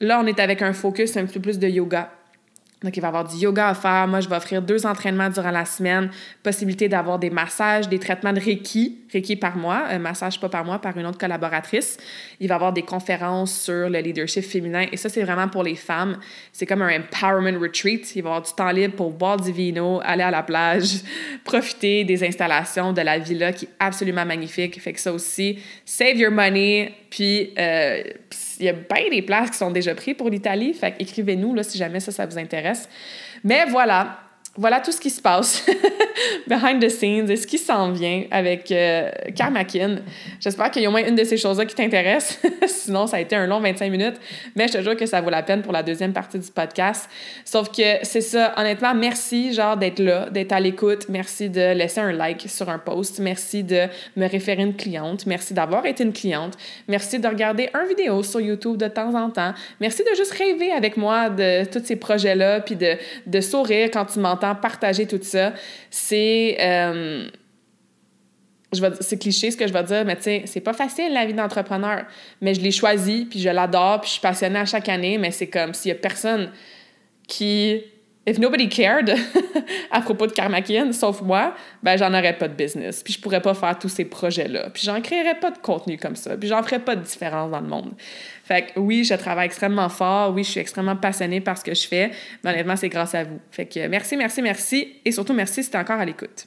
Là, 0.00 0.20
on 0.22 0.26
est 0.26 0.38
avec 0.40 0.62
un 0.62 0.72
focus 0.72 1.16
un 1.16 1.26
peu 1.26 1.40
plus 1.40 1.58
de 1.58 1.68
yoga. 1.68 2.12
Donc, 2.82 2.94
il 2.96 3.00
va 3.00 3.06
y 3.06 3.08
avoir 3.08 3.24
du 3.26 3.36
yoga 3.36 3.68
à 3.68 3.74
faire. 3.74 4.06
Moi, 4.06 4.20
je 4.20 4.28
vais 4.28 4.36
offrir 4.36 4.60
deux 4.60 4.84
entraînements 4.84 5.30
durant 5.30 5.50
la 5.50 5.64
semaine. 5.64 6.10
Possibilité 6.42 6.88
d'avoir 6.88 7.18
des 7.18 7.30
massages, 7.30 7.88
des 7.88 7.98
traitements 7.98 8.34
de 8.34 8.40
Reiki, 8.40 8.98
Par 9.40 9.56
mois, 9.56 9.84
un 9.88 9.98
massage 9.98 10.38
pas 10.40 10.48
par 10.48 10.64
mois 10.64 10.78
par 10.78 10.96
une 10.96 11.06
autre 11.06 11.18
collaboratrice. 11.18 11.96
Il 12.40 12.48
va 12.48 12.54
y 12.54 12.56
avoir 12.56 12.72
des 12.72 12.82
conférences 12.82 13.62
sur 13.62 13.88
le 13.88 13.98
leadership 13.98 14.44
féminin. 14.44 14.86
Et 14.92 14.96
ça, 14.96 15.08
c'est 15.08 15.22
vraiment 15.22 15.48
pour 15.48 15.62
les 15.62 15.74
femmes. 15.74 16.18
C'est 16.52 16.66
comme 16.66 16.82
un 16.82 16.98
empowerment 16.98 17.58
retreat. 17.58 18.14
Il 18.14 18.22
va 18.22 18.28
y 18.28 18.32
avoir 18.32 18.42
du 18.42 18.52
temps 18.52 18.70
libre 18.70 18.94
pour 18.94 19.10
boire 19.10 19.38
du 19.38 19.52
vino, 19.52 20.00
aller 20.04 20.22
à 20.22 20.30
la 20.30 20.42
plage, 20.42 21.00
profiter 21.44 22.04
des 22.04 22.24
installations 22.24 22.92
de 22.92 23.00
la 23.00 23.18
villa 23.18 23.52
qui 23.52 23.64
est 23.64 23.70
absolument 23.78 24.24
magnifique. 24.24 24.80
Fait 24.80 24.92
que 24.92 25.00
ça 25.00 25.12
aussi, 25.12 25.58
save 25.84 26.16
your 26.16 26.30
money. 26.30 26.92
Puis, 27.10 27.54
euh, 27.58 28.02
il 28.58 28.66
y 28.66 28.68
a 28.68 28.72
bien 28.72 29.10
des 29.10 29.22
places 29.22 29.50
qui 29.50 29.56
sont 29.56 29.70
déjà 29.70 29.94
prises 29.94 30.16
pour 30.16 30.30
l'Italie. 30.30 30.74
Fait 30.74 30.94
écrivez-nous 30.98 31.62
si 31.62 31.78
jamais 31.78 32.00
ça, 32.00 32.12
ça 32.12 32.26
vous 32.26 32.38
intéresse. 32.38 32.88
Mais 33.44 33.64
voilà, 33.68 34.18
voilà 34.58 34.80
tout 34.80 34.92
ce 34.92 35.00
qui 35.00 35.10
se 35.10 35.20
passe 35.20 35.64
behind 36.46 36.82
the 36.82 36.88
scenes 36.88 37.30
et 37.30 37.36
ce 37.36 37.46
qui 37.46 37.58
s'en 37.58 37.92
vient 37.92 38.24
avec 38.30 38.70
euh, 38.72 39.10
Karmakin. 39.34 39.96
J'espère 40.40 40.70
qu'il 40.70 40.82
y 40.82 40.86
a 40.86 40.88
au 40.88 40.92
moins 40.92 41.06
une 41.06 41.14
de 41.14 41.24
ces 41.24 41.36
choses-là 41.36 41.66
qui 41.66 41.74
t'intéresse. 41.74 42.40
Sinon, 42.66 43.06
ça 43.06 43.18
a 43.18 43.20
été 43.20 43.36
un 43.36 43.46
long 43.46 43.60
25 43.60 43.90
minutes, 43.90 44.16
mais 44.54 44.66
je 44.68 44.74
te 44.74 44.82
jure 44.82 44.96
que 44.96 45.04
ça 45.04 45.20
vaut 45.20 45.30
la 45.30 45.42
peine 45.42 45.62
pour 45.62 45.72
la 45.72 45.82
deuxième 45.82 46.12
partie 46.12 46.38
du 46.38 46.50
podcast. 46.50 47.08
Sauf 47.44 47.70
que 47.70 47.82
c'est 48.02 48.22
ça, 48.22 48.54
honnêtement, 48.56 48.94
merci 48.94 49.52
genre 49.52 49.76
d'être 49.76 49.98
là, 49.98 50.30
d'être 50.30 50.52
à 50.52 50.60
l'écoute. 50.60 51.06
Merci 51.08 51.50
de 51.50 51.74
laisser 51.74 52.00
un 52.00 52.12
like 52.12 52.48
sur 52.48 52.68
un 52.68 52.78
post. 52.78 53.18
Merci 53.20 53.62
de 53.62 53.86
me 54.16 54.28
référer 54.28 54.62
une 54.62 54.74
cliente. 54.74 55.26
Merci 55.26 55.52
d'avoir 55.52 55.84
été 55.84 56.02
une 56.02 56.12
cliente. 56.12 56.54
Merci 56.88 57.18
de 57.18 57.28
regarder 57.28 57.68
un 57.74 57.84
vidéo 57.84 58.22
sur 58.22 58.40
YouTube 58.40 58.78
de 58.78 58.88
temps 58.88 59.14
en 59.14 59.30
temps. 59.30 59.52
Merci 59.80 60.02
de 60.02 60.16
juste 60.16 60.32
rêver 60.32 60.72
avec 60.72 60.96
moi 60.96 61.28
de 61.28 61.64
tous 61.66 61.84
ces 61.84 61.96
projets-là, 61.96 62.60
puis 62.60 62.76
de, 62.76 62.96
de 63.26 63.40
sourire 63.40 63.90
quand 63.92 64.06
tu 64.06 64.18
m'entends 64.18 64.45
partager 64.54 65.06
tout 65.06 65.20
ça. 65.22 65.52
C'est. 65.90 66.56
Euh, 66.60 67.28
c'est 69.00 69.18
cliché 69.18 69.50
ce 69.50 69.56
que 69.56 69.66
je 69.66 69.72
vais 69.72 69.84
dire, 69.84 70.04
mais 70.04 70.16
tu 70.16 70.22
sais, 70.22 70.42
c'est 70.46 70.60
pas 70.60 70.72
facile 70.72 71.12
la 71.12 71.24
vie 71.24 71.34
d'entrepreneur. 71.34 72.04
Mais 72.40 72.54
je 72.54 72.60
l'ai 72.60 72.70
choisi, 72.70 73.24
puis 73.24 73.40
je 73.40 73.48
l'adore, 73.48 74.00
puis 74.00 74.08
je 74.08 74.12
suis 74.12 74.20
passionnée 74.20 74.58
à 74.58 74.64
chaque 74.64 74.88
année, 74.88 75.18
mais 75.18 75.30
c'est 75.30 75.46
comme 75.46 75.74
s'il 75.74 75.90
y 75.90 75.92
a 75.92 75.94
personne 75.98 76.50
qui. 77.26 77.82
If 78.28 78.40
nobody 78.40 78.68
cared 78.68 79.14
à 79.92 80.00
propos 80.00 80.26
de 80.26 80.32
Karmakin, 80.32 80.90
sauf 80.90 81.22
moi, 81.22 81.54
ben 81.84 81.96
j'en 81.96 82.12
aurais 82.12 82.36
pas 82.36 82.48
de 82.48 82.54
business. 82.54 83.04
Puis 83.04 83.12
je 83.12 83.20
pourrais 83.20 83.40
pas 83.40 83.54
faire 83.54 83.78
tous 83.78 83.88
ces 83.88 84.04
projets-là. 84.04 84.70
Puis 84.70 84.82
j'en 84.84 85.00
créerais 85.00 85.38
pas 85.38 85.52
de 85.52 85.58
contenu 85.58 85.96
comme 85.96 86.16
ça. 86.16 86.36
Puis 86.36 86.48
j'en 86.48 86.60
ferais 86.64 86.80
pas 86.80 86.96
de 86.96 87.02
différence 87.02 87.52
dans 87.52 87.60
le 87.60 87.68
monde. 87.68 87.92
Fait 88.46 88.66
que 88.66 88.78
oui, 88.78 89.02
je 89.02 89.14
travaille 89.14 89.46
extrêmement 89.46 89.88
fort. 89.88 90.32
Oui, 90.32 90.44
je 90.44 90.50
suis 90.52 90.60
extrêmement 90.60 90.94
passionnée 90.94 91.40
par 91.40 91.58
ce 91.58 91.64
que 91.64 91.74
je 91.74 91.88
fais. 91.88 92.12
Mais 92.44 92.50
honnêtement, 92.50 92.76
c'est 92.76 92.88
grâce 92.88 93.12
à 93.16 93.24
vous. 93.24 93.40
Fait 93.50 93.66
que 93.66 93.88
merci, 93.88 94.16
merci, 94.16 94.40
merci. 94.40 95.00
Et 95.04 95.10
surtout, 95.10 95.32
merci 95.32 95.64
si 95.64 95.70
tu 95.70 95.76
encore 95.76 95.98
à 95.98 96.04
l'écoute. 96.04 96.46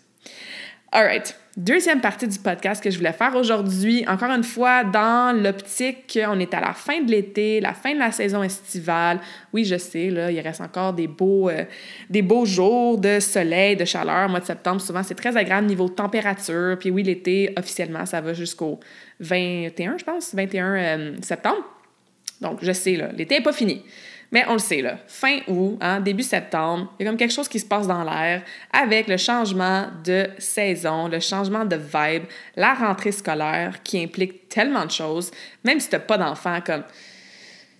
All 0.93 1.03
right. 1.03 1.37
Deuxième 1.57 1.99
partie 1.99 2.25
du 2.25 2.39
podcast 2.39 2.81
que 2.81 2.89
je 2.89 2.97
voulais 2.97 3.11
faire 3.11 3.35
aujourd'hui, 3.35 4.05
encore 4.07 4.31
une 4.31 4.45
fois, 4.45 4.85
dans 4.85 5.37
l'optique 5.37 6.13
qu'on 6.13 6.39
est 6.39 6.53
à 6.53 6.61
la 6.61 6.73
fin 6.73 7.01
de 7.01 7.11
l'été, 7.11 7.59
la 7.59 7.73
fin 7.73 7.93
de 7.93 7.99
la 7.99 8.13
saison 8.13 8.43
estivale. 8.43 9.19
Oui, 9.51 9.65
je 9.65 9.77
sais, 9.77 10.09
là, 10.09 10.31
il 10.31 10.39
reste 10.39 10.61
encore 10.61 10.93
des 10.93 11.07
beaux, 11.07 11.49
euh, 11.49 11.65
des 12.09 12.21
beaux 12.21 12.45
jours 12.45 12.97
de 12.97 13.19
soleil, 13.19 13.75
de 13.75 13.83
chaleur. 13.83 14.29
mois 14.29 14.39
de 14.39 14.45
septembre, 14.45 14.79
souvent, 14.79 15.03
c'est 15.03 15.15
très 15.15 15.35
agréable 15.35 15.67
niveau 15.67 15.89
température. 15.89 16.77
Puis 16.79 16.91
oui, 16.91 17.03
l'été, 17.03 17.53
officiellement, 17.57 18.05
ça 18.05 18.21
va 18.21 18.33
jusqu'au 18.33 18.79
21, 19.19 19.97
je 19.97 20.05
pense, 20.05 20.33
21 20.33 20.75
euh, 20.75 21.15
septembre. 21.21 21.78
Donc, 22.41 22.59
je 22.61 22.71
sais, 22.71 22.95
là, 22.95 23.09
l'été 23.11 23.37
n'est 23.37 23.43
pas 23.43 23.53
fini. 23.53 23.83
Mais 24.31 24.45
on 24.47 24.53
le 24.53 24.59
sait, 24.59 24.81
là, 24.81 24.97
fin 25.07 25.39
août, 25.47 25.77
hein, 25.81 26.01
début 26.01 26.23
septembre, 26.23 26.93
il 26.99 27.03
y 27.03 27.07
a 27.07 27.09
comme 27.09 27.17
quelque 27.17 27.33
chose 27.33 27.47
qui 27.47 27.59
se 27.59 27.65
passe 27.65 27.87
dans 27.87 28.03
l'air 28.03 28.43
avec 28.71 29.07
le 29.07 29.17
changement 29.17 29.87
de 30.03 30.27
saison, 30.37 31.07
le 31.07 31.19
changement 31.19 31.65
de 31.65 31.75
vibe, 31.75 32.23
la 32.55 32.75
rentrée 32.75 33.11
scolaire 33.11 33.81
qui 33.83 34.03
implique 34.03 34.47
tellement 34.47 34.85
de 34.85 34.91
choses. 34.91 35.31
Même 35.63 35.79
si 35.79 35.89
tu 35.89 35.95
n'as 35.95 36.01
pas 36.01 36.17
d'enfant, 36.19 36.59
comme 36.63 36.83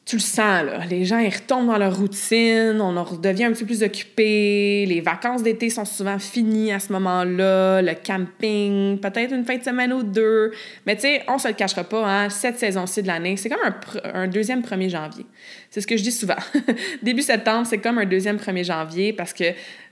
tu 0.10 0.16
le 0.16 0.22
sens, 0.22 0.64
là. 0.66 0.80
Les 0.90 1.06
gens, 1.06 1.20
ils 1.20 1.32
retombent 1.32 1.68
dans 1.68 1.78
leur 1.78 1.96
routine, 1.96 2.82
on 2.82 3.04
redevient 3.04 3.44
un 3.44 3.52
petit 3.52 3.64
peu 3.64 3.68
plus 3.68 3.84
occupé. 3.84 4.88
Les 4.88 5.02
vacances 5.02 5.44
d'été 5.44 5.70
sont 5.70 5.86
souvent 5.86 6.18
finies 6.18 6.72
à 6.72 6.80
ce 6.80 6.92
moment-là. 6.94 7.84
Le 7.84 7.94
camping, 7.94 8.98
peut-être 8.98 9.36
une 9.36 9.46
fin 9.46 9.58
de 9.58 9.64
semaine 9.64 9.94
ou 9.94 10.02
deux. 10.02 10.52
Mais 10.88 10.96
tu 10.96 11.02
sais, 11.02 11.22
on 11.28 11.38
se 11.38 11.48
le 11.48 11.54
cachera 11.54 11.84
pas, 11.84 12.04
hein, 12.08 12.30
cette 12.30 12.58
saison-ci 12.58 13.04
de 13.04 13.08
l'année, 13.08 13.38
c'est 13.38 13.50
comme 13.50 13.60
un, 13.64 14.22
un, 14.24 14.28
deuxième 14.28 14.62
1er 14.62 14.90
janvier. 14.90 15.28
C'est 15.70 15.82
ce 15.82 15.86
que 15.86 15.96
je 15.96 16.02
dis 16.02 16.12
souvent. 16.12 16.34
Début 17.04 17.22
septembre, 17.22 17.68
c'est 17.70 17.78
comme 17.78 18.00
un 18.00 18.06
deuxième 18.06 18.38
1er 18.38 18.64
janvier 18.64 19.14
parce 19.14 19.32
que 19.32 19.44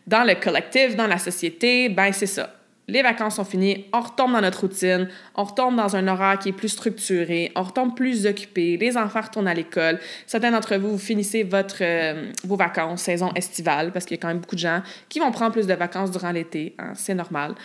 dans 0.08 0.24
le 0.24 0.34
collectif, 0.34 0.96
dans 0.96 1.06
la 1.06 1.20
société, 1.20 1.90
ben 1.90 2.12
c'est 2.12 2.26
ça 2.26 2.57
les 2.90 3.02
vacances 3.02 3.36
sont 3.36 3.44
finies, 3.44 3.86
on 3.92 4.00
retombe 4.00 4.32
dans 4.32 4.40
notre 4.40 4.62
routine, 4.62 5.10
on 5.36 5.44
retombe 5.44 5.76
dans 5.76 5.96
un 5.98 6.08
horaire 6.08 6.40
qui 6.40 6.50
est 6.50 6.54
plus 6.54 6.70
structuré, 6.70 7.52
on 7.56 7.64
retombe 7.64 7.96
plus 7.96 8.26
occupé, 8.26 8.78
les 8.78 8.96
enfants 8.96 9.22
retournent 9.22 9.50
à 9.50 9.54
l'école. 9.54 10.00
Certains 10.26 10.52
d'entre 10.52 10.78
vous, 10.78 10.92
vous 10.92 10.98
finissez 10.98 11.44
votre, 11.44 11.82
euh, 11.82 12.32
vos 12.46 12.56
vacances, 12.56 13.02
saison 13.02 13.34
estivale, 13.34 13.92
parce 13.92 14.06
qu'il 14.06 14.16
y 14.16 14.20
a 14.20 14.22
quand 14.22 14.30
même 14.30 14.40
beaucoup 14.40 14.56
de 14.56 14.62
gens 14.62 14.82
qui 15.10 15.20
vont 15.20 15.32
prendre 15.32 15.52
plus 15.52 15.68
de 15.68 15.74
vacances 15.74 16.12
durant 16.12 16.32
l'été, 16.32 16.76
hein, 16.80 16.94
c'est 16.96 17.14
normal. 17.14 17.56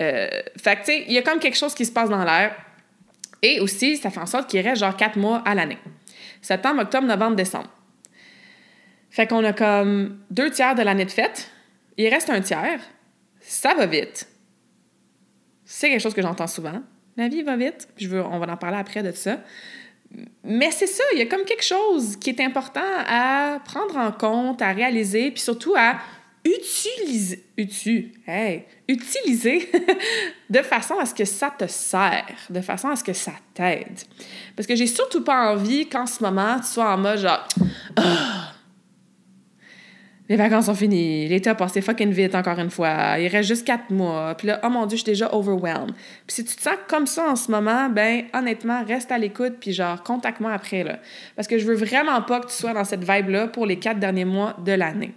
Euh, 0.00 0.28
fait 0.56 0.76
que, 0.76 0.80
tu 0.80 0.84
sais, 0.86 1.04
il 1.06 1.12
y 1.12 1.18
a 1.18 1.22
comme 1.22 1.40
quelque 1.40 1.58
chose 1.58 1.74
qui 1.74 1.84
se 1.84 1.92
passe 1.92 2.08
dans 2.08 2.24
l'air. 2.24 2.56
Et 3.42 3.60
aussi, 3.60 3.96
ça 3.96 4.10
fait 4.10 4.20
en 4.20 4.26
sorte 4.26 4.48
qu'il 4.48 4.60
reste 4.60 4.80
genre 4.80 4.96
quatre 4.96 5.16
mois 5.16 5.42
à 5.46 5.54
l'année. 5.54 5.78
Septembre, 6.42 6.82
octobre, 6.82 7.06
novembre, 7.06 7.36
décembre. 7.36 7.70
Fait 9.10 9.26
qu'on 9.26 9.44
a 9.44 9.52
comme 9.52 10.20
deux 10.30 10.50
tiers 10.50 10.74
de 10.74 10.82
l'année 10.82 11.06
de 11.06 11.10
fête. 11.10 11.50
Il 11.96 12.08
reste 12.08 12.30
un 12.30 12.40
tiers. 12.40 12.80
Ça 13.40 13.74
va 13.74 13.86
vite 13.86 14.30
c'est 15.72 15.88
quelque 15.88 16.00
chose 16.00 16.14
que 16.14 16.22
j'entends 16.22 16.48
souvent. 16.48 16.82
La 17.16 17.28
vie 17.28 17.42
va 17.42 17.56
vite. 17.56 17.86
je 17.96 18.08
veux, 18.08 18.24
on 18.24 18.40
va 18.40 18.52
en 18.52 18.56
parler 18.56 18.78
après 18.78 19.04
de 19.04 19.12
ça. 19.12 19.38
Mais 20.42 20.72
c'est 20.72 20.88
ça, 20.88 21.04
il 21.12 21.20
y 21.20 21.22
a 21.22 21.26
comme 21.26 21.44
quelque 21.44 21.64
chose 21.64 22.16
qui 22.16 22.30
est 22.30 22.40
important 22.40 22.80
à 23.06 23.60
prendre 23.64 23.96
en 23.96 24.10
compte, 24.10 24.60
à 24.62 24.72
réaliser, 24.72 25.30
puis 25.30 25.40
surtout 25.40 25.74
à 25.76 26.00
utiliser, 26.44 27.44
hey, 28.26 28.64
utiliser 28.88 29.70
de 30.50 30.58
façon 30.58 30.98
à 30.98 31.06
ce 31.06 31.14
que 31.14 31.24
ça 31.24 31.54
te 31.56 31.68
sert, 31.68 32.36
de 32.48 32.60
façon 32.60 32.88
à 32.88 32.96
ce 32.96 33.04
que 33.04 33.12
ça 33.12 33.32
t'aide. 33.54 34.00
Parce 34.56 34.66
que 34.66 34.74
j'ai 34.74 34.88
surtout 34.88 35.22
pas 35.22 35.52
envie 35.52 35.88
qu'en 35.88 36.06
ce 36.06 36.20
moment, 36.20 36.56
tu 36.58 36.66
sois 36.66 36.92
en 36.92 36.98
mode 36.98 37.20
genre, 37.20 37.46
ah, 37.94 38.49
les 40.30 40.36
vacances 40.36 40.66
sont 40.66 40.76
finies, 40.76 41.26
l'été 41.26 41.50
a 41.50 41.56
passé 41.56 41.80
fucking 41.80 42.12
vite 42.12 42.36
encore 42.36 42.60
une 42.60 42.70
fois, 42.70 43.18
il 43.18 43.26
reste 43.26 43.48
juste 43.48 43.66
quatre 43.66 43.90
mois, 43.90 44.36
puis 44.36 44.46
là, 44.46 44.60
oh 44.62 44.68
mon 44.68 44.86
dieu, 44.86 44.96
je 44.96 45.02
suis 45.02 45.10
déjà 45.10 45.34
overwhelmed. 45.34 45.92
Puis 46.24 46.36
si 46.36 46.44
tu 46.44 46.54
te 46.54 46.62
sens 46.62 46.76
comme 46.86 47.08
ça 47.08 47.32
en 47.32 47.34
ce 47.34 47.50
moment, 47.50 47.88
ben 47.88 48.22
honnêtement, 48.32 48.84
reste 48.84 49.10
à 49.10 49.18
l'écoute, 49.18 49.54
puis 49.60 49.72
genre, 49.72 50.00
contacte-moi 50.04 50.52
après, 50.52 50.84
là. 50.84 51.00
Parce 51.34 51.48
que 51.48 51.58
je 51.58 51.66
veux 51.66 51.74
vraiment 51.74 52.22
pas 52.22 52.38
que 52.38 52.46
tu 52.46 52.52
sois 52.52 52.72
dans 52.72 52.84
cette 52.84 53.02
vibe-là 53.02 53.48
pour 53.48 53.66
les 53.66 53.80
quatre 53.80 53.98
derniers 53.98 54.24
mois 54.24 54.54
de 54.64 54.70
l'année. 54.70 55.14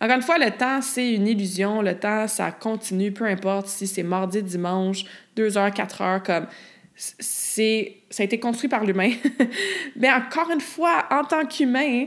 Encore 0.00 0.16
une 0.16 0.22
fois, 0.22 0.38
le 0.38 0.50
temps, 0.50 0.80
c'est 0.80 1.12
une 1.12 1.26
illusion, 1.26 1.82
le 1.82 1.94
temps, 1.94 2.26
ça 2.26 2.50
continue, 2.50 3.12
peu 3.12 3.26
importe 3.26 3.66
si 3.66 3.86
c'est 3.86 4.02
mardi, 4.02 4.42
dimanche, 4.42 5.04
deux 5.36 5.58
heures, 5.58 5.70
quatre 5.70 6.00
heures, 6.00 6.22
comme 6.22 6.46
c'est 6.94 7.96
ça 8.08 8.22
a 8.22 8.24
été 8.24 8.40
construit 8.40 8.70
par 8.70 8.84
l'humain. 8.84 9.10
Mais 9.96 10.10
encore 10.10 10.50
une 10.50 10.62
fois, 10.62 11.04
en 11.10 11.24
tant 11.24 11.44
qu'humain, 11.44 12.06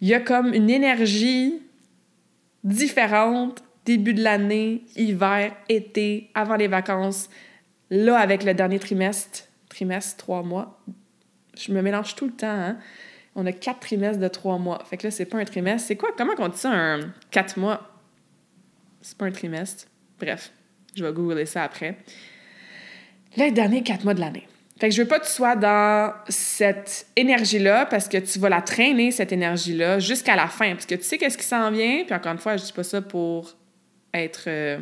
il 0.00 0.08
y 0.08 0.14
a 0.14 0.20
comme 0.20 0.52
une 0.52 0.70
énergie 0.70 1.62
différente 2.64 3.62
début 3.84 4.14
de 4.14 4.22
l'année, 4.22 4.82
hiver, 4.96 5.56
été, 5.68 6.30
avant 6.34 6.56
les 6.56 6.68
vacances. 6.68 7.30
Là, 7.88 8.18
avec 8.18 8.42
le 8.44 8.52
dernier 8.52 8.78
trimestre, 8.78 9.44
trimestre, 9.68 10.16
trois 10.16 10.42
mois, 10.42 10.82
je 11.56 11.72
me 11.72 11.80
mélange 11.80 12.16
tout 12.16 12.26
le 12.26 12.32
temps. 12.32 12.48
Hein? 12.48 12.78
On 13.36 13.46
a 13.46 13.52
quatre 13.52 13.80
trimestres 13.80 14.20
de 14.20 14.28
trois 14.28 14.58
mois. 14.58 14.82
Fait 14.84 14.96
que 14.96 15.06
là, 15.06 15.10
c'est 15.10 15.24
pas 15.24 15.38
un 15.38 15.44
trimestre. 15.44 15.86
C'est 15.86 15.96
quoi? 15.96 16.10
Comment 16.16 16.32
on 16.38 16.48
dit 16.48 16.58
ça, 16.58 16.72
un 16.72 17.12
quatre 17.30 17.58
mois? 17.58 17.92
C'est 19.00 19.16
pas 19.16 19.26
un 19.26 19.30
trimestre. 19.30 19.86
Bref, 20.18 20.50
je 20.96 21.04
vais 21.04 21.12
googler 21.12 21.46
ça 21.46 21.62
après. 21.62 21.96
Les 23.36 23.52
derniers 23.52 23.82
quatre 23.82 24.04
mois 24.04 24.14
de 24.14 24.20
l'année. 24.20 24.48
Fait 24.78 24.90
que 24.90 24.94
je 24.94 25.02
veux 25.02 25.08
pas 25.08 25.18
que 25.18 25.26
tu 25.26 25.32
sois 25.32 25.56
dans 25.56 26.12
cette 26.28 27.06
énergie-là 27.16 27.86
parce 27.86 28.08
que 28.08 28.18
tu 28.18 28.38
vas 28.38 28.50
la 28.50 28.60
traîner, 28.60 29.10
cette 29.10 29.32
énergie-là, 29.32 29.98
jusqu'à 29.98 30.36
la 30.36 30.48
fin. 30.48 30.72
Parce 30.74 30.84
que 30.84 30.94
tu 30.96 31.02
sais 31.02 31.16
qu'est-ce 31.16 31.38
qui 31.38 31.44
s'en 31.44 31.70
vient. 31.70 32.04
Puis 32.04 32.14
encore 32.14 32.32
une 32.32 32.38
fois, 32.38 32.58
je 32.58 32.64
dis 32.64 32.72
pas 32.72 32.82
ça 32.82 33.00
pour 33.00 33.54
être 34.12 34.44
euh, 34.48 34.78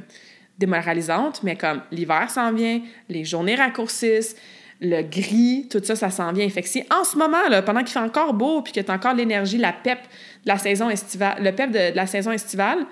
démoralisante, 0.58 1.42
mais 1.44 1.56
comme 1.56 1.82
l'hiver 1.92 2.28
s'en 2.28 2.52
vient, 2.52 2.80
les 3.08 3.24
journées 3.24 3.54
raccourcissent, 3.54 4.36
le 4.80 5.02
gris, 5.02 5.68
tout 5.70 5.80
ça, 5.82 5.94
ça 5.94 6.10
s'en 6.10 6.32
vient. 6.32 6.48
Fait 6.48 6.62
que 6.62 6.68
si 6.68 6.82
en 6.92 7.04
ce 7.04 7.16
moment, 7.16 7.48
là, 7.48 7.62
pendant 7.62 7.80
qu'il 7.80 7.90
fait 7.90 7.98
encore 8.00 8.34
beau 8.34 8.62
puis 8.62 8.72
que 8.72 8.80
tu 8.80 8.90
as 8.90 8.94
encore 8.94 9.14
l'énergie, 9.14 9.58
la 9.58 9.72
pep 9.72 9.98
de 10.44 10.48
la 10.48 10.58
saison 10.58 10.90
estivale, 10.90 11.36
le 11.40 11.52
pep 11.52 11.70
de 11.70 11.94
la 11.94 12.06
saison 12.06 12.32
estivale, 12.32 12.84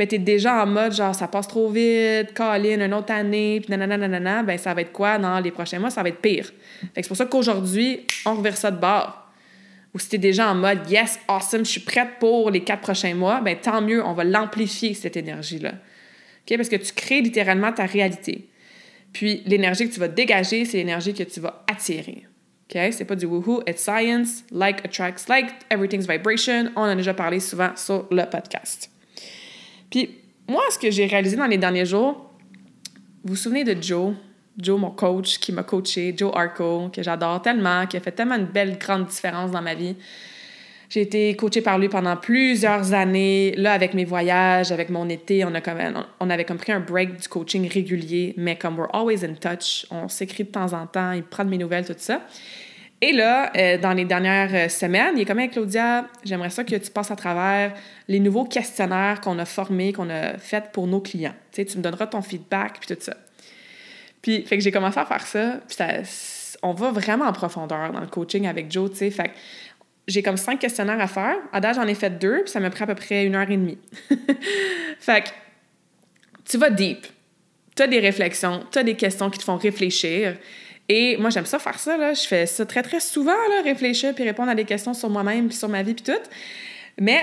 ben, 0.00 0.08
tu 0.08 0.14
es 0.14 0.18
déjà 0.18 0.62
en 0.62 0.66
mode 0.66 0.94
genre 0.94 1.14
ça 1.14 1.28
passe 1.28 1.46
trop 1.46 1.68
vite, 1.68 2.32
Colin, 2.32 2.82
une 2.86 2.94
autre 2.94 3.12
année, 3.12 3.60
puis 3.60 3.70
nanana, 3.70 3.98
nanana, 3.98 4.42
ben 4.42 4.56
ça 4.56 4.72
va 4.72 4.80
être 4.80 4.92
quoi 4.92 5.18
dans 5.18 5.38
les 5.40 5.50
prochains 5.50 5.78
mois? 5.78 5.90
Ça 5.90 6.02
va 6.02 6.08
être 6.08 6.22
pire. 6.22 6.50
C'est 6.94 7.06
pour 7.06 7.18
ça 7.18 7.26
qu'aujourd'hui, 7.26 8.06
on 8.24 8.36
reverse 8.36 8.60
ça 8.60 8.70
de 8.70 8.80
bord. 8.80 9.30
Ou 9.92 9.98
si 9.98 10.08
tu 10.08 10.16
es 10.16 10.18
déjà 10.18 10.50
en 10.50 10.54
mode 10.54 10.90
yes, 10.90 11.20
awesome, 11.28 11.66
je 11.66 11.72
suis 11.72 11.80
prête 11.80 12.12
pour 12.18 12.50
les 12.50 12.64
quatre 12.64 12.80
prochains 12.80 13.14
mois, 13.14 13.42
ben 13.42 13.58
tant 13.60 13.82
mieux, 13.82 14.02
on 14.02 14.14
va 14.14 14.24
l'amplifier, 14.24 14.94
cette 14.94 15.18
énergie-là. 15.18 15.72
OK? 16.48 16.56
Parce 16.56 16.70
que 16.70 16.76
tu 16.76 16.94
crées 16.94 17.20
littéralement 17.20 17.70
ta 17.70 17.84
réalité. 17.84 18.48
Puis 19.12 19.42
l'énergie 19.44 19.86
que 19.86 19.92
tu 19.92 20.00
vas 20.00 20.08
dégager, 20.08 20.64
c'est 20.64 20.78
l'énergie 20.78 21.12
que 21.12 21.24
tu 21.24 21.40
vas 21.40 21.62
attirer. 21.70 22.26
OK? 22.70 22.80
C'est 22.92 23.04
pas 23.04 23.16
du 23.16 23.26
woohoo, 23.26 23.62
it's 23.68 23.82
science, 23.82 24.44
like 24.50 24.82
attracts 24.82 25.28
like, 25.28 25.50
everything's 25.68 26.06
vibration. 26.06 26.70
On 26.74 26.84
en 26.84 26.88
a 26.88 26.94
déjà 26.94 27.12
parlé 27.12 27.38
souvent 27.38 27.76
sur 27.76 28.06
le 28.10 28.24
podcast. 28.24 28.90
Puis 29.90 30.18
moi, 30.48 30.62
ce 30.70 30.78
que 30.78 30.90
j'ai 30.90 31.06
réalisé 31.06 31.36
dans 31.36 31.46
les 31.46 31.58
derniers 31.58 31.86
jours, 31.86 32.30
vous 33.24 33.34
vous 33.34 33.36
souvenez 33.36 33.64
de 33.64 33.80
Joe? 33.80 34.14
Joe, 34.58 34.78
mon 34.78 34.90
coach, 34.90 35.38
qui 35.38 35.52
m'a 35.52 35.62
coaché, 35.62 36.14
Joe 36.16 36.32
Arco, 36.34 36.90
que 36.92 37.02
j'adore 37.02 37.40
tellement, 37.40 37.86
qui 37.86 37.96
a 37.96 38.00
fait 38.00 38.12
tellement 38.12 38.36
une 38.36 38.46
belle, 38.46 38.78
grande 38.78 39.06
différence 39.06 39.50
dans 39.50 39.62
ma 39.62 39.74
vie. 39.74 39.96
J'ai 40.90 41.02
été 41.02 41.36
coachée 41.36 41.60
par 41.60 41.78
lui 41.78 41.88
pendant 41.88 42.16
plusieurs 42.16 42.92
années. 42.92 43.54
Là, 43.56 43.72
avec 43.72 43.94
mes 43.94 44.04
voyages, 44.04 44.72
avec 44.72 44.90
mon 44.90 45.08
été, 45.08 45.44
on, 45.44 45.54
a 45.54 45.60
on 46.18 46.30
avait 46.30 46.44
comme 46.44 46.58
pris 46.58 46.72
un 46.72 46.80
break 46.80 47.20
du 47.20 47.28
coaching 47.28 47.68
régulier, 47.68 48.34
mais 48.36 48.56
comme 48.56 48.76
we're 48.76 48.92
always 48.92 49.24
in 49.24 49.34
touch, 49.34 49.86
on 49.90 50.08
s'écrit 50.08 50.44
de 50.44 50.50
temps 50.50 50.72
en 50.72 50.86
temps, 50.86 51.12
il 51.12 51.22
prend 51.22 51.44
de 51.44 51.50
mes 51.50 51.58
nouvelles, 51.58 51.86
tout 51.86 51.94
ça. 51.96 52.22
Et 53.02 53.12
là, 53.12 53.50
euh, 53.56 53.78
dans 53.78 53.94
les 53.94 54.04
dernières 54.04 54.54
euh, 54.54 54.68
semaines, 54.68 55.14
il 55.16 55.22
est 55.22 55.24
comme 55.24 55.38
avec 55.38 55.52
Claudia, 55.52 56.06
j'aimerais 56.22 56.50
ça 56.50 56.64
que 56.64 56.76
tu 56.76 56.90
passes 56.90 57.10
à 57.10 57.16
travers 57.16 57.72
les 58.08 58.20
nouveaux 58.20 58.44
questionnaires 58.44 59.20
qu'on 59.22 59.38
a 59.38 59.46
formés, 59.46 59.92
qu'on 59.92 60.10
a 60.10 60.36
faits 60.36 60.70
pour 60.72 60.86
nos 60.86 61.00
clients. 61.00 61.34
Tu 61.50 61.62
sais, 61.62 61.64
tu 61.64 61.78
me 61.78 61.82
donneras 61.82 62.06
ton 62.08 62.20
feedback, 62.20 62.78
puis 62.80 62.94
tout 62.94 63.02
ça. 63.02 63.16
Puis, 64.20 64.42
fait 64.42 64.58
que 64.58 64.62
j'ai 64.62 64.70
commencé 64.70 64.98
à 64.98 65.06
faire 65.06 65.26
ça, 65.26 65.60
puis 65.66 65.76
ça, 65.76 66.56
on 66.62 66.74
va 66.74 66.90
vraiment 66.90 67.24
en 67.24 67.32
profondeur 67.32 67.90
dans 67.90 68.00
le 68.00 68.06
coaching 68.06 68.46
avec 68.46 68.70
Joe, 68.70 68.90
tu 68.90 68.98
sais. 68.98 69.10
Fait 69.10 69.28
que 69.28 69.34
j'ai 70.06 70.22
comme 70.22 70.36
cinq 70.36 70.58
questionnaires 70.58 71.00
à 71.00 71.06
faire. 71.06 71.36
À 71.52 71.60
date, 71.60 71.76
j'en 71.76 71.86
ai 71.86 71.94
fait 71.94 72.10
deux, 72.10 72.42
puis 72.42 72.50
ça 72.50 72.60
me 72.60 72.68
prend 72.68 72.84
à 72.84 72.88
peu 72.88 72.94
près 72.94 73.24
une 73.24 73.34
heure 73.34 73.50
et 73.50 73.56
demie. 73.56 73.78
fait 75.00 75.22
que 75.22 75.28
tu 76.44 76.58
vas 76.58 76.68
deep. 76.68 77.06
Tu 77.76 77.82
as 77.82 77.86
des 77.86 78.00
réflexions, 78.00 78.64
tu 78.70 78.78
as 78.78 78.82
des 78.82 78.96
questions 78.96 79.30
qui 79.30 79.38
te 79.38 79.44
font 79.44 79.56
réfléchir. 79.56 80.36
Et 80.92 81.16
moi, 81.18 81.30
j'aime 81.30 81.46
ça 81.46 81.60
faire 81.60 81.78
ça. 81.78 81.96
Là. 81.96 82.14
Je 82.14 82.26
fais 82.26 82.46
ça 82.46 82.66
très, 82.66 82.82
très 82.82 82.98
souvent, 82.98 83.30
là, 83.30 83.62
réfléchir 83.62 84.12
puis 84.12 84.24
répondre 84.24 84.50
à 84.50 84.56
des 84.56 84.64
questions 84.64 84.92
sur 84.92 85.08
moi-même 85.08 85.46
puis 85.46 85.56
sur 85.56 85.68
ma 85.68 85.84
vie 85.84 85.94
puis 85.94 86.02
tout. 86.02 86.20
Mais 87.00 87.20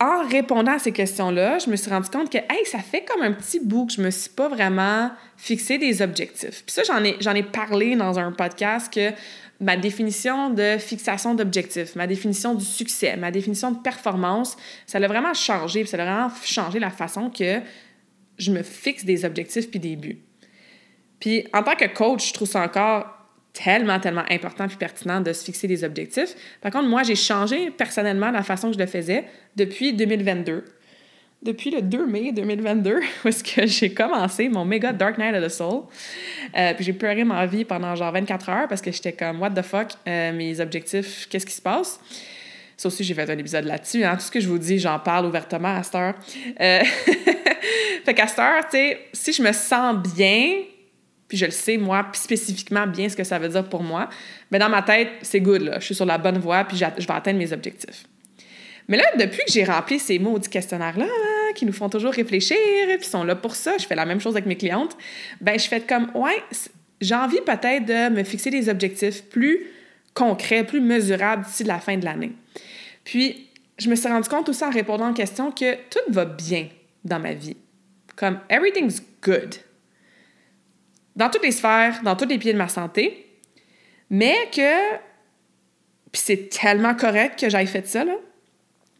en 0.00 0.26
répondant 0.26 0.72
à 0.72 0.78
ces 0.78 0.90
questions-là, 0.90 1.58
je 1.58 1.68
me 1.68 1.76
suis 1.76 1.90
rendu 1.90 2.08
compte 2.08 2.32
que, 2.32 2.38
hey, 2.38 2.64
ça 2.64 2.78
fait 2.78 3.04
comme 3.04 3.20
un 3.20 3.32
petit 3.32 3.60
bout 3.60 3.84
que 3.84 3.92
je 3.92 4.00
me 4.00 4.10
suis 4.10 4.30
pas 4.30 4.48
vraiment 4.48 5.10
fixé 5.36 5.76
des 5.76 6.00
objectifs. 6.00 6.64
Puis 6.64 6.72
ça, 6.72 6.82
j'en 6.84 7.04
ai, 7.04 7.16
j'en 7.20 7.34
ai 7.34 7.42
parlé 7.42 7.94
dans 7.94 8.18
un 8.18 8.32
podcast 8.32 8.90
que 8.90 9.10
ma 9.60 9.76
définition 9.76 10.48
de 10.48 10.78
fixation 10.78 11.34
d'objectifs, 11.34 11.94
ma 11.94 12.06
définition 12.06 12.54
du 12.54 12.64
succès, 12.64 13.18
ma 13.18 13.30
définition 13.30 13.72
de 13.72 13.80
performance, 13.80 14.56
ça 14.86 14.96
a 14.96 15.06
vraiment 15.06 15.34
changé, 15.34 15.80
puis 15.80 15.90
ça 15.90 15.98
a 15.98 16.04
vraiment 16.06 16.30
changé 16.42 16.78
la 16.78 16.90
façon 16.90 17.28
que 17.28 17.60
je 18.38 18.50
me 18.50 18.62
fixe 18.62 19.04
des 19.04 19.26
objectifs 19.26 19.70
puis 19.70 19.78
des 19.78 19.94
buts. 19.94 20.22
Puis 21.22 21.46
en 21.52 21.62
tant 21.62 21.76
que 21.76 21.84
coach, 21.84 22.30
je 22.30 22.34
trouve 22.34 22.48
ça 22.48 22.60
encore 22.62 23.06
tellement, 23.52 24.00
tellement 24.00 24.24
important 24.28 24.66
et 24.66 24.76
pertinent 24.76 25.20
de 25.20 25.32
se 25.32 25.44
fixer 25.44 25.68
des 25.68 25.84
objectifs. 25.84 26.34
Par 26.60 26.72
contre, 26.72 26.88
moi, 26.88 27.04
j'ai 27.04 27.14
changé 27.14 27.70
personnellement 27.70 28.32
la 28.32 28.42
façon 28.42 28.68
que 28.68 28.74
je 28.74 28.78
le 28.80 28.86
faisais 28.86 29.26
depuis 29.54 29.92
2022. 29.92 30.64
Depuis 31.44 31.70
le 31.70 31.80
2 31.80 32.06
mai 32.06 32.32
2022, 32.32 33.00
où 33.24 33.28
est-ce 33.28 33.44
que 33.44 33.68
j'ai 33.68 33.94
commencé 33.94 34.48
mon 34.48 34.64
méga 34.64 34.92
Dark 34.92 35.16
Night 35.16 35.32
of 35.36 35.44
the 35.44 35.48
Soul. 35.48 35.82
Euh, 36.56 36.74
puis 36.74 36.84
j'ai 36.84 36.92
pleuré 36.92 37.22
ma 37.22 37.46
vie 37.46 37.64
pendant 37.64 37.94
genre 37.94 38.10
24 38.10 38.48
heures 38.48 38.68
parce 38.68 38.82
que 38.82 38.90
j'étais 38.90 39.12
comme, 39.12 39.40
what 39.40 39.50
the 39.50 39.62
fuck, 39.62 39.90
euh, 40.08 40.32
mes 40.32 40.58
objectifs, 40.58 41.28
qu'est-ce 41.30 41.46
qui 41.46 41.54
se 41.54 41.62
passe? 41.62 42.00
Ça 42.76 42.88
aussi, 42.88 43.04
j'ai 43.04 43.14
fait 43.14 43.30
un 43.30 43.38
épisode 43.38 43.66
là-dessus. 43.66 44.02
Hein. 44.02 44.16
Tout 44.16 44.22
ce 44.22 44.30
que 44.32 44.40
je 44.40 44.48
vous 44.48 44.58
dis, 44.58 44.80
j'en 44.80 44.98
parle 44.98 45.26
ouvertement 45.26 45.76
à 45.76 45.84
cette 45.84 45.94
heure. 45.94 46.14
Euh... 46.60 46.82
fait 48.04 48.12
qu'à 48.12 48.26
cette 48.26 48.40
heure, 48.40 48.64
tu 48.64 48.76
sais, 48.76 48.98
si 49.12 49.32
je 49.32 49.40
me 49.40 49.52
sens 49.52 49.96
bien, 50.16 50.62
puis 51.32 51.38
je 51.38 51.46
le 51.46 51.50
sais, 51.50 51.78
moi, 51.78 52.06
spécifiquement 52.12 52.86
bien 52.86 53.08
ce 53.08 53.16
que 53.16 53.24
ça 53.24 53.38
veut 53.38 53.48
dire 53.48 53.66
pour 53.66 53.82
moi, 53.82 54.10
mais 54.50 54.58
dans 54.58 54.68
ma 54.68 54.82
tête, 54.82 55.08
c'est 55.22 55.40
good, 55.40 55.62
là. 55.62 55.80
Je 55.80 55.86
suis 55.86 55.94
sur 55.94 56.04
la 56.04 56.18
bonne 56.18 56.36
voie, 56.36 56.62
puis 56.64 56.76
je 56.76 56.84
vais 56.84 57.14
atteindre 57.14 57.38
mes 57.38 57.54
objectifs. 57.54 58.04
Mais 58.86 58.98
là, 58.98 59.04
depuis 59.18 59.40
que 59.46 59.50
j'ai 59.50 59.64
rempli 59.64 59.98
ces 59.98 60.18
maudits 60.18 60.50
questionnaires-là, 60.50 61.06
hein, 61.06 61.52
qui 61.54 61.64
nous 61.64 61.72
font 61.72 61.88
toujours 61.88 62.12
réfléchir, 62.12 62.58
puis 62.98 63.08
sont 63.08 63.24
là 63.24 63.34
pour 63.34 63.56
ça, 63.56 63.78
je 63.78 63.86
fais 63.86 63.94
la 63.94 64.04
même 64.04 64.20
chose 64.20 64.34
avec 64.34 64.44
mes 64.44 64.58
clientes, 64.58 64.94
ben 65.40 65.58
je 65.58 65.66
fais 65.66 65.80
comme, 65.80 66.10
ouais, 66.14 66.36
j'ai 67.00 67.14
envie 67.14 67.40
peut-être 67.40 67.86
de 67.86 68.14
me 68.14 68.24
fixer 68.24 68.50
des 68.50 68.68
objectifs 68.68 69.24
plus 69.30 69.68
concrets, 70.12 70.64
plus 70.64 70.82
mesurables 70.82 71.46
d'ici 71.46 71.64
la 71.64 71.78
fin 71.78 71.96
de 71.96 72.04
l'année. 72.04 72.32
Puis, 73.04 73.48
je 73.78 73.88
me 73.88 73.94
suis 73.94 74.06
rendu 74.06 74.28
compte 74.28 74.50
aussi 74.50 74.64
en 74.64 74.70
répondant 74.70 75.08
aux 75.08 75.14
questions 75.14 75.50
que 75.50 75.76
tout 75.88 76.12
va 76.12 76.26
bien 76.26 76.68
dans 77.06 77.20
ma 77.20 77.32
vie. 77.32 77.56
Comme 78.16 78.38
everything's 78.50 79.02
good. 79.22 79.54
Dans 81.16 81.28
toutes 81.28 81.42
les 81.42 81.52
sphères, 81.52 82.00
dans 82.02 82.16
tous 82.16 82.26
les 82.26 82.38
pieds 82.38 82.52
de 82.52 82.58
ma 82.58 82.68
santé. 82.68 83.26
Mais 84.10 84.36
que. 84.54 84.96
Puis 86.10 86.22
c'est 86.24 86.48
tellement 86.50 86.94
correct 86.94 87.38
que 87.40 87.48
j'aille 87.48 87.66
fait 87.66 87.86
ça, 87.86 88.04
là. 88.04 88.14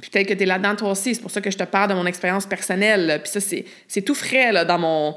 Puis 0.01 0.11
peut-être 0.11 0.29
que 0.29 0.35
tu 0.35 0.43
es 0.43 0.47
là-dedans 0.47 0.75
toi 0.75 0.91
aussi. 0.91 1.15
C'est 1.15 1.21
pour 1.21 1.31
ça 1.31 1.41
que 1.41 1.51
je 1.51 1.59
te 1.59 1.65
parle 1.65 1.91
de 1.91 1.95
mon 1.95 2.07
expérience 2.07 2.47
personnelle. 2.47 3.21
Puis 3.23 3.41
ça, 3.41 3.41
c'est 3.87 4.03
tout 4.03 4.15
frais, 4.15 4.51
là, 4.51 4.65
dans 4.65 4.79
mon, 4.79 5.17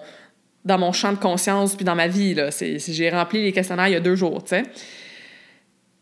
dans 0.64 0.78
mon 0.78 0.92
champ 0.92 1.12
de 1.12 1.18
conscience 1.18 1.76
puis 1.76 1.86
dans 1.86 1.96
ma 1.96 2.08
vie, 2.08 2.34
là. 2.34 2.50
J'ai 2.60 3.10
rempli 3.10 3.44
les 3.44 3.52
questionnaires 3.52 3.88
il 3.88 3.94
y 3.94 3.98
a 3.98 4.02
deux 4.02 4.16
jours, 4.16 4.44
tu 4.44 4.50
sais. 4.50 4.64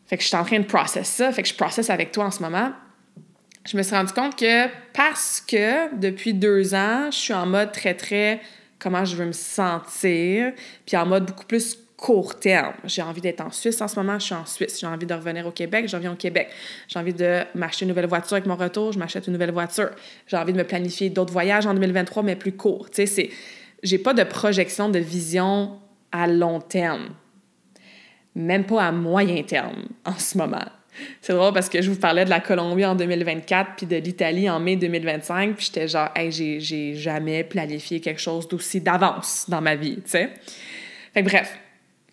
Fait 0.06 0.16
que 0.16 0.22
je 0.22 0.28
suis 0.28 0.36
en 0.36 0.44
train 0.44 0.58
de 0.58 0.66
process 0.66 1.08
ça. 1.08 1.32
Fait 1.32 1.42
que 1.42 1.48
je 1.48 1.54
processe 1.54 1.88
avec 1.88 2.12
toi 2.12 2.26
en 2.26 2.30
ce 2.30 2.42
moment 2.42 2.72
je 3.66 3.76
me 3.76 3.82
suis 3.82 3.94
rendu 3.94 4.12
compte 4.12 4.36
que 4.36 4.68
parce 4.92 5.40
que 5.40 5.94
depuis 5.96 6.34
deux 6.34 6.74
ans, 6.74 7.10
je 7.10 7.16
suis 7.16 7.32
en 7.32 7.46
mode 7.46 7.72
très, 7.72 7.94
très 7.94 8.40
comment 8.78 9.04
je 9.04 9.16
veux 9.16 9.26
me 9.26 9.32
sentir, 9.32 10.52
puis 10.86 10.96
en 10.96 11.06
mode 11.06 11.26
beaucoup 11.26 11.46
plus 11.46 11.78
court 11.96 12.38
terme. 12.38 12.74
J'ai 12.84 13.02
envie 13.02 13.20
d'être 13.20 13.40
en 13.40 13.50
Suisse 13.50 13.80
en 13.80 13.88
ce 13.88 13.96
moment, 13.96 14.18
je 14.18 14.26
suis 14.26 14.34
en 14.34 14.44
Suisse. 14.44 14.78
J'ai 14.80 14.86
envie 14.86 15.06
de 15.06 15.14
revenir 15.14 15.46
au 15.46 15.50
Québec, 15.50 15.88
je 15.88 15.96
reviens 15.96 16.12
au 16.12 16.16
Québec. 16.16 16.50
J'ai 16.88 16.98
envie 16.98 17.14
de 17.14 17.42
m'acheter 17.54 17.84
une 17.84 17.88
nouvelle 17.88 18.06
voiture 18.06 18.34
avec 18.34 18.46
mon 18.46 18.56
retour, 18.56 18.92
je 18.92 18.98
m'achète 18.98 19.26
une 19.26 19.32
nouvelle 19.32 19.52
voiture. 19.52 19.90
J'ai 20.26 20.36
envie 20.36 20.52
de 20.52 20.58
me 20.58 20.64
planifier 20.64 21.08
d'autres 21.08 21.32
voyages 21.32 21.66
en 21.66 21.72
2023, 21.72 22.22
mais 22.22 22.36
plus 22.36 22.52
courts. 22.52 22.90
Tu 22.90 22.96
sais, 22.96 23.06
c'est... 23.06 23.30
J'ai 23.82 23.98
pas 23.98 24.14
de 24.14 24.24
projection 24.24 24.88
de 24.88 24.98
vision 24.98 25.78
à 26.10 26.26
long 26.26 26.60
terme. 26.60 27.10
Même 28.34 28.64
pas 28.64 28.84
à 28.84 28.92
moyen 28.92 29.42
terme 29.42 29.84
en 30.04 30.18
ce 30.18 30.36
moment. 30.36 30.64
C'est 31.20 31.32
drôle 31.32 31.52
parce 31.52 31.68
que 31.68 31.82
je 31.82 31.90
vous 31.90 31.98
parlais 31.98 32.24
de 32.24 32.30
la 32.30 32.40
Colombie 32.40 32.84
en 32.84 32.94
2024 32.94 33.70
puis 33.76 33.86
de 33.86 33.96
l'Italie 33.96 34.48
en 34.48 34.60
mai 34.60 34.76
2025, 34.76 35.56
puis 35.56 35.66
j'étais 35.66 35.88
genre, 35.88 36.10
hey, 36.14 36.30
j'ai 36.30 36.94
jamais 36.94 37.44
planifié 37.44 38.00
quelque 38.00 38.20
chose 38.20 38.48
d'aussi 38.48 38.80
d'avance 38.80 39.46
dans 39.48 39.60
ma 39.60 39.74
vie, 39.74 39.96
tu 39.96 40.10
sais. 40.10 40.30
Fait 41.12 41.22
que 41.22 41.28
bref, 41.28 41.58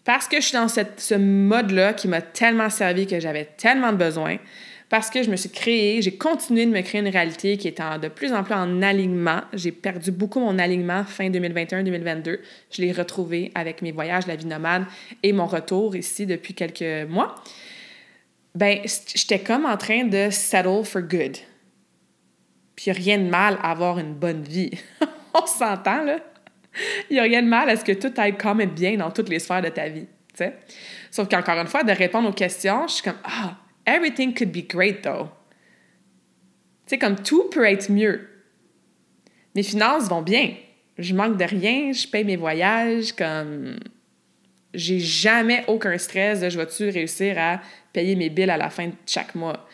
parce 0.03 0.27
que 0.27 0.38
je 0.38 0.45
suis 0.45 0.57
dans 0.57 0.67
ce 0.67 1.15
mode-là 1.15 1.93
qui 1.93 2.07
m'a 2.07 2.21
tellement 2.21 2.69
servi 2.69 3.05
que 3.07 3.19
j'avais 3.19 3.45
tellement 3.57 3.91
de 3.91 3.97
besoins, 3.97 4.38
parce 4.89 5.09
que 5.09 5.23
je 5.23 5.29
me 5.29 5.38
suis 5.38 5.49
créée, 5.49 6.01
j'ai 6.01 6.17
continué 6.17 6.65
de 6.65 6.71
me 6.71 6.82
créer 6.82 6.99
une 6.99 7.07
réalité 7.07 7.55
qui 7.55 7.69
est 7.69 7.82
de 8.01 8.07
plus 8.09 8.34
en 8.34 8.43
plus 8.43 8.53
en 8.53 8.82
alignement. 8.82 9.39
J'ai 9.53 9.71
perdu 9.71 10.11
beaucoup 10.11 10.41
mon 10.41 10.59
alignement 10.59 11.05
fin 11.05 11.29
2021-2022. 11.29 12.39
Je 12.71 12.82
l'ai 12.82 12.91
retrouvé 12.91 13.51
avec 13.55 13.82
mes 13.82 13.93
voyages, 13.93 14.27
la 14.27 14.36
vie 14.36 14.47
nomade 14.47 14.84
et 15.23 15.32
mon 15.32 15.45
retour 15.45 15.95
ici 15.95 16.25
depuis 16.25 16.53
quelques 16.53 17.09
mois 17.09 17.36
ben, 18.53 18.79
j'étais 18.83 19.39
comme 19.39 19.65
en 19.65 19.77
train 19.77 20.03
de 20.03 20.29
settle 20.29 20.83
for 20.83 21.01
good. 21.01 21.37
Puis 22.75 22.85
il 22.87 22.93
n'y 22.93 22.97
a 22.97 23.01
rien 23.01 23.17
de 23.19 23.29
mal 23.29 23.57
à 23.61 23.71
avoir 23.71 23.99
une 23.99 24.13
bonne 24.13 24.43
vie. 24.43 24.71
On 25.33 25.45
s'entend, 25.45 26.03
là? 26.03 26.19
Il 27.09 27.13
n'y 27.13 27.19
a 27.19 27.23
rien 27.23 27.41
de 27.41 27.47
mal 27.47 27.69
à 27.69 27.75
ce 27.75 27.83
que 27.83 27.91
tout 27.91 28.13
aille 28.17 28.37
quand 28.37 28.55
même 28.55 28.71
bien 28.71 28.97
dans 28.97 29.11
toutes 29.11 29.29
les 29.29 29.39
sphères 29.39 29.61
de 29.61 29.69
ta 29.69 29.89
vie, 29.89 30.07
tu 30.29 30.37
sais? 30.37 30.55
Sauf 31.09 31.27
qu'encore 31.27 31.59
une 31.59 31.67
fois, 31.67 31.83
de 31.83 31.91
répondre 31.91 32.29
aux 32.29 32.33
questions, 32.33 32.87
je 32.87 32.93
suis 32.95 33.03
comme, 33.03 33.19
ah, 33.23 33.57
everything 33.85 34.33
could 34.33 34.51
be 34.51 34.67
great, 34.67 35.01
though. 35.01 35.29
Tu 36.85 36.95
sais, 36.95 36.97
comme 36.97 37.17
tout 37.17 37.49
peut 37.49 37.65
être 37.65 37.91
mieux. 37.91 38.27
Mes 39.55 39.63
finances 39.63 40.07
vont 40.07 40.21
bien. 40.21 40.53
Je 40.97 41.13
manque 41.13 41.37
de 41.37 41.43
rien, 41.43 41.91
je 41.91 42.07
paye 42.07 42.23
mes 42.23 42.37
voyages, 42.37 43.13
comme 43.13 43.77
j'ai 44.73 44.99
jamais 44.99 45.63
aucun 45.67 45.97
stress 45.97 46.39
de 46.39 46.49
je 46.49 46.57
vais-tu 46.57 46.89
réussir 46.89 47.37
à 47.37 47.61
payer 47.93 48.15
mes 48.15 48.29
billes 48.29 48.49
à 48.49 48.57
la 48.57 48.69
fin 48.69 48.87
de 48.87 48.93
chaque 49.05 49.35
mois. 49.35 49.67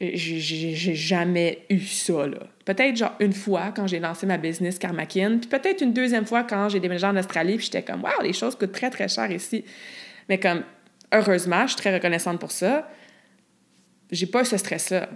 J'ai 0.00 0.94
jamais 0.94 1.66
eu 1.68 1.80
ça, 1.80 2.26
là. 2.26 2.46
Peut-être 2.64 2.96
genre 2.96 3.14
une 3.20 3.34
fois 3.34 3.72
quand 3.74 3.86
j'ai 3.86 3.98
lancé 3.98 4.24
ma 4.24 4.38
business 4.38 4.78
Karmakin, 4.78 5.38
puis 5.38 5.48
peut-être 5.48 5.82
une 5.82 5.92
deuxième 5.92 6.24
fois 6.24 6.44
quand 6.44 6.70
j'ai 6.70 6.80
déménagé 6.80 7.06
en 7.06 7.16
Australie, 7.16 7.56
puis 7.56 7.66
j'étais 7.66 7.82
comme, 7.82 8.02
waouh, 8.02 8.22
les 8.22 8.32
choses 8.32 8.54
coûtent 8.54 8.72
très, 8.72 8.88
très 8.88 9.08
cher 9.08 9.30
ici. 9.30 9.64
Mais 10.28 10.38
comme, 10.38 10.62
heureusement, 11.12 11.62
je 11.62 11.72
suis 11.72 11.76
très 11.76 11.92
reconnaissante 11.92 12.40
pour 12.40 12.50
ça. 12.50 12.90
J'ai 14.10 14.26
pas 14.26 14.44
ce 14.44 14.56
stress-là. 14.56 15.10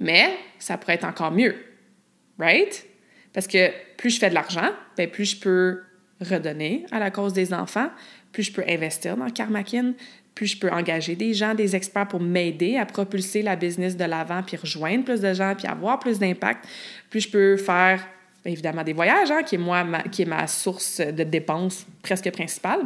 Mais 0.00 0.36
ça 0.58 0.76
pourrait 0.76 0.94
être 0.94 1.04
encore 1.04 1.30
mieux. 1.30 1.54
Right? 2.38 2.84
Parce 3.32 3.46
que 3.46 3.70
plus 3.96 4.10
je 4.10 4.18
fais 4.18 4.30
de 4.30 4.34
l'argent, 4.34 4.70
ben 4.96 5.08
plus 5.08 5.36
je 5.36 5.40
peux 5.40 5.82
redonner 6.20 6.86
à 6.90 6.98
la 6.98 7.10
cause 7.10 7.32
des 7.32 7.54
enfants, 7.54 7.90
plus 8.32 8.44
je 8.44 8.52
peux 8.52 8.64
investir 8.68 9.16
dans 9.16 9.30
Karmakin, 9.30 9.92
plus 10.34 10.46
je 10.46 10.58
peux 10.58 10.70
engager 10.70 11.14
des 11.14 11.34
gens, 11.34 11.54
des 11.54 11.76
experts 11.76 12.08
pour 12.08 12.20
m'aider 12.20 12.76
à 12.76 12.86
propulser 12.86 13.42
la 13.42 13.56
business 13.56 13.96
de 13.96 14.04
l'avant, 14.04 14.42
puis 14.42 14.56
rejoindre 14.56 15.04
plus 15.04 15.20
de 15.20 15.32
gens, 15.34 15.54
puis 15.56 15.66
avoir 15.66 15.98
plus 15.98 16.18
d'impact, 16.18 16.66
plus 17.10 17.20
je 17.20 17.30
peux 17.30 17.56
faire 17.56 18.06
évidemment 18.44 18.82
des 18.82 18.92
voyages, 18.92 19.30
hein, 19.30 19.42
qui, 19.42 19.56
est 19.56 19.58
moi, 19.58 19.84
ma, 19.84 20.02
qui 20.02 20.22
est 20.22 20.26
ma 20.26 20.46
source 20.46 21.00
de 21.00 21.22
dépenses 21.22 21.86
presque 22.02 22.30
principale. 22.30 22.80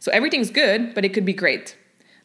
So 0.00 0.10
everything's 0.10 0.50
good, 0.50 0.94
but 0.94 1.04
it 1.04 1.12
could 1.12 1.26
be 1.26 1.34
great. 1.34 1.76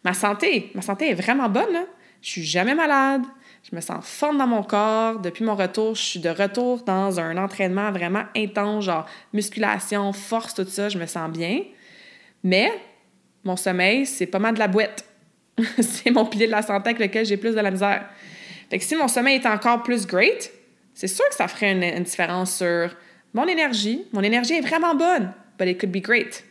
Ma 0.04 0.14
santé, 0.14 0.72
ma 0.74 0.82
santé 0.82 1.10
est 1.10 1.14
vraiment 1.14 1.50
bonne. 1.50 1.74
Là. 1.74 1.86
Je 2.22 2.30
suis 2.30 2.44
jamais 2.44 2.74
malade. 2.76 3.24
Je 3.70 3.76
me 3.76 3.82
sens 3.82 4.06
forte 4.06 4.38
dans 4.38 4.48
mon 4.48 4.64
corps. 4.64 5.20
Depuis 5.20 5.44
mon 5.44 5.56
retour, 5.56 5.96
je 5.96 6.02
suis 6.02 6.20
de 6.20 6.30
retour 6.30 6.84
dans 6.84 7.20
un 7.20 7.38
entraînement 7.38 7.92
vraiment 7.92 8.24
intense, 8.36 8.86
genre 8.86 9.06
musculation, 9.34 10.14
force, 10.14 10.54
tout 10.54 10.66
ça. 10.68 10.90
Je 10.90 10.98
me 10.98 11.08
sens 11.08 11.32
bien. 11.32 11.64
Mais 12.44 12.72
mon 13.46 13.56
sommeil, 13.56 14.06
c'est 14.06 14.26
pas 14.26 14.40
mal 14.40 14.56
de 14.56 14.60
la 14.60 14.68
boîte. 14.68 15.06
c'est 15.80 16.12
mon 16.12 16.26
pilier 16.26 16.48
de 16.48 16.52
la 16.52 16.64
santé 16.64 16.90
avec 16.90 17.00
lequel 17.00 17.26
j'ai 17.26 17.38
plus 17.38 17.56
de 17.56 17.62
la 17.62 17.72
misère. 17.72 18.10
Fait 18.70 18.80
que 18.80 18.84
si 18.84 18.96
mon 18.96 19.08
sommeil 19.08 19.36
est 19.36 19.46
encore 19.46 19.84
plus 19.84 20.06
great, 20.06 20.52
c'est 20.94 21.08
sûr 21.08 21.28
que 21.30 21.36
ça 21.36 21.48
ferait 21.48 21.72
une, 21.72 22.04
différence 22.04 22.58
sur 22.58 22.90
mon 23.34 23.46
énergie. 23.46 24.04
Mon 24.12 24.22
énergie 24.22 24.54
est 24.54 24.62
vraiment 24.62 24.96
bonne, 24.96 25.32
but 25.58 25.68
it 25.68 25.80
could 25.80 25.92
be 25.92 26.02
great. 26.02 26.44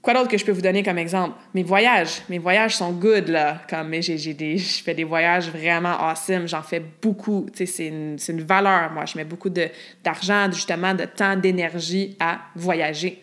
Quoi 0.00 0.14
d'autre 0.14 0.28
que 0.28 0.38
je 0.38 0.44
peux 0.44 0.52
vous 0.52 0.62
donner 0.62 0.84
comme 0.84 0.98
exemple? 0.98 1.36
Mes 1.52 1.64
voyages. 1.64 2.22
Mes 2.28 2.38
voyages 2.38 2.76
sont 2.76 2.92
good, 2.92 3.26
là. 3.28 3.60
Comme 3.68 3.92
j'ai, 4.00 4.34
des, 4.34 4.56
je 4.56 4.82
fais 4.82 4.94
des 4.94 5.02
voyages 5.02 5.50
vraiment 5.50 5.98
awesome. 5.98 6.46
J'en 6.46 6.62
fais 6.62 6.80
beaucoup. 7.02 7.46
C'est 7.52 7.88
une, 7.88 8.16
une, 8.28 8.42
valeur, 8.42 8.92
moi. 8.92 9.04
Je 9.04 9.18
mets 9.18 9.24
beaucoup 9.24 9.50
de, 9.50 9.66
d'argent, 10.04 10.48
justement, 10.52 10.94
de 10.94 11.06
temps, 11.06 11.34
d'énergie 11.34 12.16
à 12.20 12.38
voyager 12.54 13.20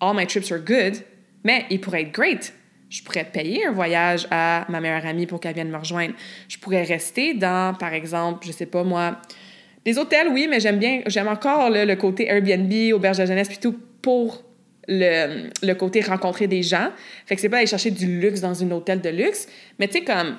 all 0.00 0.14
my 0.14 0.26
trips 0.26 0.50
are 0.52 0.58
good, 0.58 1.02
mais 1.44 1.64
il 1.70 1.80
pourrait 1.80 2.02
être 2.02 2.12
great. 2.12 2.52
Je 2.90 3.02
pourrais 3.02 3.24
payer 3.24 3.66
un 3.66 3.72
voyage 3.72 4.26
à 4.30 4.64
ma 4.68 4.80
meilleure 4.80 5.04
amie 5.04 5.26
pour 5.26 5.40
qu'elle 5.40 5.54
vienne 5.54 5.70
me 5.70 5.76
rejoindre. 5.76 6.14
Je 6.48 6.58
pourrais 6.58 6.84
rester 6.84 7.34
dans, 7.34 7.74
par 7.74 7.92
exemple, 7.92 8.46
je 8.46 8.52
sais 8.52 8.66
pas 8.66 8.82
moi, 8.82 9.18
des 9.84 9.98
hôtels, 9.98 10.28
oui, 10.28 10.46
mais 10.48 10.60
j'aime 10.60 10.78
bien, 10.78 11.02
j'aime 11.06 11.28
encore 11.28 11.70
le 11.70 11.94
côté 11.94 12.26
Airbnb, 12.28 12.94
auberge 12.94 13.18
de 13.18 13.26
jeunesse, 13.26 13.48
puis 13.48 13.58
tout 13.58 13.78
pour 14.02 14.42
le, 14.86 15.50
le, 15.62 15.74
côté 15.74 16.00
rencontrer 16.00 16.46
des 16.46 16.62
gens. 16.62 16.90
Fait 17.26 17.34
que 17.34 17.40
c'est 17.40 17.50
pas 17.50 17.58
aller 17.58 17.66
chercher 17.66 17.90
du 17.90 18.20
luxe 18.20 18.40
dans 18.40 18.62
un 18.62 18.70
hôtel 18.70 19.00
de 19.00 19.10
luxe, 19.10 19.46
mais 19.78 19.86
tu 19.86 19.98
sais, 19.98 20.04
comme 20.04 20.36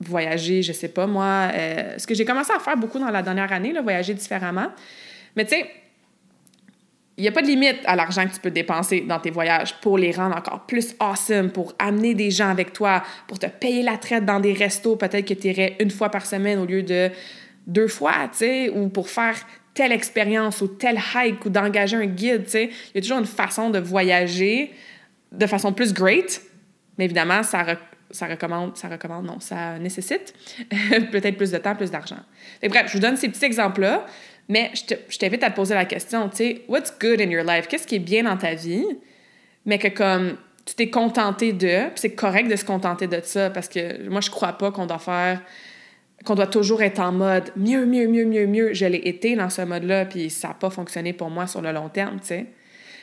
voyager, 0.00 0.62
je 0.62 0.72
sais 0.72 0.88
pas 0.88 1.06
moi, 1.06 1.50
euh, 1.52 1.98
ce 1.98 2.06
que 2.06 2.14
j'ai 2.14 2.24
commencé 2.24 2.52
à 2.52 2.58
faire 2.58 2.76
beaucoup 2.76 2.98
dans 2.98 3.10
la 3.10 3.22
dernière 3.22 3.52
année, 3.52 3.72
là, 3.72 3.82
voyager 3.82 4.14
différemment. 4.14 4.68
Mais 5.36 5.44
tu 5.44 5.50
sais, 5.50 5.70
il 7.20 7.24
n'y 7.24 7.28
a 7.28 7.32
pas 7.32 7.42
de 7.42 7.48
limite 7.48 7.80
à 7.84 7.96
l'argent 7.96 8.26
que 8.26 8.32
tu 8.32 8.40
peux 8.40 8.50
dépenser 8.50 9.02
dans 9.02 9.18
tes 9.18 9.30
voyages 9.30 9.74
pour 9.82 9.98
les 9.98 10.10
rendre 10.10 10.34
encore 10.34 10.64
plus 10.64 10.94
awesome, 11.00 11.50
pour 11.50 11.74
amener 11.78 12.14
des 12.14 12.30
gens 12.30 12.48
avec 12.48 12.72
toi, 12.72 13.02
pour 13.28 13.38
te 13.38 13.44
payer 13.44 13.82
la 13.82 13.98
traite 13.98 14.24
dans 14.24 14.40
des 14.40 14.54
restos, 14.54 14.96
peut-être 14.96 15.26
que 15.26 15.34
tu 15.34 15.48
irais 15.48 15.76
une 15.80 15.90
fois 15.90 16.08
par 16.08 16.24
semaine 16.24 16.58
au 16.58 16.64
lieu 16.64 16.82
de 16.82 17.10
deux 17.66 17.88
fois, 17.88 18.14
tu 18.32 18.38
sais, 18.38 18.70
ou 18.70 18.88
pour 18.88 19.10
faire 19.10 19.34
telle 19.74 19.92
expérience 19.92 20.62
ou 20.62 20.68
tel 20.68 20.98
hike 21.14 21.44
ou 21.44 21.50
d'engager 21.50 21.98
un 21.98 22.06
guide, 22.06 22.44
tu 22.44 22.52
sais. 22.52 22.70
Il 22.94 22.94
y 22.94 22.98
a 22.98 23.02
toujours 23.02 23.18
une 23.18 23.26
façon 23.26 23.68
de 23.68 23.78
voyager 23.78 24.72
de 25.30 25.46
façon 25.46 25.74
plus 25.74 25.92
great, 25.92 26.40
mais 26.96 27.04
évidemment, 27.04 27.42
ça, 27.42 27.66
ça 28.10 28.28
recommande, 28.28 28.78
ça 28.78 28.88
recommande, 28.88 29.26
non, 29.26 29.40
ça 29.40 29.78
nécessite 29.78 30.32
peut-être 31.12 31.36
plus 31.36 31.50
de 31.50 31.58
temps, 31.58 31.76
plus 31.76 31.90
d'argent. 31.90 32.20
Bref, 32.66 32.86
je 32.86 32.94
vous 32.94 32.98
donne 32.98 33.18
ces 33.18 33.28
petits 33.28 33.44
exemples-là. 33.44 34.06
Mais 34.50 34.72
je 34.74 35.16
t'invite 35.16 35.44
à 35.44 35.50
te 35.50 35.54
poser 35.54 35.74
la 35.74 35.84
question, 35.84 36.28
tu 36.28 36.36
sais, 36.38 36.62
what's 36.66 36.92
good 37.00 37.20
in 37.20 37.30
your 37.30 37.44
life? 37.44 37.68
Qu'est-ce 37.68 37.86
qui 37.86 37.94
est 37.94 38.00
bien 38.00 38.24
dans 38.24 38.36
ta 38.36 38.54
vie? 38.54 38.84
Mais 39.64 39.78
que 39.78 39.86
comme 39.86 40.36
tu 40.66 40.74
t'es 40.74 40.90
contenté 40.90 41.52
de, 41.52 41.88
puis 41.90 41.94
c'est 42.00 42.14
correct 42.16 42.50
de 42.50 42.56
se 42.56 42.64
contenter 42.64 43.06
de 43.06 43.20
ça 43.22 43.48
parce 43.48 43.68
que 43.68 44.08
moi, 44.08 44.20
je 44.20 44.28
crois 44.28 44.54
pas 44.54 44.72
qu'on 44.72 44.86
doit 44.86 44.98
faire 44.98 45.40
qu'on 46.24 46.34
doit 46.34 46.48
toujours 46.48 46.82
être 46.82 46.98
en 46.98 47.12
mode 47.12 47.52
mieux, 47.56 47.86
mieux, 47.86 48.08
mieux, 48.08 48.24
mieux, 48.24 48.46
mieux. 48.46 48.74
Je 48.74 48.84
l'ai 48.84 49.00
été 49.04 49.36
dans 49.36 49.48
ce 49.48 49.62
mode-là, 49.62 50.04
puis 50.04 50.28
ça 50.28 50.48
n'a 50.48 50.54
pas 50.54 50.68
fonctionné 50.68 51.12
pour 51.12 51.30
moi 51.30 51.46
sur 51.46 51.62
le 51.62 51.72
long 51.72 51.88
terme, 51.88 52.18
tu 52.20 52.26
sais. 52.26 52.46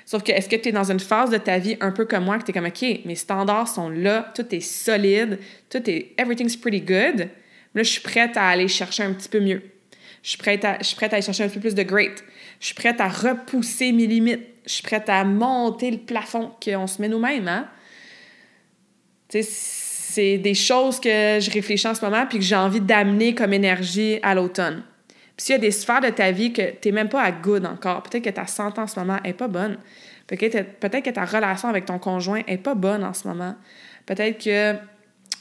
Sauf 0.05 0.23
que 0.23 0.31
est-ce 0.33 0.49
que 0.49 0.55
tu 0.57 0.69
es 0.69 0.71
dans 0.71 0.91
une 0.91 0.99
phase 0.99 1.29
de 1.29 1.37
ta 1.37 1.57
vie 1.59 1.77
un 1.79 1.91
peu 1.91 2.05
comme 2.05 2.25
moi, 2.25 2.37
que 2.37 2.43
tu 2.43 2.51
es 2.51 2.53
comme, 2.53 2.67
OK, 2.67 2.83
mes 3.05 3.15
standards 3.15 3.69
sont 3.69 3.89
là, 3.89 4.31
tout 4.35 4.53
est 4.53 4.59
solide, 4.59 5.39
tout 5.69 5.89
est, 5.89 6.13
everything's 6.17 6.57
pretty 6.57 6.81
good. 6.81 7.29
Là, 7.73 7.83
je 7.83 7.89
suis 7.89 8.01
prête 8.01 8.35
à 8.37 8.49
aller 8.49 8.67
chercher 8.67 9.03
un 9.03 9.13
petit 9.13 9.29
peu 9.29 9.39
mieux? 9.39 9.61
Je 10.28 10.32
suis 10.32 10.39
prête 10.39 10.65
à, 10.65 10.71
aller 10.71 11.21
chercher 11.21 11.45
un 11.45 11.47
peu 11.47 11.61
plus 11.61 11.73
de 11.73 11.84
great. 11.84 12.21
Je 12.59 12.65
suis 12.65 12.75
prête 12.75 12.99
à 12.99 13.07
repousser 13.07 13.93
mes 13.93 14.07
limites. 14.07 14.41
Je 14.65 14.73
suis 14.73 14.84
prête 14.84 15.07
à 15.07 15.23
monter 15.23 15.89
le 15.89 15.99
plafond 15.99 16.51
qu'on 16.61 16.86
se 16.86 17.01
met 17.01 17.07
nous-mêmes, 17.07 17.47
hein? 17.47 17.69
C'est 19.30 20.38
des 20.38 20.53
choses 20.53 20.99
que 20.99 21.39
je 21.39 21.49
réfléchis 21.49 21.88
en 21.88 21.95
ce 21.95 22.03
moment 22.03 22.25
puis 22.25 22.39
que 22.39 22.43
j'ai 22.43 22.57
envie 22.57 22.82
d'amener 22.82 23.36
comme 23.36 23.53
énergie 23.53 24.19
à 24.21 24.36
l'automne. 24.36 24.84
Puis 25.38 25.45
s'il 25.45 25.53
y 25.53 25.55
a 25.55 25.61
des 25.61 25.71
sphères 25.71 26.01
de 26.01 26.09
ta 26.09 26.32
vie 26.32 26.51
que 26.51 26.71
tu 26.71 26.89
n'es 26.89 26.91
même 26.91 27.07
pas 27.07 27.21
à 27.21 27.32
good 27.32 27.65
encore, 27.65 28.03
peut-être 28.03 28.25
que 28.25 28.30
ta 28.30 28.47
santé 28.47 28.82
en 28.82 28.88
ce 28.88 28.99
moment 28.99 29.19
n'est 29.23 29.32
pas 29.32 29.47
bonne, 29.47 29.78
peut-être 30.28 30.78
peut 30.82 30.89
que 30.89 31.09
ta 31.09 31.23
relation 31.23 31.69
avec 31.69 31.86
ton 31.86 31.99
conjoint 31.99 32.41
n'est 32.45 32.57
pas 32.57 32.75
bonne 32.75 33.05
en 33.05 33.13
ce 33.13 33.30
moment, 33.30 33.55
peut-être 34.05 34.43
que 34.43 34.75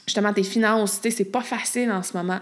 justement 0.05 0.31
tes 0.31 0.43
finances, 0.43 1.01
c'est 1.03 1.29
pas 1.29 1.41
facile 1.41 1.91
en 1.91 2.03
ce 2.03 2.15
moment. 2.15 2.39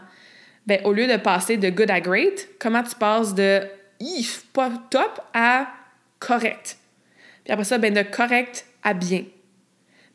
Ben, 0.68 0.82
au 0.84 0.94
lieu 0.94 1.08
de 1.08 1.18
passer 1.18 1.58
de 1.58 1.70
good 1.70 1.92
à 1.92 2.02
great, 2.02 2.50
comment 2.60 2.84
tu 2.84 2.96
passes 2.96 3.36
de 3.36 3.62
if, 4.00 4.46
pas 4.52 4.72
top 4.90 5.22
à 5.34 5.68
correct? 6.20 6.78
Puis 7.44 7.54
après 7.54 7.66
ça, 7.66 7.78
ben, 7.78 7.94
de 7.94 8.02
correct 8.02 8.66
à 8.84 8.94
bien. 8.94 9.26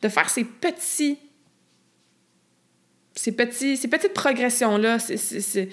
De 0.02 0.08
faire 0.08 0.28
ces 0.28 0.44
petits 0.44 1.18
ces, 3.14 3.32
petits, 3.32 3.76
ces 3.76 3.88
petites 3.88 4.14
progressions-là, 4.14 4.98
c'est 4.98 5.68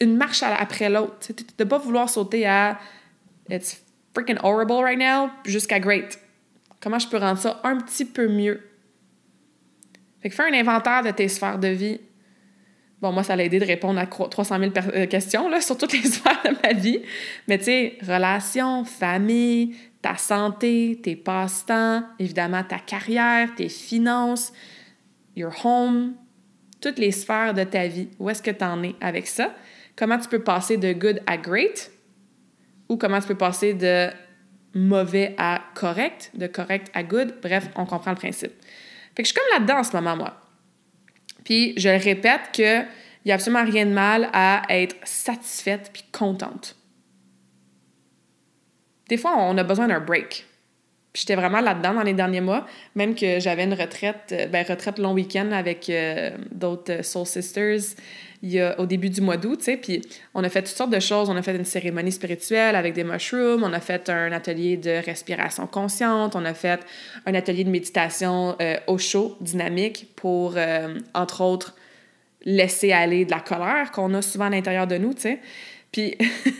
une 0.00 0.16
marche 0.16 0.42
après 0.42 0.90
l'autre. 0.90 1.28
De 1.32 1.64
ne 1.64 1.68
pas 1.68 1.78
vouloir 1.78 2.10
sauter 2.10 2.46
à 2.46 2.78
It's 3.48 3.80
freaking 4.14 4.38
horrible 4.42 4.82
right 4.82 4.98
now 4.98 5.30
jusqu'à 5.44 5.80
great. 5.80 6.18
Comment 6.80 6.98
je 6.98 7.08
peux 7.08 7.16
rendre 7.16 7.38
ça 7.38 7.60
un 7.64 7.78
petit 7.78 8.04
peu 8.04 8.28
mieux? 8.28 8.60
Fait 10.20 10.28
que 10.28 10.34
fais 10.34 10.42
un 10.42 10.52
inventaire 10.52 11.02
de 11.02 11.10
tes 11.10 11.28
sphères 11.28 11.58
de 11.58 11.68
vie. 11.68 12.00
Bon, 13.00 13.12
moi, 13.12 13.22
ça 13.22 13.34
l'a 13.34 13.44
aidé 13.44 13.58
de 13.58 13.64
répondre 13.64 13.98
à 13.98 14.06
300 14.06 14.58
000 14.58 14.72
euh, 14.94 15.06
questions 15.06 15.48
là, 15.48 15.60
sur 15.62 15.78
toutes 15.78 15.92
les 15.92 16.02
sphères 16.02 16.42
de 16.44 16.50
ma 16.62 16.74
vie. 16.74 17.00
Mais 17.48 17.58
tu 17.58 17.64
sais, 17.64 17.98
relations, 18.06 18.84
famille, 18.84 19.74
ta 20.02 20.16
santé, 20.16 21.00
tes 21.02 21.16
passe-temps, 21.16 22.04
évidemment 22.18 22.62
ta 22.62 22.78
carrière, 22.78 23.54
tes 23.54 23.68
finances, 23.68 24.52
your 25.36 25.52
home, 25.64 26.14
toutes 26.80 26.98
les 26.98 27.12
sphères 27.12 27.54
de 27.54 27.64
ta 27.64 27.86
vie. 27.86 28.08
Où 28.18 28.28
est-ce 28.28 28.42
que 28.42 28.50
tu 28.50 28.64
en 28.64 28.82
es 28.82 28.94
avec 29.00 29.26
ça? 29.26 29.54
Comment 29.96 30.18
tu 30.18 30.28
peux 30.28 30.42
passer 30.42 30.76
de 30.76 30.92
good 30.92 31.20
à 31.26 31.36
great? 31.36 31.90
Ou 32.88 32.96
comment 32.96 33.20
tu 33.20 33.28
peux 33.28 33.36
passer 33.36 33.74
de 33.74 34.08
mauvais 34.74 35.34
à 35.38 35.60
correct, 35.74 36.30
de 36.34 36.46
correct 36.46 36.90
à 36.94 37.02
good? 37.02 37.34
Bref, 37.42 37.68
on 37.76 37.86
comprend 37.86 38.10
le 38.10 38.16
principe. 38.16 38.52
Fait 39.14 39.22
que 39.22 39.28
je 39.28 39.32
suis 39.32 39.34
comme 39.34 39.58
là-dedans 39.58 39.80
en 39.80 39.84
ce 39.84 39.94
moment, 39.94 40.16
moi. 40.16 40.39
Puis 41.50 41.74
je 41.76 41.88
le 41.88 41.96
répète 41.96 42.52
qu'il 42.52 42.86
n'y 43.26 43.32
a 43.32 43.34
absolument 43.34 43.64
rien 43.64 43.84
de 43.84 43.90
mal 43.90 44.30
à 44.32 44.62
être 44.68 44.94
satisfaite 45.02 45.90
puis 45.92 46.04
contente. 46.12 46.76
Des 49.08 49.16
fois, 49.16 49.34
on 49.36 49.58
a 49.58 49.64
besoin 49.64 49.88
d'un 49.88 49.98
break. 49.98 50.46
Puis 51.12 51.22
j'étais 51.22 51.34
vraiment 51.34 51.58
là-dedans 51.58 51.94
dans 51.94 52.04
les 52.04 52.12
derniers 52.12 52.40
mois, 52.40 52.68
même 52.94 53.16
que 53.16 53.40
j'avais 53.40 53.64
une 53.64 53.74
retraite, 53.74 54.30
euh, 54.30 54.46
ben 54.46 54.64
retraite 54.64 55.00
long 55.00 55.12
week-end 55.12 55.50
avec 55.50 55.90
euh, 55.90 56.30
d'autres 56.52 57.00
euh, 57.00 57.02
Soul 57.02 57.26
Sisters 57.26 57.96
il 58.42 58.52
y 58.52 58.60
a, 58.60 58.78
au 58.80 58.86
début 58.86 59.10
du 59.10 59.20
mois 59.20 59.36
d'août, 59.36 59.58
tu 59.58 59.64
sais, 59.64 59.76
puis 59.76 60.02
on 60.34 60.42
a 60.44 60.48
fait 60.48 60.62
toutes 60.62 60.76
sortes 60.76 60.90
de 60.90 61.00
choses. 61.00 61.28
On 61.28 61.36
a 61.36 61.42
fait 61.42 61.54
une 61.54 61.64
cérémonie 61.64 62.12
spirituelle 62.12 62.74
avec 62.74 62.94
des 62.94 63.04
mushrooms, 63.04 63.62
on 63.62 63.72
a 63.72 63.80
fait 63.80 64.08
un 64.08 64.32
atelier 64.32 64.76
de 64.76 65.04
respiration 65.04 65.66
consciente, 65.66 66.36
on 66.36 66.44
a 66.44 66.54
fait 66.54 66.80
un 67.26 67.34
atelier 67.34 67.64
de 67.64 67.70
méditation 67.70 68.56
au 68.86 68.98
chaud, 68.98 69.36
dynamique, 69.40 70.08
pour, 70.16 70.54
entre 71.14 71.42
autres, 71.42 71.74
laisser 72.44 72.92
aller 72.92 73.24
de 73.24 73.30
la 73.30 73.40
colère 73.40 73.90
qu'on 73.92 74.14
a 74.14 74.22
souvent 74.22 74.46
à 74.46 74.50
l'intérieur 74.50 74.86
de 74.86 74.96
nous, 74.96 75.14
tu 75.14 75.22
sais. 75.22 75.40
Puis, 75.92 76.16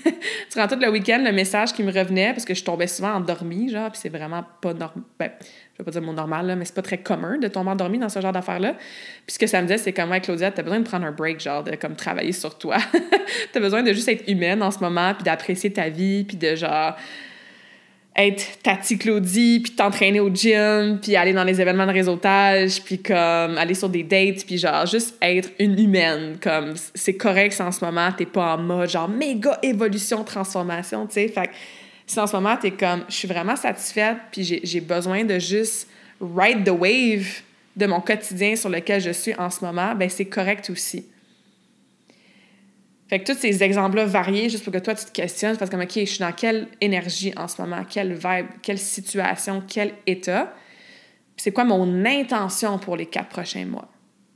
durant 0.53 0.66
tout 0.66 0.78
le 0.81 0.91
week-end, 0.91 1.22
le 1.24 1.33
message 1.33 1.72
qui 1.72 1.85
me 1.85 1.93
revenait, 1.93 2.33
parce 2.33 2.45
que 2.45 2.55
je 2.55 2.64
tombais 2.64 2.89
souvent 2.89 3.12
endormie, 3.12 3.68
genre, 3.68 3.91
puis 3.91 4.01
c'est 4.03 4.09
vraiment 4.09 4.45
pas 4.61 4.74
normal. 4.74 5.05
Ben, 5.18 5.31
je 5.41 5.78
vais 5.78 5.85
pas 5.85 5.91
dire 5.93 6.03
mon 6.03 6.12
normal, 6.12 6.47
là, 6.47 6.57
mais 6.57 6.64
c'est 6.64 6.74
pas 6.74 6.83
très 6.83 6.99
commun 6.99 7.39
de 7.39 7.47
tomber 7.47 7.70
endormie 7.70 7.99
dans 7.99 8.09
ce 8.09 8.20
genre 8.20 8.33
d'affaires-là. 8.33 8.74
Puis 9.26 9.35
ce 9.35 9.39
que 9.39 9.47
ça 9.47 9.62
me 9.62 9.68
disait, 9.68 9.78
c'est 9.78 9.93
comme, 9.93 10.11
ouais, 10.11 10.20
Claudia, 10.20 10.51
t'as 10.51 10.62
besoin 10.62 10.81
de 10.81 10.85
prendre 10.85 11.07
un 11.07 11.12
break, 11.12 11.41
genre, 11.41 11.62
de 11.62 11.76
comme 11.76 11.95
travailler 11.95 12.33
sur 12.33 12.59
toi. 12.59 12.78
t'as 13.53 13.61
besoin 13.61 13.83
de 13.85 13.93
juste 13.93 14.09
être 14.09 14.28
humaine 14.28 14.62
en 14.62 14.72
ce 14.72 14.81
moment, 14.81 15.14
puis 15.14 15.22
d'apprécier 15.22 15.72
ta 15.72 15.89
vie, 15.89 16.24
puis 16.24 16.37
de 16.37 16.57
genre 16.57 16.97
être 18.16 18.61
Tati 18.62 18.98
Claudie, 18.98 19.61
puis 19.61 19.72
t'entraîner 19.72 20.20
au 20.20 20.30
gym, 20.34 20.98
puis 21.00 21.16
aller 21.16 21.32
dans 21.32 21.44
les 21.44 21.61
événements 21.61 21.86
de 21.86 21.92
réseautage, 21.92 22.82
puis 22.82 22.98
comme 22.98 23.56
aller 23.56 23.74
sur 23.74 23.88
des 23.88 24.02
dates, 24.02 24.44
puis 24.44 24.58
genre 24.58 24.84
juste 24.86 25.16
être 25.22 25.50
une 25.58 25.78
humaine. 25.78 26.36
Comme 26.42 26.74
c'est 26.94 27.14
correct 27.14 27.52
si 27.52 27.62
en 27.62 27.72
ce 27.72 27.84
moment 27.84 28.11
t'es 28.12 28.26
pas 28.26 28.54
en 28.54 28.58
mode 28.58 28.90
genre 28.90 29.08
méga 29.08 29.58
évolution, 29.62 30.24
transformation, 30.24 31.06
tu 31.06 31.14
sais. 31.14 31.28
Fait 31.28 31.46
que 31.46 31.52
si 32.06 32.18
en 32.18 32.26
ce 32.26 32.34
moment 32.34 32.56
t'es 32.56 32.72
comme 32.72 33.04
je 33.08 33.14
suis 33.14 33.28
vraiment 33.28 33.56
satisfaite, 33.56 34.16
puis 34.32 34.61
j'ai 34.62 34.80
besoin 34.80 35.24
de 35.24 35.38
juste 35.38 35.88
ride 36.20 36.64
the 36.64 36.70
wave 36.70 37.42
de 37.76 37.86
mon 37.86 38.00
quotidien 38.00 38.56
sur 38.56 38.68
lequel 38.68 39.00
je 39.00 39.12
suis 39.12 39.34
en 39.36 39.48
ce 39.50 39.64
moment, 39.64 39.94
ben 39.94 40.11
c'est 40.11 40.24
correct 40.24 40.68
aussi. 40.70 41.04
Fait 43.11 43.18
que 43.18 43.32
tous 43.32 43.38
ces 43.38 43.64
exemples-là 43.64 44.04
variés, 44.04 44.48
juste 44.48 44.62
pour 44.62 44.72
que 44.72 44.78
toi, 44.78 44.94
tu 44.94 45.04
te 45.04 45.11
questionnes, 45.11 45.56
parce 45.56 45.68
que, 45.68 45.74
OK, 45.74 45.90
je 45.92 46.04
suis 46.04 46.20
dans 46.20 46.30
quelle 46.30 46.68
énergie 46.80 47.32
en 47.36 47.48
ce 47.48 47.61
moment, 47.61 47.82
quelle 47.84 48.12
vibe, 48.12 48.46
quelle 48.62 48.78
situation, 48.78 49.64
quel 49.66 49.94
état? 50.06 50.54
c'est 51.36 51.50
quoi 51.50 51.64
mon 51.64 52.04
intention 52.04 52.78
pour 52.78 52.96
les 52.96 53.06
quatre 53.06 53.30
prochains 53.30 53.64
mois? 53.64 53.88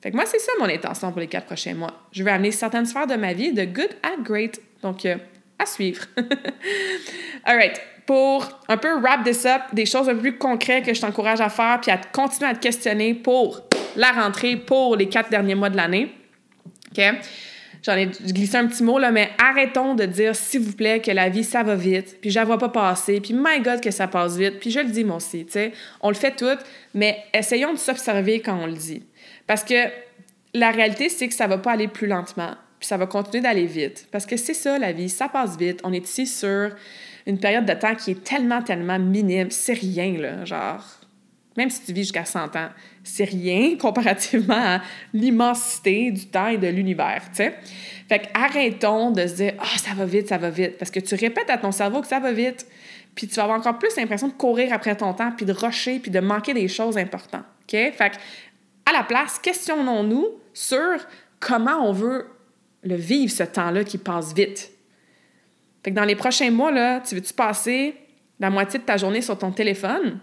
Fait 0.02 0.10
que 0.10 0.16
moi, 0.16 0.24
c'est 0.26 0.40
ça 0.40 0.50
mon 0.58 0.68
intention 0.68 1.12
pour 1.12 1.20
les 1.20 1.28
quatre 1.28 1.46
prochains 1.46 1.74
mois. 1.74 1.92
Je 2.10 2.24
veux 2.24 2.30
amener 2.30 2.50
certaines 2.50 2.86
sphères 2.86 3.06
de 3.06 3.14
ma 3.14 3.32
vie 3.32 3.52
de 3.52 3.64
good 3.64 3.90
à 4.02 4.20
great. 4.20 4.60
Donc, 4.82 5.06
euh, 5.06 5.18
à 5.56 5.66
suivre. 5.66 6.02
All 7.44 7.56
right. 7.56 7.80
Pour 8.06 8.48
un 8.68 8.76
peu 8.76 8.98
wrap 8.98 9.22
this 9.22 9.46
up, 9.46 9.62
des 9.72 9.86
choses 9.86 10.08
un 10.08 10.14
peu 10.14 10.20
plus 10.20 10.38
concrètes 10.38 10.84
que 10.84 10.94
je 10.94 11.00
t'encourage 11.00 11.40
à 11.40 11.48
faire, 11.48 11.78
puis 11.80 11.92
à 11.92 11.98
continuer 11.98 12.50
à 12.50 12.54
te 12.54 12.60
questionner 12.60 13.14
pour 13.14 13.60
la 13.94 14.10
rentrée, 14.10 14.56
pour 14.56 14.96
les 14.96 15.08
quatre 15.08 15.30
derniers 15.30 15.54
mois 15.54 15.70
de 15.70 15.76
l'année. 15.76 16.12
OK? 16.90 17.04
J'en 17.84 17.96
ai 17.96 18.06
glissé 18.06 18.56
un 18.56 18.66
petit 18.66 18.82
mot, 18.82 18.98
là, 18.98 19.10
mais 19.10 19.30
arrêtons 19.38 19.94
de 19.94 20.04
dire, 20.06 20.34
s'il 20.34 20.60
vous 20.60 20.72
plaît, 20.72 21.00
que 21.00 21.10
la 21.10 21.28
vie, 21.28 21.44
ça 21.44 21.62
va 21.62 21.76
vite, 21.76 22.18
puis 22.20 22.30
je 22.30 22.38
la 22.38 22.44
vois 22.44 22.58
pas 22.58 22.70
passer, 22.70 23.20
puis 23.20 23.34
my 23.34 23.60
God, 23.60 23.80
que 23.80 23.90
ça 23.90 24.08
passe 24.08 24.36
vite, 24.36 24.58
puis 24.58 24.70
je 24.70 24.80
le 24.80 24.88
dis 24.88 25.04
moi 25.04 25.16
aussi, 25.16 25.44
tu 25.44 25.52
sais. 25.52 25.72
On 26.00 26.08
le 26.08 26.14
fait 26.14 26.34
tout, 26.34 26.58
mais 26.94 27.18
essayons 27.34 27.72
de 27.72 27.78
s'observer 27.78 28.40
quand 28.40 28.58
on 28.58 28.66
le 28.66 28.72
dit. 28.72 29.02
Parce 29.46 29.62
que 29.62 29.74
la 30.54 30.70
réalité, 30.70 31.08
c'est 31.08 31.28
que 31.28 31.34
ça 31.34 31.46
va 31.46 31.58
pas 31.58 31.72
aller 31.72 31.88
plus 31.88 32.06
lentement, 32.06 32.54
puis 32.80 32.88
ça 32.88 32.96
va 32.96 33.06
continuer 33.06 33.42
d'aller 33.42 33.66
vite. 33.66 34.08
Parce 34.10 34.24
que 34.24 34.36
c'est 34.36 34.54
ça, 34.54 34.78
la 34.78 34.92
vie, 34.92 35.08
ça 35.08 35.28
passe 35.28 35.58
vite. 35.58 35.80
On 35.84 35.92
est 35.92 36.04
ici 36.08 36.26
sur 36.26 36.70
une 37.26 37.38
période 37.38 37.66
de 37.66 37.74
temps 37.74 37.94
qui 37.94 38.12
est 38.12 38.24
tellement, 38.24 38.62
tellement 38.62 38.98
minime. 38.98 39.50
C'est 39.50 39.74
rien, 39.74 40.16
là, 40.18 40.44
genre 40.44 41.04
même 41.56 41.70
si 41.70 41.82
tu 41.84 41.92
vis 41.92 42.02
jusqu'à 42.02 42.24
100 42.24 42.56
ans, 42.56 42.68
c'est 43.04 43.24
rien 43.24 43.76
comparativement 43.80 44.54
à 44.54 44.82
l'immensité 45.12 46.10
du 46.10 46.26
temps 46.26 46.48
et 46.48 46.58
de 46.58 46.66
l'univers, 46.66 47.22
tu. 47.34 47.44
Fait 48.08 48.18
que 48.18 48.26
arrêtons 48.34 49.12
de 49.12 49.26
se 49.26 49.34
dire 49.34 49.54
«Ah, 49.58 49.78
ça 49.78 49.94
va 49.94 50.04
vite, 50.04 50.28
ça 50.28 50.36
va 50.36 50.50
vite», 50.50 50.76
parce 50.78 50.90
que 50.90 51.00
tu 51.00 51.14
répètes 51.14 51.48
à 51.48 51.56
ton 51.56 51.72
cerveau 51.72 52.02
que 52.02 52.06
ça 52.06 52.20
va 52.20 52.32
vite, 52.32 52.66
puis 53.14 53.28
tu 53.28 53.36
vas 53.36 53.44
avoir 53.44 53.58
encore 53.58 53.78
plus 53.78 53.96
l'impression 53.96 54.28
de 54.28 54.32
courir 54.32 54.72
après 54.72 54.96
ton 54.96 55.14
temps, 55.14 55.32
puis 55.32 55.46
de 55.46 55.52
rusher, 55.52 56.00
puis 56.00 56.10
de 56.10 56.20
manquer 56.20 56.52
des 56.52 56.68
choses 56.68 56.98
importantes, 56.98 57.44
OK? 57.62 57.70
Fait 57.70 58.10
que, 58.10 58.16
à 58.86 58.92
la 58.92 59.04
place, 59.04 59.38
questionnons-nous 59.38 60.26
sur 60.52 60.98
comment 61.40 61.88
on 61.88 61.92
veut 61.92 62.26
le 62.82 62.96
vivre, 62.96 63.32
ce 63.32 63.44
temps-là 63.44 63.84
qui 63.84 63.98
passe 63.98 64.34
vite. 64.34 64.70
Fait 65.82 65.90
que 65.90 65.96
dans 65.96 66.04
les 66.04 66.16
prochains 66.16 66.50
mois, 66.50 66.70
là, 66.70 67.00
tu 67.00 67.14
veux-tu 67.14 67.32
passer 67.32 67.94
la 68.40 68.50
moitié 68.50 68.78
de 68.78 68.84
ta 68.84 68.96
journée 68.96 69.22
sur 69.22 69.38
ton 69.38 69.50
téléphone? 69.52 70.18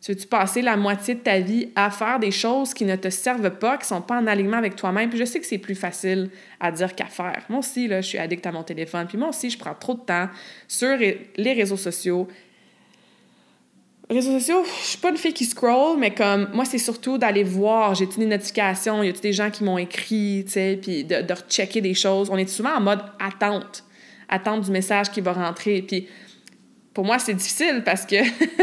Tu 0.00 0.12
veux-tu 0.12 0.28
passer 0.28 0.62
la 0.62 0.76
moitié 0.76 1.14
de 1.14 1.20
ta 1.20 1.40
vie 1.40 1.70
à 1.74 1.90
faire 1.90 2.20
des 2.20 2.30
choses 2.30 2.72
qui 2.72 2.84
ne 2.84 2.94
te 2.94 3.10
servent 3.10 3.50
pas, 3.58 3.76
qui 3.76 3.82
ne 3.82 3.96
sont 3.98 4.00
pas 4.00 4.18
en 4.18 4.26
alignement 4.28 4.56
avec 4.56 4.76
toi-même? 4.76 5.10
Puis 5.10 5.18
je 5.18 5.24
sais 5.24 5.40
que 5.40 5.46
c'est 5.46 5.58
plus 5.58 5.74
facile 5.74 6.30
à 6.60 6.70
dire 6.70 6.94
qu'à 6.94 7.06
faire. 7.06 7.42
Moi 7.48 7.58
aussi, 7.58 7.88
là, 7.88 8.00
je 8.00 8.06
suis 8.06 8.18
addict 8.18 8.46
à 8.46 8.52
mon 8.52 8.62
téléphone. 8.62 9.06
Puis 9.08 9.18
moi 9.18 9.30
aussi, 9.30 9.50
je 9.50 9.58
prends 9.58 9.74
trop 9.74 9.94
de 9.94 10.00
temps 10.00 10.28
sur 10.68 10.96
les 10.96 11.52
réseaux 11.52 11.76
sociaux. 11.76 12.28
Réseaux 14.08 14.38
sociaux, 14.38 14.64
je 14.64 14.86
suis 14.86 14.98
pas 14.98 15.10
une 15.10 15.18
fille 15.18 15.34
qui 15.34 15.44
scroll, 15.44 15.98
mais 15.98 16.14
comme 16.14 16.48
moi, 16.54 16.64
c'est 16.64 16.78
surtout 16.78 17.18
d'aller 17.18 17.44
voir. 17.44 17.94
J'ai 17.94 18.06
des 18.06 18.24
notifications, 18.24 19.02
il 19.02 19.06
y 19.06 19.10
a 19.10 19.12
des 19.12 19.32
gens 19.34 19.50
qui 19.50 19.64
m'ont 19.64 19.76
écrit, 19.76 20.44
tu 20.46 20.52
sais, 20.52 20.78
puis 20.80 21.04
de, 21.04 21.20
de 21.20 21.34
rechecker 21.34 21.82
des 21.82 21.92
choses. 21.92 22.30
On 22.30 22.38
est 22.38 22.48
souvent 22.48 22.74
en 22.74 22.80
mode 22.80 23.02
attente, 23.18 23.84
attente 24.30 24.62
du 24.62 24.70
message 24.70 25.10
qui 25.10 25.20
va 25.20 25.34
rentrer. 25.34 25.82
Puis 25.82 26.08
pour 26.94 27.04
moi, 27.04 27.18
c'est 27.18 27.34
difficile 27.34 27.82
parce 27.84 28.04
que 28.06 28.16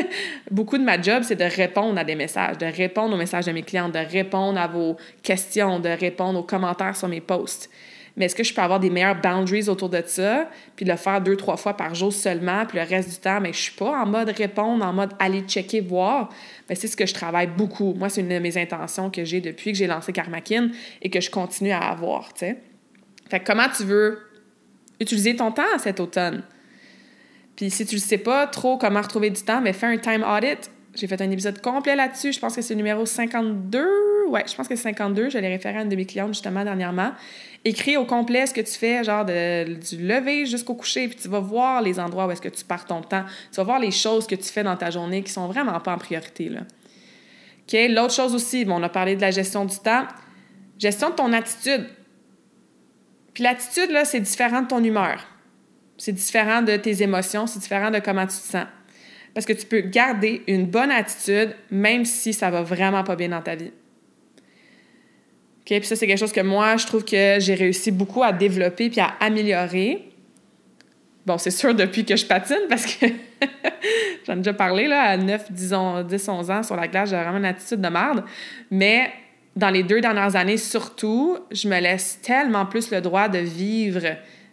beaucoup 0.52 0.78
de 0.78 0.84
ma 0.84 1.02
job, 1.02 1.24
c'est 1.24 1.36
de 1.36 1.44
répondre 1.44 1.98
à 1.98 2.04
des 2.04 2.16
messages, 2.16 2.58
de 2.58 2.66
répondre 2.66 3.16
aux 3.16 3.18
messages 3.18 3.46
de 3.46 3.52
mes 3.52 3.64
clients, 3.64 3.90
de 3.90 4.00
répondre 4.00 4.60
à 4.60 4.68
vos 4.68 4.98
questions, 5.24 5.80
de 5.80 5.90
répondre 5.90 6.40
aux 6.40 6.44
commentaires 6.44 6.96
sur 6.96 7.08
mes 7.08 7.22
posts. 7.22 7.70
Mais 8.18 8.26
est-ce 8.26 8.36
que 8.36 8.44
je 8.44 8.54
peux 8.54 8.62
avoir 8.62 8.80
des 8.80 8.90
meilleures 8.90 9.20
boundaries 9.20 9.68
autour 9.68 9.90
de 9.90 10.02
ça, 10.06 10.50
puis 10.76 10.86
le 10.86 10.96
faire 10.96 11.20
deux, 11.22 11.36
trois 11.36 11.58
fois 11.58 11.76
par 11.76 11.96
jour 11.96 12.14
seulement, 12.14 12.66
puis 12.66 12.78
le 12.78 12.86
reste 12.86 13.10
du 13.10 13.18
temps, 13.18 13.42
mais 13.42 13.52
je 13.52 13.60
suis 13.60 13.74
pas 13.74 14.02
en 14.02 14.06
mode 14.06 14.30
répondre, 14.30 14.86
en 14.86 14.94
mode 14.94 15.12
aller 15.20 15.42
checker, 15.42 15.82
voir? 15.82 16.30
Ben, 16.70 16.76
c'est 16.76 16.88
ce 16.88 16.96
que 16.96 17.06
je 17.06 17.14
travaille 17.14 17.48
beaucoup. 17.48 17.94
Moi, 17.94 18.08
c'est 18.08 18.22
une 18.22 18.30
de 18.30 18.40
mes 18.40 18.58
intentions 18.58 19.10
que 19.10 19.26
j'ai 19.26 19.42
depuis 19.42 19.74
que 19.74 19.78
j'ai 19.78 19.88
lancé 19.88 20.14
Karmakin 20.14 20.70
et 21.02 21.10
que 21.10 21.20
je 21.20 21.30
continue 21.30 21.72
à 21.72 21.90
avoir. 21.90 22.30
Fait 22.38 23.40
comment 23.46 23.68
tu 23.76 23.84
veux 23.84 24.20
utiliser 25.00 25.36
ton 25.36 25.52
temps 25.52 25.64
cet 25.78 26.00
automne? 26.00 26.44
Puis 27.56 27.70
si 27.70 27.86
tu 27.86 27.96
ne 27.96 28.00
sais 28.00 28.18
pas 28.18 28.48
trop 28.48 28.78
comment 28.78 29.02
retrouver 29.02 29.30
du 29.30 29.42
temps, 29.42 29.62
mais 29.62 29.74
fais 29.74 29.88
un 29.88 29.98
time 29.98 30.24
audit. 30.24 30.70
J'ai 30.96 31.08
fait 31.08 31.22
un 31.22 31.30
épisode 31.30 31.60
complet 31.62 31.96
là-dessus. 31.96 32.32
Je 32.32 32.40
pense 32.40 32.56
que 32.56 32.62
c'est 32.62 32.74
le 32.74 32.78
numéro 32.78 33.06
52. 33.06 33.86
Ouais, 34.30 34.44
je 34.48 34.56
pense 34.56 34.68
que 34.68 34.76
c'est 34.76 34.84
52. 34.84 35.30
Je 35.30 35.38
l'ai 35.38 35.50
référé 35.50 35.78
à 35.78 35.82
une 35.82 35.90
de 35.90 35.96
mes 35.96 36.06
clientes 36.06 36.34
justement 36.34 36.64
dernièrement. 36.64 37.12
Écris 37.66 37.98
au 37.98 38.06
complet 38.06 38.46
ce 38.46 38.54
que 38.54 38.62
tu 38.62 38.72
fais, 38.72 39.04
genre 39.04 39.26
de, 39.26 39.74
du 39.74 39.98
lever 40.06 40.46
jusqu'au 40.46 40.74
coucher, 40.74 41.08
puis 41.08 41.18
tu 41.18 41.28
vas 41.28 41.40
voir 41.40 41.82
les 41.82 42.00
endroits 42.00 42.28
où 42.28 42.32
est-ce 42.32 42.42
que 42.42 42.50
tu 42.50 42.64
pars 42.64 42.86
ton 42.86 43.02
temps. 43.02 43.26
Tu 43.52 43.58
vas 43.58 43.64
voir 43.64 43.80
les 43.80 43.92
choses 43.92 44.26
que 44.26 44.36
tu 44.36 44.46
fais 44.46 44.64
dans 44.64 44.78
ta 44.78 44.90
journée 44.90 45.22
qui 45.24 45.32
sont 45.32 45.48
vraiment 45.48 45.80
pas 45.80 45.94
en 45.94 45.98
priorité. 45.98 46.48
Là. 46.48 46.62
OK? 46.62 47.78
L'autre 47.90 48.14
chose 48.14 48.34
aussi, 48.34 48.64
bon, 48.64 48.80
on 48.80 48.84
a 48.84 48.90
parlé 48.90 49.16
de 49.16 49.22
la 49.22 49.32
gestion 49.32 49.66
du 49.66 49.78
temps. 49.80 50.06
Gestion 50.80 51.10
de 51.10 51.16
ton 51.16 51.34
attitude. 51.34 51.90
Puis 53.34 53.44
l'attitude, 53.44 53.92
là, 53.92 54.06
c'est 54.06 54.22
différent 54.22 54.62
de 54.62 54.68
ton 54.68 54.84
humeur. 54.84 55.26
C'est 55.98 56.12
différent 56.12 56.62
de 56.62 56.76
tes 56.76 57.02
émotions, 57.04 57.48
c'est 57.48 57.60
différent 57.60 57.92
de 57.92 58.00
comment 58.00 58.24
tu 58.26 58.36
te 58.36 58.48
sens. 58.48 58.66
Parce 59.34 59.46
que 59.46 59.54
tu 59.54 59.66
peux 59.66 59.82
garder 59.82 60.44
une 60.48 60.66
bonne 60.66 60.92
attitude 60.92 61.56
même 61.70 62.06
si 62.06 62.34
ça 62.34 62.50
va 62.50 62.62
vraiment 62.64 63.04
pas 63.04 63.16
bien 63.16 63.30
dans 63.30 63.42
ta 63.42 63.56
vie. 63.56 63.72
OK? 65.66 65.78
Puis 65.80 65.86
ça, 65.86 65.96
c'est 65.96 66.08
quelque 66.08 66.20
chose 66.20 66.32
que 66.32 66.42
moi, 66.42 66.78
je 66.78 66.86
trouve 66.86 67.04
que 67.04 67.38
j'ai 67.40 67.56
réussi 67.56 67.92
beaucoup 67.92 68.24
à 68.24 68.32
développer 68.32 68.90
puis 68.90 69.02
à 69.02 69.14
améliorer. 69.20 70.10
Bon, 71.26 71.38
c'est 71.38 71.52
sûr 71.52 71.74
depuis 71.74 72.06
que 72.06 72.16
je 72.16 72.26
patine 72.26 72.68
parce 72.70 72.86
que 72.86 73.08
j'en 74.28 74.34
ai 74.34 74.38
déjà 74.38 74.54
parlé 74.54 74.88
là, 74.88 75.02
à 75.02 75.18
9, 75.18 75.52
10, 75.52 75.74
10, 76.08 76.30
11 76.30 76.52
ans 76.52 76.64
sur 76.64 76.76
la 76.76 76.88
glace, 76.88 77.10
j'ai 77.10 77.16
vraiment 77.16 77.38
une 77.38 77.46
attitude 77.46 77.82
de 77.82 77.90
merde. 77.90 78.24
Mais 78.70 79.12
dans 79.56 79.70
les 79.70 79.84
deux 79.84 80.02
dernières 80.02 80.36
années, 80.36 80.58
surtout, 80.58 81.40
je 81.52 81.68
me 81.68 81.80
laisse 81.80 82.20
tellement 82.22 82.66
plus 82.66 82.92
le 82.92 83.02
droit 83.02 83.28
de 83.28 83.40
vivre 83.40 84.04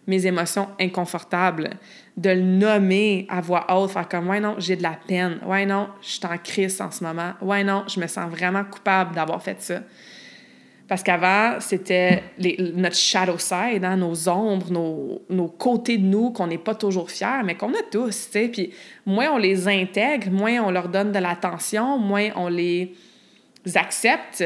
mes 0.06 0.26
émotions 0.26 0.68
inconfortables, 0.80 1.70
de 2.16 2.30
le 2.30 2.42
nommer 2.42 3.26
à 3.28 3.40
voix 3.40 3.66
haute, 3.74 3.90
faire 3.90 4.08
comme 4.08 4.28
Ouais, 4.28 4.40
non, 4.40 4.56
j'ai 4.58 4.76
de 4.76 4.82
la 4.82 4.98
peine. 5.06 5.38
Ouais, 5.46 5.64
non, 5.64 5.88
je 6.00 6.08
suis 6.08 6.20
en 6.24 6.38
crise 6.38 6.80
en 6.80 6.90
ce 6.90 7.04
moment. 7.04 7.32
Ouais, 7.40 7.62
non, 7.64 7.84
je 7.86 8.00
me 8.00 8.06
sens 8.06 8.30
vraiment 8.30 8.64
coupable 8.64 9.14
d'avoir 9.14 9.42
fait 9.42 9.60
ça. 9.62 9.80
Parce 10.88 11.02
qu'avant, 11.02 11.58
c'était 11.60 12.22
notre 12.74 12.96
shadow 12.96 13.38
side, 13.38 13.84
hein, 13.84 13.96
nos 13.96 14.28
ombres, 14.28 14.70
nos, 14.70 15.22
nos, 15.30 15.48
côtés 15.48 15.96
de 15.96 16.04
nous 16.04 16.32
qu'on 16.32 16.48
n'est 16.48 16.58
pas 16.58 16.74
toujours 16.74 17.10
fiers, 17.10 17.42
mais 17.44 17.54
qu'on 17.54 17.72
a 17.72 17.82
tous, 17.90 18.26
tu 18.26 18.32
sais. 18.32 18.48
Puis 18.48 18.74
moins 19.06 19.30
on 19.32 19.38
les 19.38 19.68
intègre, 19.68 20.30
moins 20.30 20.60
on 20.60 20.70
leur 20.70 20.88
donne 20.88 21.12
de 21.12 21.18
l'attention, 21.18 21.98
moins 21.98 22.28
on 22.36 22.48
les 22.48 22.94
accepte, 23.74 24.44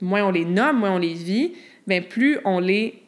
moins 0.00 0.24
on 0.24 0.30
les 0.30 0.46
nomme, 0.46 0.78
moins 0.78 0.92
on 0.92 0.98
les 0.98 1.12
vit, 1.12 1.52
bien 1.86 2.00
plus 2.00 2.38
on 2.44 2.60
les 2.60 3.02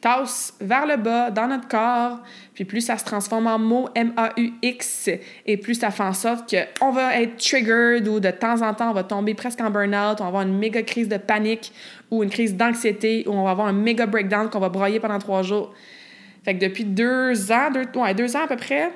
tasse 0.00 0.54
vers 0.60 0.86
le 0.86 0.96
bas 0.96 1.30
dans 1.30 1.46
notre 1.46 1.68
corps, 1.68 2.20
puis 2.54 2.64
plus 2.64 2.80
ça 2.80 2.96
se 2.96 3.04
transforme 3.04 3.46
en 3.46 3.58
mot 3.58 3.88
M-A-U-X, 3.94 5.10
et 5.46 5.56
plus 5.56 5.74
ça 5.74 5.90
fait 5.90 6.02
en 6.02 6.12
sorte 6.12 6.54
qu'on 6.78 6.90
va 6.90 7.20
être 7.20 7.36
triggered 7.36 8.08
ou 8.08 8.20
de 8.20 8.30
temps 8.30 8.62
en 8.62 8.72
temps, 8.74 8.90
on 8.90 8.94
va 8.94 9.04
tomber 9.04 9.34
presque 9.34 9.60
en 9.60 9.70
burn-out, 9.70 10.20
on 10.20 10.24
va 10.24 10.28
avoir 10.28 10.42
une 10.42 10.58
méga 10.58 10.82
crise 10.82 11.08
de 11.08 11.18
panique 11.18 11.72
ou 12.10 12.22
une 12.22 12.30
crise 12.30 12.56
d'anxiété, 12.56 13.24
ou 13.26 13.32
on 13.32 13.44
va 13.44 13.50
avoir 13.50 13.66
un 13.66 13.72
méga 13.72 14.06
breakdown 14.06 14.48
qu'on 14.48 14.60
va 14.60 14.68
broyer 14.68 15.00
pendant 15.00 15.18
trois 15.18 15.42
jours. 15.42 15.72
Fait 16.44 16.54
que 16.54 16.64
depuis 16.64 16.84
deux 16.84 17.52
ans, 17.52 17.70
deux, 17.70 17.86
deux 18.14 18.36
ans 18.36 18.44
à 18.44 18.48
peu 18.48 18.56
près, 18.56 18.90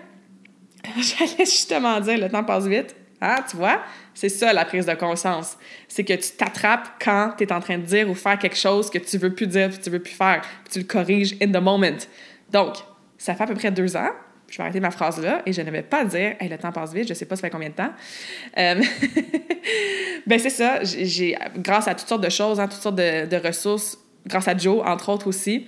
j'allais 0.96 1.44
justement 1.44 2.00
dire, 2.00 2.18
le 2.18 2.28
temps 2.28 2.44
passe 2.44 2.66
vite, 2.66 2.96
ah, 3.20 3.44
tu 3.48 3.56
vois? 3.56 3.80
C'est 4.14 4.28
ça 4.28 4.52
la 4.52 4.64
prise 4.64 4.86
de 4.86 4.94
conscience. 4.94 5.58
C'est 5.88 6.04
que 6.04 6.14
tu 6.14 6.30
t'attrapes 6.36 6.88
quand 7.02 7.32
tu 7.36 7.44
es 7.44 7.52
en 7.52 7.60
train 7.60 7.78
de 7.78 7.82
dire 7.82 8.08
ou 8.08 8.14
faire 8.14 8.38
quelque 8.38 8.56
chose 8.56 8.88
que 8.88 8.98
tu 8.98 9.18
veux 9.18 9.34
plus 9.34 9.46
dire 9.46 9.68
puis 9.68 9.78
tu 9.78 9.90
veux 9.90 9.98
plus 9.98 10.14
faire. 10.14 10.40
Puis 10.64 10.72
tu 10.72 10.78
le 10.78 10.84
corriges 10.84 11.36
in 11.42 11.50
the 11.50 11.62
moment. 11.62 11.98
Donc, 12.52 12.76
ça 13.18 13.34
fait 13.34 13.44
à 13.44 13.46
peu 13.46 13.54
près 13.54 13.70
deux 13.70 13.96
ans. 13.96 14.10
Je 14.48 14.58
vais 14.58 14.62
arrêter 14.62 14.80
ma 14.80 14.92
phrase 14.92 15.20
là 15.20 15.42
et 15.46 15.52
je 15.52 15.62
ne 15.62 15.70
vais 15.70 15.82
pas 15.82 16.04
dire 16.04 16.34
hey, 16.38 16.48
le 16.48 16.58
temps 16.58 16.70
passe 16.70 16.92
vite, 16.92 17.08
je 17.08 17.14
sais 17.14 17.24
pas 17.24 17.34
ça 17.34 17.42
fait 17.42 17.50
combien 17.50 17.70
de 17.70 17.74
temps. 17.74 17.92
Euh, 18.56 18.80
ben 20.26 20.38
c'est 20.38 20.50
ça, 20.50 20.84
j'ai 20.84 21.36
grâce 21.56 21.88
à 21.88 21.94
toutes 21.94 22.08
sortes 22.08 22.22
de 22.22 22.30
choses, 22.30 22.60
hein, 22.60 22.68
toutes 22.68 22.82
sortes 22.82 22.94
de 22.94 23.46
ressources, 23.46 23.98
grâce 24.26 24.46
à 24.46 24.56
Joe 24.56 24.80
entre 24.86 25.08
autres 25.08 25.26
aussi, 25.26 25.66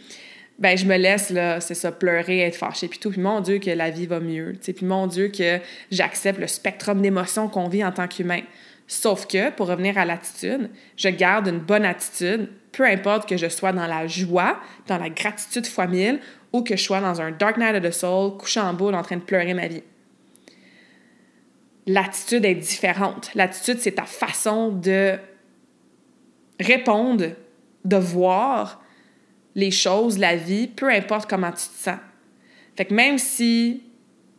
ben 0.59 0.77
je 0.77 0.87
me 0.87 0.97
laisse 0.97 1.31
là, 1.31 1.61
c'est 1.61 1.75
ça, 1.75 1.93
pleurer, 1.93 2.41
être 2.41 2.57
fâchée 2.57 2.89
puis 2.89 2.99
tout, 2.99 3.11
puis 3.11 3.21
mon 3.21 3.41
Dieu 3.41 3.59
que 3.59 3.71
la 3.71 3.91
vie 3.91 4.07
va 4.07 4.21
mieux, 4.21 4.55
tu 4.63 4.73
puis 4.73 4.87
mon 4.87 5.07
Dieu 5.07 5.29
que 5.29 5.59
j'accepte 5.91 6.39
le 6.39 6.47
spectrum 6.47 7.03
d'émotions 7.03 7.49
qu'on 7.49 7.69
vit 7.69 7.85
en 7.85 7.93
tant 7.93 8.09
qu'humain. 8.09 8.41
Sauf 8.89 9.27
que 9.27 9.51
pour 9.51 9.67
revenir 9.67 9.99
à 9.99 10.05
l'attitude, 10.05 10.71
je 10.97 11.09
garde 11.09 11.49
une 11.49 11.59
bonne 11.59 11.85
attitude, 11.85 12.49
peu 12.73 12.85
importe 12.85 13.29
que 13.29 13.37
je 13.37 13.49
sois 13.49 13.73
dans 13.73 13.87
la 13.87 14.07
joie, 14.07 14.61
dans 14.87 14.99
la 14.99 15.11
gratitude 15.11 15.67
fois 15.67 15.87
mille, 15.87 16.21
ou 16.53 16.63
que 16.63 16.77
je 16.77 16.83
sois 16.83 17.01
dans 17.01 17.21
un 17.21 17.33
dark 17.33 17.59
night 17.59 17.75
of 17.75 17.83
the 17.83 17.91
soul, 17.91 18.37
couché 18.39 18.61
en 18.61 18.73
boule, 18.75 18.95
en 18.95 19.03
train 19.03 19.17
de 19.17 19.23
pleurer 19.23 19.55
ma 19.55 19.67
vie. 19.67 19.83
L'attitude 21.87 22.45
est 22.45 22.55
différente. 22.55 23.31
L'attitude, 23.35 23.79
c'est 23.81 23.93
ta 23.93 24.05
façon 24.05 24.71
de 24.71 25.17
répondre, 26.61 27.27
de 27.85 27.97
voir, 27.97 28.83
les 29.57 29.71
choses, 29.71 30.19
la 30.19 30.37
vie, 30.37 30.69
peu 30.69 30.89
importe 30.91 31.29
comment 31.29 31.51
tu 31.51 31.67
te 31.67 31.83
sens. 31.83 31.99
Fait 32.77 32.85
que 32.85 32.95
même 32.95 33.19
si 33.19 33.83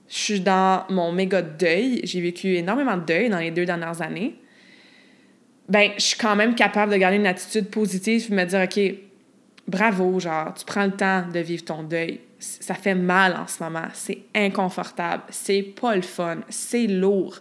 je 0.07 0.15
suis 0.15 0.39
dans 0.39 0.85
mon 0.89 1.11
méga 1.11 1.41
deuil, 1.41 2.01
j'ai 2.03 2.21
vécu 2.21 2.55
énormément 2.55 2.95
de 2.95 3.03
deuil 3.03 3.29
dans 3.29 3.39
les 3.39 3.51
deux 3.51 3.65
dernières 3.65 4.01
années, 4.01 4.39
ben 5.67 5.91
je 5.97 6.03
suis 6.03 6.17
quand 6.17 6.35
même 6.35 6.55
capable 6.55 6.93
de 6.93 6.97
garder 6.97 7.17
une 7.17 7.27
attitude 7.27 7.69
positive 7.69 8.27
et 8.31 8.35
me 8.35 8.45
dire 8.45 8.61
OK, 8.61 8.79
bravo, 9.67 10.19
genre, 10.19 10.53
tu 10.53 10.63
prends 10.63 10.85
le 10.85 10.91
temps 10.91 11.27
de 11.27 11.39
vivre 11.39 11.65
ton 11.65 11.83
deuil. 11.83 12.21
Ça 12.39 12.75
fait 12.75 12.95
mal 12.95 13.35
en 13.35 13.47
ce 13.47 13.61
moment, 13.63 13.87
c'est 13.93 14.19
inconfortable, 14.35 15.23
c'est 15.31 15.63
pas 15.63 15.95
le 15.95 16.03
fun, 16.03 16.37
c'est 16.47 16.85
lourd. 16.85 17.39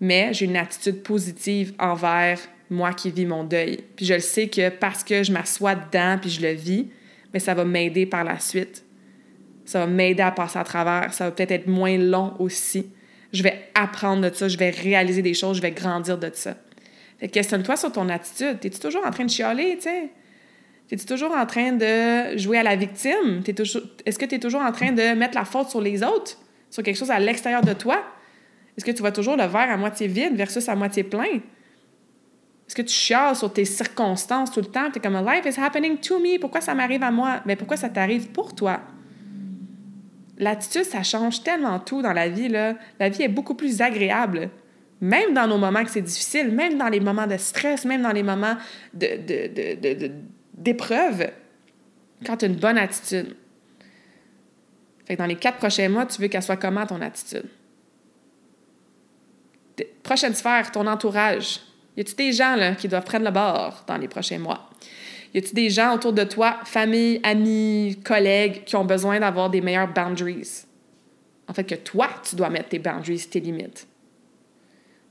Mais 0.00 0.34
j'ai 0.34 0.46
une 0.46 0.56
attitude 0.56 1.04
positive 1.04 1.74
envers 1.78 2.40
moi 2.72 2.92
qui 2.92 3.10
vis 3.10 3.26
mon 3.26 3.44
deuil. 3.44 3.78
Puis 3.96 4.06
je 4.06 4.14
le 4.14 4.20
sais 4.20 4.48
que 4.48 4.68
parce 4.70 5.04
que 5.04 5.22
je 5.22 5.32
m'assois 5.32 5.74
dedans 5.74 6.18
puis 6.20 6.30
je 6.30 6.40
le 6.40 6.52
vis, 6.52 6.88
mais 7.32 7.38
ça 7.38 7.54
va 7.54 7.64
m'aider 7.64 8.06
par 8.06 8.24
la 8.24 8.38
suite. 8.38 8.84
Ça 9.64 9.80
va 9.80 9.86
m'aider 9.86 10.22
à 10.22 10.32
passer 10.32 10.58
à 10.58 10.64
travers. 10.64 11.14
Ça 11.14 11.26
va 11.26 11.30
peut-être 11.30 11.52
être 11.52 11.66
moins 11.66 11.96
long 11.96 12.34
aussi. 12.38 12.86
Je 13.32 13.42
vais 13.42 13.70
apprendre 13.74 14.28
de 14.28 14.34
ça, 14.34 14.48
je 14.48 14.58
vais 14.58 14.70
réaliser 14.70 15.22
des 15.22 15.34
choses, 15.34 15.56
je 15.56 15.62
vais 15.62 15.70
grandir 15.70 16.18
de 16.18 16.30
ça. 16.34 16.56
Fait 17.18 17.28
questionne-toi 17.28 17.76
sur 17.76 17.92
ton 17.92 18.08
attitude. 18.08 18.60
T'es-tu 18.60 18.78
toujours 18.78 19.06
en 19.06 19.10
train 19.10 19.24
de 19.24 19.30
chialer, 19.30 19.76
tu 19.76 19.82
sais? 19.82 20.10
T'es-tu 20.88 21.06
toujours 21.06 21.32
en 21.32 21.46
train 21.46 21.72
de 21.72 22.36
jouer 22.36 22.58
à 22.58 22.62
la 22.62 22.76
victime? 22.76 23.42
Est-ce 24.04 24.18
que 24.18 24.26
tu 24.26 24.34
es 24.34 24.38
toujours 24.38 24.60
en 24.60 24.72
train 24.72 24.92
de 24.92 25.14
mettre 25.14 25.38
la 25.38 25.46
faute 25.46 25.70
sur 25.70 25.80
les 25.80 26.02
autres? 26.02 26.36
Sur 26.68 26.82
quelque 26.82 26.98
chose 26.98 27.10
à 27.10 27.18
l'extérieur 27.18 27.62
de 27.62 27.72
toi? 27.72 28.02
Est-ce 28.76 28.84
que 28.84 28.90
tu 28.90 29.00
vois 29.00 29.12
toujours 29.12 29.36
le 29.36 29.44
verre 29.44 29.70
à 29.70 29.76
moitié 29.76 30.06
vide 30.06 30.34
versus 30.34 30.68
à 30.68 30.74
moitié 30.74 31.04
plein? 31.04 31.40
Est-ce 32.72 32.82
que 32.82 32.88
tu 32.88 32.94
chiales 32.94 33.36
sur 33.36 33.52
tes 33.52 33.66
circonstances 33.66 34.50
tout 34.50 34.60
le 34.60 34.66
temps? 34.66 34.90
Tu 34.90 34.98
es 34.98 35.02
comme 35.02 35.22
Life 35.26 35.44
is 35.44 35.60
happening 35.60 35.98
to 35.98 36.18
me. 36.18 36.40
Pourquoi 36.40 36.62
ça 36.62 36.74
m'arrive 36.74 37.02
à 37.02 37.10
moi? 37.10 37.42
Mais 37.44 37.54
pourquoi 37.54 37.76
ça 37.76 37.90
t'arrive 37.90 38.28
pour 38.28 38.54
toi? 38.54 38.80
L'attitude, 40.38 40.84
ça 40.84 41.02
change 41.02 41.42
tellement 41.42 41.78
tout 41.80 42.00
dans 42.00 42.14
la 42.14 42.30
vie. 42.30 42.48
Là. 42.48 42.74
La 42.98 43.10
vie 43.10 43.24
est 43.24 43.28
beaucoup 43.28 43.54
plus 43.54 43.82
agréable. 43.82 44.48
Même 45.02 45.34
dans 45.34 45.46
nos 45.46 45.58
moments 45.58 45.84
que 45.84 45.90
c'est 45.90 46.00
difficile, 46.00 46.50
même 46.50 46.78
dans 46.78 46.88
les 46.88 47.00
moments 47.00 47.26
de 47.26 47.36
stress, 47.36 47.84
même 47.84 48.00
dans 48.00 48.12
les 48.12 48.22
moments 48.22 48.56
d'épreuve, 48.94 51.18
de, 51.18 51.24
de, 51.24 51.30
quand 52.24 52.38
tu 52.38 52.46
as 52.46 52.48
une 52.48 52.56
bonne 52.56 52.78
attitude. 52.78 53.36
Fait 55.04 55.16
que 55.16 55.18
dans 55.18 55.26
les 55.26 55.36
quatre 55.36 55.58
prochains 55.58 55.90
mois, 55.90 56.06
tu 56.06 56.22
veux 56.22 56.28
qu'elle 56.28 56.42
soit 56.42 56.56
comment 56.56 56.86
ton 56.86 57.02
attitude? 57.02 57.44
Prochaine 60.02 60.32
sphère, 60.32 60.72
ton 60.72 60.86
entourage. 60.86 61.60
Y 61.96 62.00
a-t-il 62.00 62.16
des 62.16 62.32
gens 62.32 62.74
qui 62.78 62.88
doivent 62.88 63.04
prendre 63.04 63.24
le 63.24 63.30
bord 63.30 63.84
dans 63.86 63.96
les 63.96 64.08
prochains 64.08 64.38
mois? 64.38 64.70
Y 65.34 65.38
a-t-il 65.38 65.54
des 65.54 65.70
gens 65.70 65.94
autour 65.94 66.12
de 66.12 66.24
toi, 66.24 66.58
famille, 66.64 67.20
amis, 67.22 67.98
collègues, 68.04 68.64
qui 68.64 68.76
ont 68.76 68.84
besoin 68.84 69.20
d'avoir 69.20 69.50
des 69.50 69.60
meilleures 69.60 69.92
boundaries? 69.92 70.64
En 71.48 71.54
fait, 71.54 71.64
que 71.64 71.74
toi, 71.74 72.08
tu 72.28 72.36
dois 72.36 72.50
mettre 72.50 72.70
tes 72.70 72.78
boundaries, 72.78 73.26
tes 73.30 73.40
limites. 73.40 73.86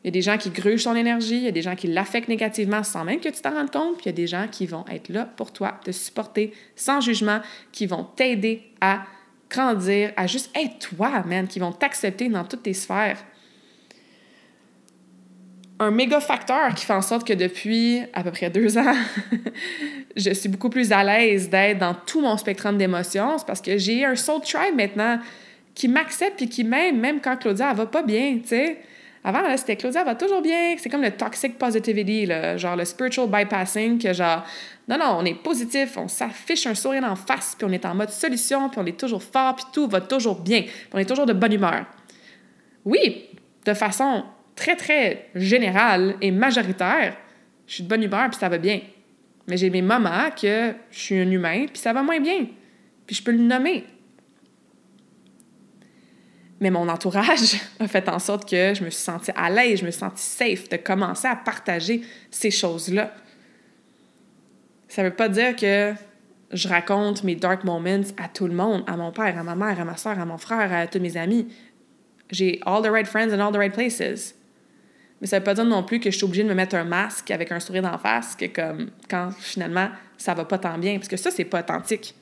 Y 0.04 0.08
a 0.08 0.12
des 0.12 0.22
gens 0.24 0.38
qui 0.38 0.50
grugent 0.50 0.86
ton 0.86 0.96
énergie, 0.96 1.42
y 1.42 1.48
a 1.48 1.52
des 1.52 1.62
gens 1.62 1.76
qui 1.76 1.88
l'affectent 1.88 2.30
négativement 2.30 2.84
sans 2.84 3.06
même 3.06 3.20
que 3.20 3.30
tu 3.30 3.42
t'en 3.42 3.52
rendes 3.52 3.70
compte, 3.70 3.98
puis 3.98 4.06
il 4.06 4.08
y 4.08 4.10
a 4.10 4.14
des 4.14 4.26
gens 4.26 4.48
qui 4.52 4.66
vont 4.66 4.84
être 4.90 5.10
là 5.10 5.26
pour 5.26 5.54
toi, 5.54 5.80
te 5.84 5.92
supporter 5.92 6.54
sans 6.76 7.02
jugement, 7.02 7.42
qui 7.72 7.86
vont 7.86 8.04
t'aider 8.04 8.64
à 8.82 9.04
grandir, 9.50 10.12
à 10.16 10.26
juste 10.26 10.50
être 10.58 10.80
toi, 10.80 11.24
man, 11.28 11.48
qui 11.48 11.60
vont 11.60 11.72
t'accepter 11.72 12.30
dans 12.30 12.44
toutes 12.44 12.64
tes 12.64 12.74
sphères 12.74 13.24
un 15.82 15.90
méga 15.90 16.20
facteur 16.20 16.76
qui 16.76 16.86
fait 16.86 16.94
en 16.94 17.02
sorte 17.02 17.28
que 17.28 17.34
depuis 17.34 18.04
à 18.14 18.22
peu 18.22 18.30
près 18.30 18.52
deux 18.52 18.78
ans, 18.78 18.94
je 20.16 20.32
suis 20.32 20.48
beaucoup 20.48 20.70
plus 20.70 20.92
à 20.92 21.04
l'aise 21.04 21.50
d'être 21.50 21.80
dans 21.80 21.96
tout 21.96 22.22
mon 22.22 22.38
spectre 22.38 22.72
d'émotions. 22.74 23.40
C'est 23.40 23.48
parce 23.48 23.62
que 23.62 23.80
j'ai 23.80 24.06
un 24.06 24.16
soul 24.16 24.42
tribe 24.42 24.76
maintenant 24.76 25.20
qui 25.74 25.88
m'accepte 25.88 26.40
et 26.44 26.48
qui 26.48 26.64
m'aime, 26.64 27.00
même 27.00 27.20
quand 27.20 27.36
Claudia, 27.36 27.72
elle 27.72 27.78
va 27.78 27.88
pas 27.88 28.04
bien, 28.04 28.38
tu 28.44 28.50
sais. 28.50 28.78
Avant, 29.24 29.40
c'était 29.58 29.76
Claudia, 29.76 30.04
va 30.04 30.14
toujours 30.14 30.42
bien. 30.44 30.76
C'est 30.78 30.90
comme 30.90 31.02
le 31.02 31.12
toxic 31.12 31.58
positivity, 31.58 32.28
genre 32.58 32.76
le 32.76 32.86
spiritual 32.86 33.28
bypassing, 33.28 34.00
que 34.00 34.14
genre, 34.14 34.44
non, 34.88 35.00
non, 35.00 35.18
on 35.20 35.26
est 35.26 35.34
positif, 35.34 35.98
on 35.98 36.08
s'affiche 36.08 36.68
un 36.68 36.76
sourire 36.76 37.06
en 37.06 37.16
face, 37.16 37.56
puis 37.58 37.68
on 37.68 37.72
est 37.72 37.86
en 37.86 37.96
mode 37.96 38.10
solution, 38.12 38.70
puis 38.70 38.80
on 38.80 38.86
est 38.86 39.00
toujours 39.00 39.24
fort, 39.24 39.56
puis 39.56 39.66
tout 39.74 39.88
va 39.88 40.02
toujours 40.02 40.42
bien, 40.42 40.62
puis 40.62 40.90
on 40.94 41.00
est 41.00 41.06
toujours 41.06 41.26
de 41.26 41.34
bonne 41.34 41.54
humeur. 41.54 41.86
Oui, 42.86 43.30
de 43.66 43.74
façon 43.74 44.26
très, 44.56 44.76
très 44.76 45.30
générale 45.36 46.16
et 46.22 46.32
majoritaire, 46.32 47.18
je 47.68 47.76
suis 47.76 47.84
de 47.84 47.89
bonne 47.89 48.04
humeur, 48.04 48.30
puis 48.30 48.39
ça 48.39 48.49
va 48.49 48.58
bien. 48.58 48.82
Mais 49.47 49.58
j'ai 49.58 49.70
mes 49.70 49.82
moments 49.82 50.30
que 50.32 50.74
je 50.91 50.99
suis 50.99 51.20
un 51.20 51.30
humain, 51.30 51.66
puis 51.68 51.78
ça 51.78 51.93
va 51.93 52.04
moins 52.04 52.20
bien. 52.20 52.47
Puis 53.06 53.16
je 53.16 53.24
peux 53.24 53.32
le 53.32 53.39
nommer. 53.39 53.86
Mais 56.60 56.70
mon 56.70 56.88
entourage 56.89 57.60
a 57.80 57.88
fait 57.88 58.08
en 58.08 58.20
sorte 58.20 58.47
que 58.47 58.74
je 58.74 58.84
me 58.84 58.89
suis 58.89 59.02
sentie 59.02 59.32
à 59.36 59.49
l'aise, 59.49 59.80
je 59.80 59.86
me 59.86 59.91
suis 59.91 59.99
sentie 59.99 60.24
safe 60.24 60.70
de 60.70 60.78
commencer 60.78 61.28
à 61.28 61.36
partager 61.36 62.02
ces 62.30 62.52
choses-là. 62.52 63.14
Ça 64.88 65.04
veut 65.04 65.14
pas 65.14 65.30
dire 65.30 65.56
que 65.56 65.93
je 66.52 66.68
raconte 66.68 67.24
mes 67.24 67.36
dark 67.36 67.64
moments 67.64 68.04
à 68.18 68.28
tout 68.28 68.47
le 68.47 68.54
monde, 68.54 68.84
à 68.86 68.97
mon 68.97 69.12
père, 69.12 69.38
à 69.38 69.43
ma 69.43 69.56
mère, 69.56 69.80
à 69.80 69.86
ma 69.86 69.97
soeur, 69.97 70.20
à 70.20 70.26
mon 70.26 70.38
frère, 70.38 70.72
à 70.72 70.86
tous 70.86 70.99
mes 70.99 71.18
amis. 71.18 71.47
J'ai 72.30 72.60
all 72.66 72.82
the 72.82 72.91
right 72.91 73.08
friends 73.08 73.34
in 73.34 73.39
all 73.39 73.52
the 73.52 73.58
right 73.58 73.74
places. 73.74 74.36
Mais 75.22 75.28
ça 75.28 75.38
veut 75.38 75.43
pas 75.43 75.53
dire 75.53 75.65
non 75.65 75.84
plus 75.84 75.99
que 75.99 76.09
je 76.09 76.17
suis 76.17 76.26
obligée 76.26 76.43
de 76.43 76.49
me 76.49 76.55
mettre 76.55 76.76
un 76.76 76.84
masque 76.84 77.30
avec 77.30 77.51
un 77.51 77.59
sourire 77.59 77.84
d'en 77.84 77.97
face, 77.99 78.36
que 78.36 78.45
comme 78.45 78.89
quand 79.07 79.30
finalement 79.39 79.89
ça 80.17 80.34
va 80.34 80.45
pas 80.45 80.57
tant 80.57 80.78
bien, 80.78 80.97
parce 80.97 81.07
que 81.07 81.17
ça, 81.17 81.32
c'est 81.32 81.45
pas 81.45 81.59
authentique. 81.61 82.15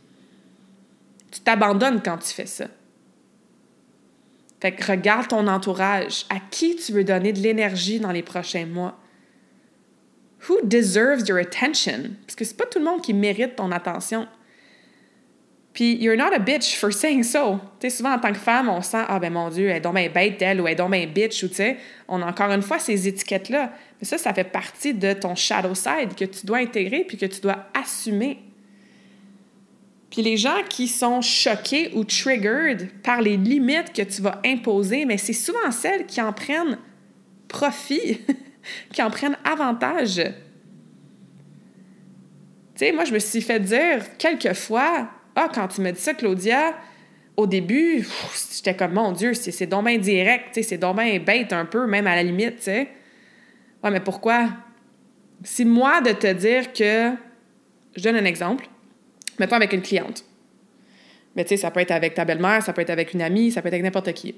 Tu 1.32 1.40
t'abandonnes 1.42 2.02
quand 2.02 2.18
tu 2.18 2.34
fais 2.34 2.46
ça. 2.46 2.66
Fait 4.62 4.74
que 4.74 4.86
regarde 4.92 5.28
ton 5.28 5.48
entourage. 5.48 6.26
À 6.30 6.40
qui 6.52 6.76
tu 6.76 6.92
veux 6.92 7.04
donner 7.04 7.32
de 7.32 7.40
l'énergie 7.40 8.00
dans 8.00 8.12
les 8.12 8.24
prochains 8.24 8.66
mois? 8.66 9.00
Who 10.48 10.60
deserves 10.64 11.28
your 11.28 11.38
attention? 11.38 12.16
Parce 12.26 12.36
que 12.36 12.46
c'est 12.46 12.58
pas 12.58 12.66
tout 12.66 12.80
le 12.80 12.86
monde 12.86 13.02
qui 13.02 13.14
mérite 13.14 13.56
ton 13.56 13.72
attention. 13.72 14.28
Puis, 15.80 15.96
you're 15.96 16.18
not 16.18 16.34
a 16.34 16.40
bitch 16.40 16.76
for 16.76 16.92
saying 16.92 17.24
so. 17.24 17.58
Tu 17.80 17.90
sais, 17.90 17.96
souvent, 17.96 18.12
en 18.12 18.20
tant 18.20 18.34
que 18.34 18.38
femme, 18.38 18.68
on 18.68 18.82
sent, 18.82 19.06
ah 19.08 19.18
ben 19.18 19.32
mon 19.32 19.48
Dieu, 19.48 19.70
elle 19.70 19.78
est 19.78 19.80
donc 19.80 19.96
bien 19.96 20.10
bête, 20.10 20.42
elle, 20.42 20.60
ou 20.60 20.68
elle 20.68 20.74
est 20.74 20.76
donc 20.76 20.92
bien 20.92 21.08
bitch, 21.08 21.42
ou 21.42 21.48
tu 21.48 21.54
sais, 21.54 21.78
on 22.10 22.22
a 22.22 22.26
encore 22.26 22.52
une 22.52 22.62
fois 22.62 22.80
ces 22.80 23.08
étiquettes-là. 23.08 23.72
Mais 23.98 24.06
ça, 24.06 24.18
ça 24.18 24.34
fait 24.34 24.44
partie 24.44 24.94
de 24.94 25.14
ton 25.14 25.36
shadow 25.36 25.74
side 25.74 26.16
que 26.18 26.26
tu 26.26 26.46
dois 26.46 26.58
intégrer 26.58 27.06
puis 27.06 27.16
que 27.16 27.26
tu 27.26 27.40
dois 27.40 27.68
assumer. 27.74 28.40
Puis 30.12 30.22
les 30.22 30.36
gens 30.36 30.64
qui 30.68 30.90
sont 30.90 31.22
choqués 31.22 31.92
ou 31.96 32.04
triggered 32.04 32.90
par 33.02 33.22
les 33.22 33.38
limites 33.38 33.94
que 33.94 34.02
tu 34.02 34.22
vas 34.22 34.42
imposer, 34.46 35.06
mais 35.06 35.18
c'est 35.18 35.32
souvent 35.32 35.72
celles 35.72 36.06
qui 36.06 36.22
en 36.22 36.34
prennent 36.34 36.78
profit, 37.48 38.20
qui 38.92 39.02
en 39.02 39.10
prennent 39.10 39.38
avantage. 39.46 40.16
Tu 42.76 42.80
sais, 42.86 42.92
moi, 42.92 43.06
je 43.06 43.14
me 43.14 43.20
suis 43.20 43.42
fait 43.42 43.62
dire 43.62 44.18
quelques 44.18 44.56
fois, 44.56 45.10
ah, 45.46 45.50
quand 45.54 45.68
tu 45.68 45.82
me 45.82 45.92
dis 45.92 46.00
ça, 46.00 46.14
Claudia, 46.14 46.74
au 47.38 47.48
début, 47.48 48.06
j'étais 48.56 48.76
comme, 48.76 48.94
mon 48.94 49.12
Dieu, 49.12 49.34
c'est 49.34 49.66
donc 49.68 49.86
bien 49.86 49.98
direct, 49.98 50.60
c'est 50.62 50.78
donc 50.78 50.98
bien 50.98 51.20
bête 51.20 51.54
un 51.54 51.66
peu, 51.66 51.88
même 51.88 52.08
à 52.08 52.16
la 52.16 52.24
limite, 52.24 52.58
tu 52.58 52.64
sais. 52.64 52.90
Ouais, 53.84 53.92
mais 53.92 54.02
pourquoi? 54.02 54.50
Si 55.44 55.64
moi, 55.64 56.02
de 56.02 56.12
te 56.12 56.32
dire 56.34 56.74
que, 56.74 57.12
je 57.96 58.04
donne 58.04 58.18
un 58.18 58.26
exemple, 58.26 58.68
mettons 59.40 59.56
avec 59.56 59.72
une 59.72 59.82
cliente. 59.82 60.26
Mais 61.36 61.44
tu 61.44 61.50
sais, 61.50 61.58
ça 61.58 61.72
peut 61.72 61.80
être 61.80 61.92
avec 61.92 62.14
ta 62.14 62.26
belle-mère, 62.26 62.62
ça 62.62 62.74
peut 62.74 62.82
être 62.82 62.90
avec 62.90 63.14
une 63.14 63.22
amie, 63.22 63.52
ça 63.52 63.62
peut 63.62 63.70
être 63.70 63.76
avec 63.76 63.84
n'importe 63.84 64.12
qui. 64.14 64.36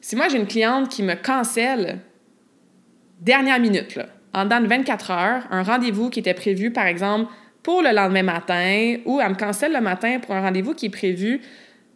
Si 0.00 0.16
moi, 0.16 0.28
j'ai 0.28 0.38
une 0.38 0.48
cliente 0.48 0.88
qui 0.88 1.04
me 1.04 1.14
cancelle 1.14 2.00
dernière 3.20 3.60
minute, 3.60 3.94
là, 3.94 4.06
en 4.34 4.44
dedans 4.44 4.60
de 4.60 4.66
24 4.66 5.10
heures, 5.12 5.42
un 5.50 5.62
rendez-vous 5.62 6.10
qui 6.10 6.18
était 6.18 6.34
prévu, 6.34 6.72
par 6.72 6.86
exemple, 6.86 7.30
pour 7.62 7.82
le 7.82 7.90
lendemain 7.90 8.22
matin, 8.22 8.96
ou 9.04 9.20
elle 9.20 9.30
me 9.30 9.34
cancelle 9.34 9.72
le 9.72 9.80
matin 9.80 10.18
pour 10.18 10.34
un 10.34 10.40
rendez-vous 10.40 10.74
qui 10.74 10.86
est 10.86 10.90
prévu 10.90 11.40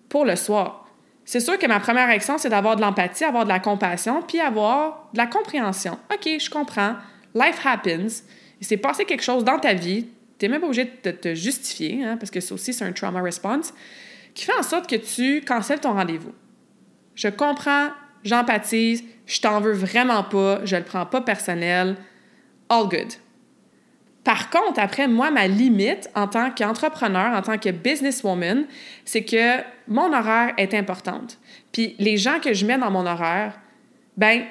pour 0.09 0.25
le 0.25 0.37
soir. 0.37 0.89
C'est 1.25 1.41
sûr 1.41 1.59
que 1.59 1.67
ma 1.67 1.81
première 1.81 2.07
réaction, 2.07 2.39
c'est 2.39 2.49
d'avoir 2.49 2.77
de 2.77 2.81
l'empathie, 2.81 3.25
avoir 3.25 3.45
de 3.45 3.49
la 3.49 3.59
compassion, 3.59 4.23
puis 4.23 4.39
avoir 4.39 5.09
de 5.13 5.19
la 5.19 5.27
compréhension. 5.27 5.99
OK, 6.13 6.29
je 6.39 6.49
comprends. 6.49 6.95
Life 7.35 7.61
happens. 7.65 8.23
Il 8.61 8.67
s'est 8.67 8.77
passé 8.77 9.05
quelque 9.05 9.25
chose 9.25 9.43
dans 9.43 9.59
ta 9.59 9.75
vie. 9.75 10.07
Tu 10.39 10.45
n'es 10.45 10.53
même 10.53 10.61
pas 10.61 10.67
obligé 10.67 10.85
de 11.03 11.11
te 11.11 11.35
justifier, 11.35 12.05
hein, 12.05 12.17
parce 12.17 12.31
que 12.31 12.41
ça 12.41 12.55
aussi, 12.55 12.73
c'est 12.73 12.85
un 12.85 12.93
trauma 12.93 13.21
response, 13.21 13.75
qui 14.35 14.45
fait 14.45 14.55
en 14.57 14.63
sorte 14.63 14.89
que 14.89 14.97
tu 14.97 15.41
cancelles 15.41 15.81
ton 15.81 15.95
rendez-vous. 15.95 16.33
Je 17.17 17.29
comprends, 17.29 17.89
j'empathise, 18.23 19.03
je 19.27 19.41
t'en 19.41 19.61
veux 19.61 19.73
vraiment 19.73 20.23
pas, 20.23 20.65
je 20.65 20.77
le 20.77 20.85
prends 20.85 21.07
pas 21.07 21.23
personnel. 21.23 21.97
All 22.69 22.89
good. 22.89 23.13
Par 24.27 24.51
contre, 24.51 24.81
après, 24.81 25.07
moi, 25.07 25.31
ma 25.31 25.47
limite 25.47 26.11
en 26.17 26.27
tant 26.27 26.51
qu'entrepreneur, 26.51 27.33
en 27.33 27.43
tant 27.43 27.59
que 27.59 27.69
businesswoman, 27.69 28.65
c'est 29.05 29.23
que 29.23 29.63
mon 29.87 30.13
horaire 30.13 30.53
est 30.57 30.75
importante. 30.75 31.39
Puis 31.71 31.95
les 32.01 32.17
gens 32.17 32.41
que 32.41 32.53
je 32.53 32.67
mets 32.67 32.77
dans 32.77 32.91
mon 32.91 33.07
horaire, 33.07 33.57
ben, 34.17 34.43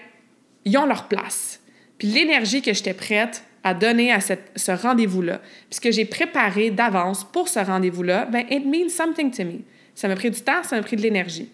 ils 0.64 0.78
ont 0.78 0.86
leur 0.86 1.10
place. 1.10 1.60
Puis 1.98 2.08
l'énergie 2.08 2.62
que 2.62 2.74
j'étais 2.74 2.94
prête 2.94 3.44
à 3.66 3.74
donner 3.74 4.14
à 4.14 4.20
ce 4.22 4.72
rendez-vous-là, 4.72 5.42
puisque 5.70 5.92
j'ai 5.92 6.06
préparé 6.06 6.72
d'avance 6.72 7.26
pour 7.26 7.50
ce 7.50 7.60
rendez-vous-là, 7.60 8.28
ben 8.28 8.46
it 8.50 8.66
means 8.66 8.88
something 8.88 9.30
to 9.30 9.44
me. 9.44 9.60
Ça 9.94 10.08
m'a 10.08 10.16
pris 10.16 10.32
du 10.32 10.40
temps, 10.40 10.64
ça 10.64 10.78
m'a 10.78 10.84
pris 10.84 10.96
de 10.96 11.02
l'énergie. 11.02 11.50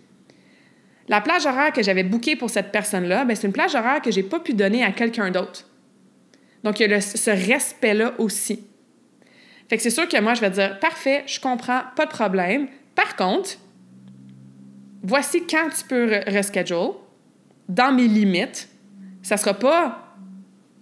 La 1.07 1.22
plage 1.22 1.47
horaire 1.47 1.74
que 1.74 1.82
j'avais 1.82 2.03
bookée 2.03 2.36
pour 2.36 2.51
cette 2.51 2.72
personne-là, 2.72 3.26
ben 3.26 3.36
c'est 3.36 3.47
une 3.47 3.53
plage 3.53 3.74
horaire 3.74 3.99
que 3.99 4.11
j'ai 4.11 4.22
pas 4.22 4.39
pu 4.39 4.53
donner 4.53 4.84
à 4.84 4.91
quelqu'un 4.91 5.32
d'autre. 5.32 5.65
Donc, 6.64 6.80
il 6.80 6.89
y 6.89 6.93
a 6.93 7.01
ce 7.01 7.32
respect-là 7.32 8.14
aussi. 8.18 8.66
Fait 9.70 9.78
que 9.78 9.84
c'est 9.84 9.89
sûr 9.89 10.07
que 10.07 10.20
moi, 10.20 10.34
je 10.34 10.41
vais 10.41 10.49
dire, 10.49 10.80
parfait, 10.80 11.24
je 11.28 11.39
comprends, 11.39 11.82
pas 11.95 12.05
de 12.05 12.12
problème. 12.12 12.68
Par 12.93 13.16
contre, 13.16 13.51
voici 15.01 15.45
quand 15.47 15.70
tu 15.70 15.84
peux 15.86 16.20
reschedule, 16.28 16.95
dans 17.70 17.93
mes 17.93 18.07
limites. 18.07 18.68
Ça 19.24 19.38
sera 19.38 19.53
pas 19.53 20.16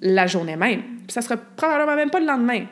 la 0.02 0.26
journée 0.26 0.56
même 0.56 0.82
ça 1.12 1.22
sera 1.22 1.38
probablement 1.38 1.96
même 1.96 2.10
pas 2.10 2.20
le 2.20 2.26
lendemain. 2.26 2.66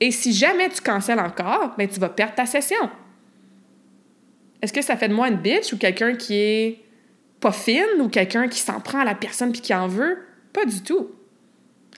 Et 0.00 0.10
si 0.10 0.32
jamais 0.32 0.68
tu 0.68 0.80
cancelles 0.80 1.20
encore, 1.20 1.74
ben 1.76 1.88
tu 1.88 2.00
vas 2.00 2.08
perdre 2.08 2.34
ta 2.34 2.46
session. 2.46 2.90
Est-ce 4.60 4.72
que 4.72 4.82
ça 4.82 4.96
fait 4.96 5.08
de 5.08 5.14
moi 5.14 5.28
une 5.28 5.36
bitch 5.36 5.72
ou 5.72 5.78
quelqu'un 5.78 6.14
qui 6.14 6.34
est 6.34 6.84
pas 7.40 7.52
fine 7.52 8.00
ou 8.00 8.08
quelqu'un 8.08 8.48
qui 8.48 8.60
s'en 8.60 8.80
prend 8.80 9.00
à 9.00 9.04
la 9.04 9.14
personne 9.14 9.52
puis 9.52 9.60
qui 9.60 9.74
en 9.74 9.88
veut? 9.88 10.18
Pas 10.52 10.64
du 10.64 10.82
tout. 10.82 11.10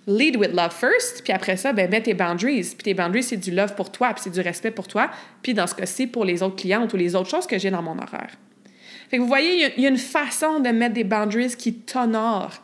Lead 0.06 0.36
with 0.36 0.52
love 0.52 0.72
first, 0.72 1.22
puis 1.24 1.32
après 1.32 1.56
ça, 1.56 1.72
ben, 1.72 1.90
mets 1.90 2.02
tes 2.02 2.12
boundaries. 2.12 2.74
Puis 2.76 2.84
tes 2.84 2.94
boundaries, 2.94 3.22
c'est 3.22 3.38
du 3.38 3.50
love 3.50 3.74
pour 3.74 3.90
toi, 3.90 4.12
puis 4.12 4.22
c'est 4.24 4.30
du 4.30 4.40
respect 4.40 4.70
pour 4.70 4.86
toi, 4.86 5.10
puis 5.42 5.54
dans 5.54 5.66
ce 5.66 5.74
cas-ci, 5.74 6.06
pour 6.06 6.24
les 6.24 6.42
autres 6.42 6.56
clientes 6.56 6.92
ou 6.92 6.96
les 6.96 7.14
autres 7.14 7.30
choses 7.30 7.46
que 7.46 7.58
j'ai 7.58 7.70
dans 7.70 7.82
mon 7.82 7.96
horaire. 7.96 8.32
Fait 9.08 9.16
que 9.16 9.22
vous 9.22 9.28
voyez, 9.28 9.72
il 9.76 9.82
y, 9.82 9.86
a 9.86 9.88
une 9.88 9.96
façon 9.96 10.60
de 10.60 10.68
mettre 10.70 10.94
des 10.94 11.04
boundaries 11.04 11.54
qui 11.56 11.74
t'honorent, 11.74 12.62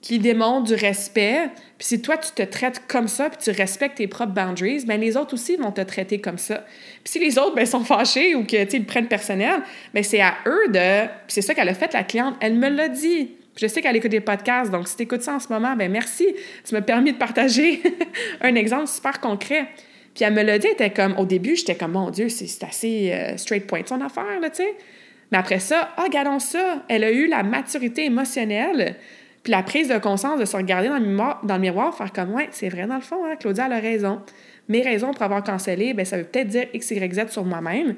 qui 0.00 0.18
démontre 0.18 0.66
du 0.66 0.74
respect. 0.74 1.50
Puis 1.78 1.88
si 1.88 2.02
toi, 2.02 2.16
tu 2.16 2.30
te 2.32 2.42
traites 2.42 2.82
comme 2.86 3.08
ça, 3.08 3.30
puis 3.30 3.38
tu 3.42 3.50
respectes 3.50 3.96
tes 3.96 4.06
propres 4.06 4.32
boundaries, 4.32 4.84
bien, 4.84 4.96
les 4.96 5.16
autres 5.16 5.34
aussi 5.34 5.56
vont 5.56 5.72
te 5.72 5.80
traiter 5.80 6.20
comme 6.20 6.38
ça. 6.38 6.64
Puis 7.02 7.12
si 7.12 7.18
les 7.18 7.38
autres 7.38 7.54
ben, 7.54 7.66
sont 7.66 7.84
fâchés 7.84 8.34
ou 8.34 8.44
que, 8.44 8.72
ils 8.72 8.80
le 8.80 8.86
prennent 8.86 9.08
personnel, 9.08 9.62
bien, 9.94 10.02
c'est 10.02 10.20
à 10.20 10.34
eux 10.46 10.68
de... 10.68 11.06
Puis 11.06 11.28
c'est 11.28 11.42
ça 11.42 11.54
qu'elle 11.54 11.68
a 11.68 11.74
fait, 11.74 11.92
la 11.92 12.04
cliente. 12.04 12.34
Elle 12.40 12.54
me 12.54 12.68
l'a 12.68 12.88
dit. 12.88 13.30
Je 13.56 13.66
sais 13.66 13.82
qu'elle 13.82 13.96
écoute 13.96 14.10
des 14.10 14.20
podcasts, 14.20 14.70
donc 14.70 14.88
si 14.88 14.96
tu 14.96 15.02
écoutes 15.02 15.22
ça 15.22 15.34
en 15.34 15.40
ce 15.40 15.48
moment, 15.48 15.76
ben 15.76 15.90
merci. 15.90 16.26
Tu 16.66 16.74
m'as 16.74 16.80
permis 16.80 17.12
de 17.12 17.18
partager 17.18 17.82
un 18.40 18.54
exemple 18.54 18.86
super 18.86 19.20
concret. 19.20 19.68
Puis 20.14 20.24
elle 20.24 20.34
me 20.34 20.42
l'a 20.42 20.58
dit, 20.58 20.66
elle 20.66 20.72
était 20.74 20.90
comme... 20.90 21.16
Au 21.18 21.24
début, 21.24 21.56
j'étais 21.56 21.74
comme, 21.74 21.92
mon 21.92 22.10
Dieu, 22.10 22.28
c'est 22.28 22.64
assez 22.64 23.12
euh, 23.12 23.36
straight 23.36 23.66
point 23.66 23.80
son 23.86 24.00
affaire, 24.00 24.40
là, 24.40 24.50
tu 24.50 24.56
sais. 24.56 24.74
Mais 25.30 25.38
après 25.38 25.58
ça, 25.58 25.90
ah, 25.96 26.04
regardons 26.04 26.38
ça. 26.38 26.82
Elle 26.88 27.04
a 27.04 27.10
eu 27.10 27.26
la 27.26 27.42
maturité 27.42 28.04
émotionnelle 28.04 28.96
puis 29.42 29.50
la 29.50 29.62
prise 29.62 29.88
de 29.88 29.98
conscience 29.98 30.38
de 30.38 30.44
se 30.44 30.56
regarder 30.56 30.88
dans 30.88 30.98
le 30.98 31.58
miroir, 31.58 31.96
faire 31.96 32.12
comme, 32.12 32.34
ouais, 32.34 32.48
c'est 32.52 32.68
vrai 32.68 32.86
dans 32.86 32.96
le 32.96 33.00
fond, 33.00 33.24
hein, 33.24 33.36
Claudia 33.36 33.64
a 33.64 33.80
raison. 33.80 34.20
Mes 34.68 34.82
raisons 34.82 35.12
pour 35.12 35.22
avoir 35.22 35.42
cancellé, 35.42 35.94
ben 35.94 36.04
ça 36.04 36.16
veut 36.16 36.24
peut-être 36.24 36.48
dire 36.48 36.66
X, 36.72 36.92
Y, 36.92 37.14
Z 37.14 37.28
sur 37.30 37.44
moi-même. 37.44 37.96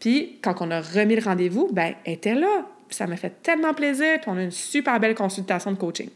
Puis 0.00 0.38
quand 0.42 0.54
on 0.60 0.70
a 0.70 0.80
remis 0.80 1.16
le 1.16 1.22
rendez-vous, 1.22 1.68
ben 1.70 1.94
elle 2.04 2.14
était 2.14 2.34
là. 2.34 2.66
Ça 2.90 3.06
m'a 3.06 3.16
fait 3.16 3.42
tellement 3.42 3.74
plaisir. 3.74 4.20
Puis 4.20 4.30
on 4.30 4.36
a 4.36 4.42
une 4.42 4.50
super 4.50 4.98
belle 5.00 5.14
consultation 5.14 5.72
de 5.72 5.76
coaching. 5.76 6.08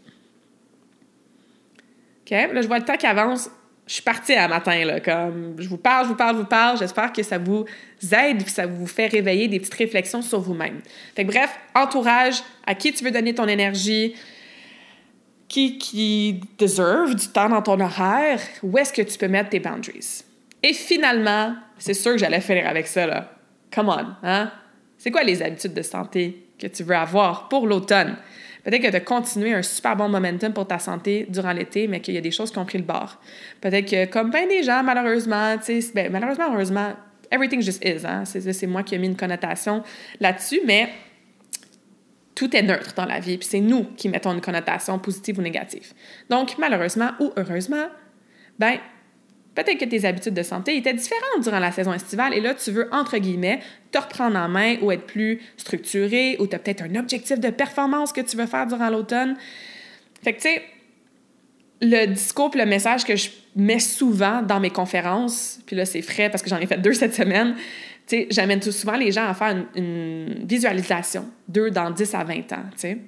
OK? 2.25 2.31
Là, 2.31 2.63
je 2.63 2.67
vois 2.67 2.79
le 2.79 2.85
temps 2.85 2.97
qui 2.97 3.07
avance. 3.07 3.51
Je 3.87 3.95
suis 3.95 4.03
partie 4.03 4.35
à 4.35 4.47
matin, 4.47 4.85
là, 4.85 5.01
comme 5.01 5.57
je 5.59 5.69
vous 5.69 5.77
parle, 5.77 6.05
je 6.05 6.11
vous 6.11 6.17
parle, 6.17 6.37
je 6.37 6.41
vous 6.43 6.47
parle. 6.47 6.79
J'espère 6.79 7.13
que 7.13 7.25
ça 7.25 7.39
vous 7.39 7.65
aide, 8.13 8.45
que 8.45 8.51
ça 8.51 8.65
vous 8.65 8.87
fait 8.87 9.09
réveiller 9.09 9.49
des 9.49 9.59
petites 9.59 9.75
réflexions 9.75 10.23
sur 10.23 10.41
vous-même. 10.41 10.81
Fait 11.17 11.25
que 11.25 11.33
bref, 11.33 11.59
entourage, 11.75 12.41
à 12.65 12.77
qui 12.77 12.93
tu 12.93 13.03
veux 13.03 13.11
donner 13.11 13.35
ton 13.35 13.49
énergie, 13.49 14.15
qui, 15.49 15.77
qui 15.79 16.41
deserve 16.57 17.17
du 17.17 17.27
temps 17.27 17.49
dans 17.49 17.63
ton 17.63 17.81
horaire, 17.81 18.41
où 18.63 18.79
est-ce 18.79 18.93
que 18.93 19.03
tu 19.03 19.19
peux 19.19 19.27
mettre 19.27 19.51
tes 19.51 19.59
boundaries? 19.59 20.23
Et 20.63 20.73
finalement, 20.73 21.57
c'est 21.77 21.95
sûr 21.95 22.13
que 22.13 22.19
j'allais 22.19 22.41
finir 22.41 22.69
avec 22.69 22.87
ça, 22.87 23.07
là. 23.07 23.33
Come 23.75 23.89
on, 23.89 24.07
hein? 24.23 24.53
C'est 24.99 25.11
quoi 25.11 25.25
les 25.25 25.43
habitudes 25.43 25.75
de 25.75 25.83
santé? 25.83 26.47
Que 26.61 26.67
tu 26.67 26.83
veux 26.83 26.97
avoir 26.97 27.49
pour 27.49 27.67
l'automne? 27.67 28.17
Peut-être 28.65 28.83
que 28.83 28.91
de 28.91 28.99
continuer 28.99 29.55
un 29.55 29.63
super 29.63 29.97
bon 29.97 30.09
momentum 30.09 30.53
pour 30.53 30.67
ta 30.67 30.79
santé 30.79 31.27
durant 31.29 31.53
l'été, 31.53 31.89
mais 31.89 32.01
qu'il 32.01 32.15
y 32.15 32.19
a 32.19 32.21
des 32.21 32.31
choses 32.31 32.51
qui 32.51 32.59
ont 32.59 32.65
pris 32.65 32.79
le 32.79 32.85
bord. 32.85 33.19
Peut-être 33.61 33.91
que, 33.91 34.05
comme 34.07 34.31
bien 34.31 34.47
des 34.47 34.63
gens, 34.63 34.83
malheureusement, 34.83 35.57
tu 35.59 35.81
sais, 35.81 35.93
ben, 35.95 36.13
malheureusement, 36.13 36.53
heureusement, 36.53 36.93
everything 37.31 37.63
just 37.63 37.83
is, 37.85 38.05
hein? 38.05 38.25
C'est 38.25 38.67
moi 38.67 38.83
qui 38.83 38.95
ai 38.95 38.99
mis 38.99 39.07
une 39.07 39.17
connotation 39.17 39.83
là-dessus, 40.21 40.61
mais 40.67 40.91
tout 42.35 42.55
est 42.55 42.63
neutre 42.63 42.95
dans 42.95 43.07
la 43.07 43.21
vie, 43.21 43.39
puis 43.39 43.49
c'est 43.49 43.61
nous 43.61 43.85
qui 43.97 44.09
mettons 44.09 44.33
une 44.33 44.41
connotation 44.41 44.99
positive 44.99 45.39
ou 45.39 45.43
négative. 45.43 45.93
Donc, 46.29 46.57
malheureusement 46.59 47.11
ou 47.19 47.33
heureusement, 47.37 47.87
ben, 48.59 48.79
peut-être 49.55 49.79
que 49.79 49.85
tes 49.85 50.05
habitudes 50.05 50.35
de 50.35 50.43
santé 50.43 50.77
étaient 50.77 50.95
différentes 50.95 51.43
durant 51.43 51.59
la 51.59 51.73
saison 51.73 51.93
estivale 51.93 52.35
et 52.35 52.41
là, 52.41 52.55
tu 52.55 52.71
veux, 52.71 52.89
entre 52.93 53.19
guillemets, 53.19 53.61
te 53.91 53.99
reprendre 53.99 54.37
en 54.37 54.49
main 54.49 54.77
ou 54.83 54.93
être 54.93 55.07
plus 55.07 55.41
structuré 55.57 56.37
ou 56.39 56.47
tu 56.47 56.55
as 56.55 56.59
peut-être 56.59 56.83
un 56.83 56.95
objectif 56.97 57.41
de 57.41 57.51
performance 57.51 58.13
que 58.13 58.21
tu 58.21 58.37
veux 58.37 58.47
faire 58.47 58.67
durant 58.67 58.91
l'automne. 58.91 59.37
Fait 60.23 60.33
que, 60.33 60.41
tu 60.41 60.49
sais, 60.49 60.63
le 61.81 62.07
discours 62.07 62.51
le 62.55 62.67
message 62.67 63.05
que 63.05 63.17
je 63.17 63.31
mets 63.57 63.79
souvent 63.79 64.43
dans 64.43 64.61
mes 64.61 64.71
conférences, 64.71 65.61
puis 65.67 65.75
là, 65.75 65.85
c'est 65.85 66.03
frais 66.03 66.31
parce 66.31 66.43
que 66.43 66.51
j'en 66.51 66.59
ai 66.59 66.67
fait 66.67 66.79
deux 66.79 66.93
cette 66.93 67.15
semaine, 67.15 67.57
j'amène 68.31 68.61
tout 68.61 68.73
souvent 68.73 68.97
les 68.97 69.13
gens 69.13 69.27
à 69.27 69.35
faire 69.35 69.57
une, 69.75 70.45
visualisation, 70.45 71.29
deux 71.49 71.71
dans 71.71 71.91
10 71.91 72.15
à 72.15 72.25
20 72.25 72.53
ans, 72.53 72.65
tu 72.73 72.79
sais. 72.79 72.99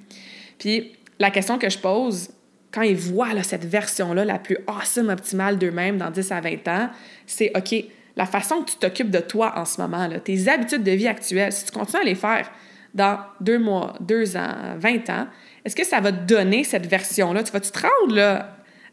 Puis 0.58 0.92
la 1.18 1.30
question 1.30 1.58
que 1.58 1.68
je 1.68 1.78
pose, 1.78 2.30
quand 2.72 2.82
ils 2.82 2.96
voient 2.96 3.42
cette 3.42 3.64
version-là, 3.64 4.24
la 4.24 4.38
plus 4.38 4.58
awesome, 4.66 5.10
optimale 5.10 5.58
d'eux-mêmes 5.58 5.98
dans 5.98 6.10
10 6.10 6.32
à 6.32 6.40
20 6.40 6.68
ans, 6.68 6.90
c'est 7.26 7.52
OK, 7.56 7.84
la 8.16 8.26
façon 8.26 8.62
que 8.62 8.70
tu 8.70 8.76
t'occupes 8.76 9.10
de 9.10 9.20
toi 9.20 9.54
en 9.56 9.64
ce 9.64 9.80
moment, 9.80 10.08
tes 10.24 10.48
habitudes 10.48 10.82
de 10.82 10.92
vie 10.92 11.08
actuelles, 11.08 11.52
si 11.52 11.66
tu 11.66 11.72
continues 11.72 12.02
à 12.02 12.04
les 12.04 12.14
faire 12.14 12.50
dans 12.94 13.18
deux 13.40 13.58
mois, 13.58 13.94
deux 14.00 14.36
ans, 14.36 14.54
20 14.78 15.10
ans, 15.10 15.26
est-ce 15.64 15.76
que 15.76 15.84
ça 15.84 16.00
va 16.00 16.12
te 16.12 16.26
donner 16.26 16.64
cette 16.64 16.86
version-là? 16.86 17.42
Tu 17.42 17.52
vas-tu 17.52 17.70
te 17.70 17.78
rendre 17.78 18.44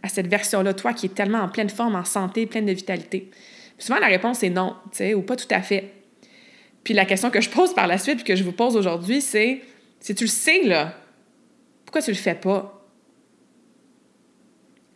à 0.01 0.07
cette 0.07 0.27
version-là, 0.27 0.73
toi 0.73 0.93
qui 0.93 1.07
est 1.07 1.15
tellement 1.15 1.39
en 1.39 1.49
pleine 1.49 1.69
forme, 1.69 1.95
en 1.95 2.05
santé, 2.05 2.45
pleine 2.45 2.65
de 2.65 2.73
vitalité? 2.73 3.29
souvent, 3.77 3.99
la 3.99 4.07
réponse 4.07 4.43
est 4.43 4.49
non, 4.49 4.75
tu 4.91 4.97
sais, 4.97 5.13
ou 5.13 5.21
pas 5.21 5.37
tout 5.37 5.47
à 5.51 5.61
fait. 5.61 5.93
Puis 6.83 6.93
la 6.93 7.05
question 7.05 7.29
que 7.29 7.39
je 7.39 7.49
pose 7.49 7.73
par 7.73 7.87
la 7.87 7.97
suite, 7.97 8.17
puis 8.17 8.25
que 8.25 8.35
je 8.35 8.43
vous 8.43 8.51
pose 8.51 8.75
aujourd'hui, 8.75 9.21
c'est 9.21 9.61
si 9.99 10.15
tu 10.15 10.25
le 10.25 10.29
sais, 10.29 10.63
là, 10.63 10.93
pourquoi 11.85 12.01
tu 12.01 12.11
le 12.11 12.17
fais 12.17 12.35
pas? 12.35 12.78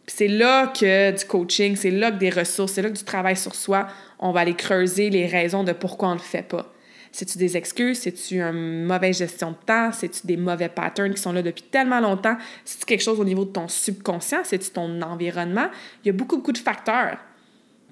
C'est 0.07 0.27
là 0.27 0.67
que 0.67 1.11
du 1.11 1.25
coaching, 1.25 1.75
c'est 1.75 1.91
là 1.91 2.11
que 2.11 2.17
des 2.17 2.29
ressources, 2.29 2.73
c'est 2.73 2.81
là 2.81 2.89
que 2.89 2.97
du 2.97 3.03
travail 3.03 3.37
sur 3.37 3.55
soi, 3.55 3.87
on 4.19 4.31
va 4.31 4.41
aller 4.41 4.55
creuser 4.55 5.09
les 5.09 5.25
raisons 5.25 5.63
de 5.63 5.71
pourquoi 5.71 6.09
on 6.09 6.13
ne 6.13 6.17
le 6.17 6.23
fait 6.23 6.47
pas. 6.47 6.73
C'est-tu 7.11 7.37
des 7.37 7.55
excuses? 7.57 7.99
C'est-tu 7.99 8.41
une 8.41 8.85
mauvaise 8.85 9.19
gestion 9.19 9.51
de 9.51 9.57
temps? 9.65 9.91
C'est-tu 9.91 10.25
des 10.25 10.35
mauvais 10.35 10.67
patterns 10.67 11.13
qui 11.13 11.21
sont 11.21 11.31
là 11.31 11.43
depuis 11.43 11.61
tellement 11.63 11.99
longtemps? 11.99 12.35
C'est-tu 12.65 12.85
quelque 12.85 13.03
chose 13.03 13.19
au 13.19 13.23
niveau 13.23 13.45
de 13.45 13.51
ton 13.51 13.67
subconscient? 13.67 14.39
C'est-tu 14.43 14.71
ton 14.71 14.99
environnement? 15.03 15.67
Il 16.03 16.07
y 16.07 16.09
a 16.09 16.13
beaucoup, 16.13 16.37
beaucoup 16.37 16.51
de 16.51 16.57
facteurs 16.57 17.17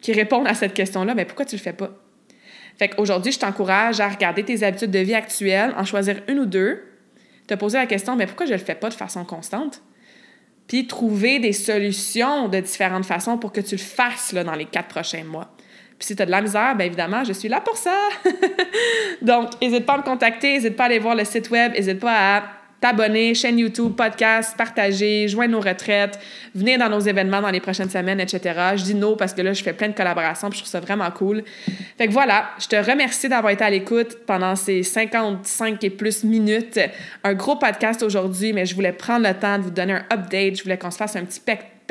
qui 0.01 0.11
répondent 0.11 0.47
à 0.47 0.55
cette 0.55 0.73
question-là. 0.73 1.13
Mais 1.13 1.25
pourquoi 1.25 1.45
tu 1.45 1.55
le 1.55 1.61
fais 1.61 1.73
pas? 1.73 1.91
Fait 2.79 2.89
qu'aujourd'hui, 2.89 3.31
je 3.31 3.37
t'encourage 3.37 3.99
à 3.99 4.09
regarder 4.09 4.43
tes 4.43 4.63
habitudes 4.63 4.89
de 4.89 4.99
vie 4.99 5.13
actuelles, 5.13 5.71
en 5.77 5.85
choisir 5.85 6.19
une 6.27 6.39
ou 6.39 6.45
deux, 6.47 6.81
te 7.45 7.53
poser 7.53 7.77
la 7.77 7.85
question, 7.85 8.15
mais 8.15 8.25
pourquoi 8.25 8.47
je 8.47 8.53
ne 8.53 8.57
le 8.57 8.63
fais 8.63 8.73
pas 8.73 8.89
de 8.89 8.95
façon 8.95 9.23
constante? 9.23 9.83
Puis 10.71 10.87
trouver 10.87 11.37
des 11.39 11.51
solutions 11.51 12.47
de 12.47 12.61
différentes 12.61 13.03
façons 13.03 13.37
pour 13.37 13.51
que 13.51 13.59
tu 13.59 13.75
le 13.75 13.81
fasses 13.81 14.31
là, 14.31 14.45
dans 14.45 14.55
les 14.55 14.63
quatre 14.63 14.87
prochains 14.87 15.25
mois. 15.25 15.49
Puis 15.99 16.07
si 16.07 16.15
tu 16.15 16.21
as 16.21 16.25
de 16.25 16.31
la 16.31 16.41
misère, 16.41 16.77
bien 16.77 16.85
évidemment, 16.85 17.25
je 17.25 17.33
suis 17.33 17.49
là 17.49 17.59
pour 17.59 17.75
ça. 17.75 17.93
Donc, 19.21 19.49
n'hésite 19.61 19.85
pas 19.85 19.95
à 19.95 19.97
me 19.97 20.03
contacter, 20.03 20.53
n'hésite 20.53 20.77
pas 20.77 20.83
à 20.83 20.85
aller 20.85 20.99
voir 20.99 21.15
le 21.15 21.25
site 21.25 21.49
web, 21.49 21.73
n'hésite 21.73 21.99
pas 21.99 22.37
à 22.37 22.43
t'abonner, 22.81 23.35
chaîne 23.35 23.59
YouTube, 23.59 23.93
podcast, 23.95 24.57
partager, 24.57 25.27
joindre 25.27 25.51
nos 25.51 25.61
retraites, 25.61 26.19
venir 26.53 26.79
dans 26.79 26.89
nos 26.89 26.99
événements 26.99 27.41
dans 27.41 27.51
les 27.51 27.59
prochaines 27.59 27.89
semaines, 27.89 28.19
etc. 28.19 28.59
Je 28.75 28.83
dis 28.83 28.95
non 28.95 29.15
parce 29.15 29.33
que 29.33 29.41
là, 29.41 29.53
je 29.53 29.63
fais 29.63 29.73
plein 29.73 29.87
de 29.87 29.93
collaborations 29.93 30.49
puis 30.49 30.57
je 30.57 30.63
trouve 30.63 30.71
ça 30.71 30.79
vraiment 30.79 31.09
cool. 31.11 31.43
Fait 31.97 32.07
que 32.07 32.11
voilà, 32.11 32.49
je 32.59 32.67
te 32.67 32.75
remercie 32.75 33.29
d'avoir 33.29 33.53
été 33.53 33.63
à 33.63 33.69
l'écoute 33.69 34.25
pendant 34.25 34.55
ces 34.55 34.81
55 34.81 35.83
et 35.83 35.89
plus 35.91 36.23
minutes. 36.23 36.79
Un 37.23 37.35
gros 37.35 37.55
podcast 37.55 38.01
aujourd'hui, 38.01 38.51
mais 38.51 38.65
je 38.65 38.73
voulais 38.73 38.93
prendre 38.93 39.27
le 39.27 39.33
temps 39.35 39.59
de 39.59 39.63
vous 39.63 39.71
donner 39.71 39.93
un 39.93 40.05
update. 40.11 40.57
Je 40.57 40.63
voulais 40.63 40.77
qu'on 40.77 40.91
se 40.91 40.97
fasse 40.97 41.15
un 41.15 41.23
petit 41.23 41.39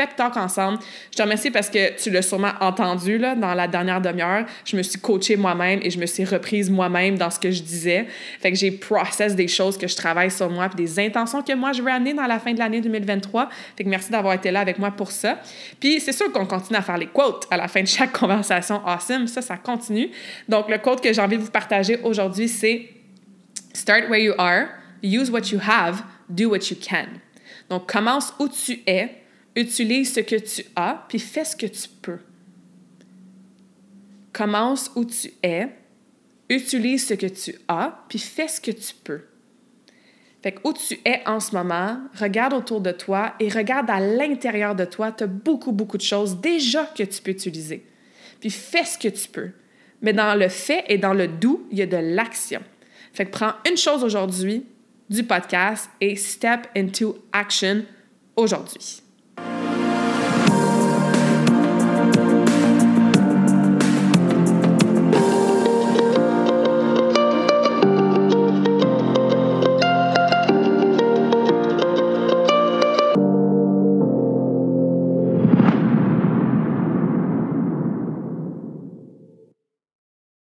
talk 0.08 0.36
ensemble. 0.36 0.78
Je 1.10 1.16
te 1.16 1.22
remercie 1.22 1.50
parce 1.50 1.70
que 1.70 1.96
tu 2.00 2.10
l'as 2.10 2.22
sûrement 2.22 2.52
entendu 2.60 3.18
là, 3.18 3.34
dans 3.34 3.54
la 3.54 3.66
dernière 3.66 4.00
demi-heure. 4.00 4.46
Je 4.64 4.76
me 4.76 4.82
suis 4.82 5.00
coachée 5.00 5.36
moi-même 5.36 5.80
et 5.82 5.90
je 5.90 5.98
me 5.98 6.06
suis 6.06 6.24
reprise 6.24 6.70
moi-même 6.70 7.16
dans 7.16 7.30
ce 7.30 7.38
que 7.38 7.50
je 7.50 7.62
disais. 7.62 8.06
Fait 8.40 8.50
que 8.50 8.58
j'ai 8.58 8.70
process 8.70 9.34
des 9.34 9.48
choses 9.48 9.76
que 9.78 9.86
je 9.86 9.96
travaille 9.96 10.30
sur 10.30 10.50
moi 10.50 10.68
puis 10.68 10.84
des 10.84 10.98
intentions 10.98 11.42
que 11.42 11.54
moi 11.54 11.72
je 11.72 11.82
veux 11.82 11.90
amener 11.90 12.14
dans 12.14 12.26
la 12.26 12.38
fin 12.38 12.52
de 12.52 12.58
l'année 12.58 12.80
2023. 12.80 13.48
Fait 13.76 13.84
que 13.84 13.88
merci 13.88 14.10
d'avoir 14.10 14.34
été 14.34 14.50
là 14.50 14.60
avec 14.60 14.78
moi 14.78 14.90
pour 14.90 15.10
ça. 15.10 15.40
Puis 15.78 16.00
c'est 16.00 16.12
sûr 16.12 16.32
qu'on 16.32 16.46
continue 16.46 16.78
à 16.78 16.82
faire 16.82 16.98
les 16.98 17.06
quotes 17.06 17.46
à 17.50 17.56
la 17.56 17.68
fin 17.68 17.82
de 17.82 17.88
chaque 17.88 18.12
conversation 18.18 18.80
awesome. 18.86 19.26
Ça, 19.26 19.42
ça 19.42 19.56
continue. 19.56 20.10
Donc 20.48 20.68
le 20.68 20.78
quote 20.78 21.00
que 21.00 21.12
j'ai 21.12 21.20
envie 21.20 21.36
de 21.36 21.42
vous 21.42 21.50
partager 21.50 21.98
aujourd'hui, 22.02 22.48
c'est 22.48 22.88
Start 23.72 24.08
where 24.08 24.18
you 24.18 24.34
are, 24.36 24.68
use 25.00 25.30
what 25.30 25.52
you 25.52 25.60
have, 25.60 26.04
do 26.28 26.50
what 26.50 26.70
you 26.70 26.76
can. 26.76 27.20
Donc 27.68 27.86
commence 27.90 28.34
où 28.38 28.48
tu 28.48 28.82
es, 28.86 29.19
Utilise 29.56 30.14
ce 30.14 30.20
que 30.20 30.36
tu 30.36 30.64
as, 30.76 31.04
puis 31.08 31.18
fais 31.18 31.44
ce 31.44 31.56
que 31.56 31.66
tu 31.66 31.88
peux. 32.00 32.18
Commence 34.32 34.90
où 34.94 35.04
tu 35.04 35.32
es, 35.42 35.68
utilise 36.48 37.06
ce 37.06 37.14
que 37.14 37.26
tu 37.26 37.54
as, 37.68 38.04
puis 38.08 38.18
fais 38.18 38.48
ce 38.48 38.60
que 38.60 38.70
tu 38.70 38.94
peux. 39.02 39.22
Fait 40.42 40.52
que 40.52 40.60
où 40.66 40.72
tu 40.72 40.98
es 41.04 41.22
en 41.26 41.40
ce 41.40 41.54
moment, 41.54 42.00
regarde 42.18 42.54
autour 42.54 42.80
de 42.80 42.92
toi 42.92 43.34
et 43.40 43.48
regarde 43.48 43.90
à 43.90 44.00
l'intérieur 44.00 44.74
de 44.74 44.84
toi, 44.84 45.12
tu 45.12 45.24
as 45.24 45.26
beaucoup, 45.26 45.72
beaucoup 45.72 45.98
de 45.98 46.02
choses 46.02 46.40
déjà 46.40 46.84
que 46.86 47.02
tu 47.02 47.20
peux 47.20 47.30
utiliser. 47.30 47.84
Puis 48.40 48.50
fais 48.50 48.84
ce 48.84 48.96
que 48.96 49.08
tu 49.08 49.28
peux. 49.28 49.50
Mais 50.00 50.14
dans 50.14 50.34
le 50.34 50.48
fait 50.48 50.84
et 50.88 50.96
dans 50.96 51.12
le 51.12 51.28
doux, 51.28 51.66
il 51.70 51.78
y 51.78 51.82
a 51.82 51.86
de 51.86 51.98
l'action. 51.98 52.62
Fait 53.12 53.26
que 53.26 53.30
prends 53.32 53.52
une 53.68 53.76
chose 53.76 54.02
aujourd'hui 54.02 54.64
du 55.10 55.24
podcast 55.24 55.90
et 56.00 56.16
step 56.16 56.68
into 56.74 57.18
action 57.32 57.84
aujourd'hui. 58.36 59.02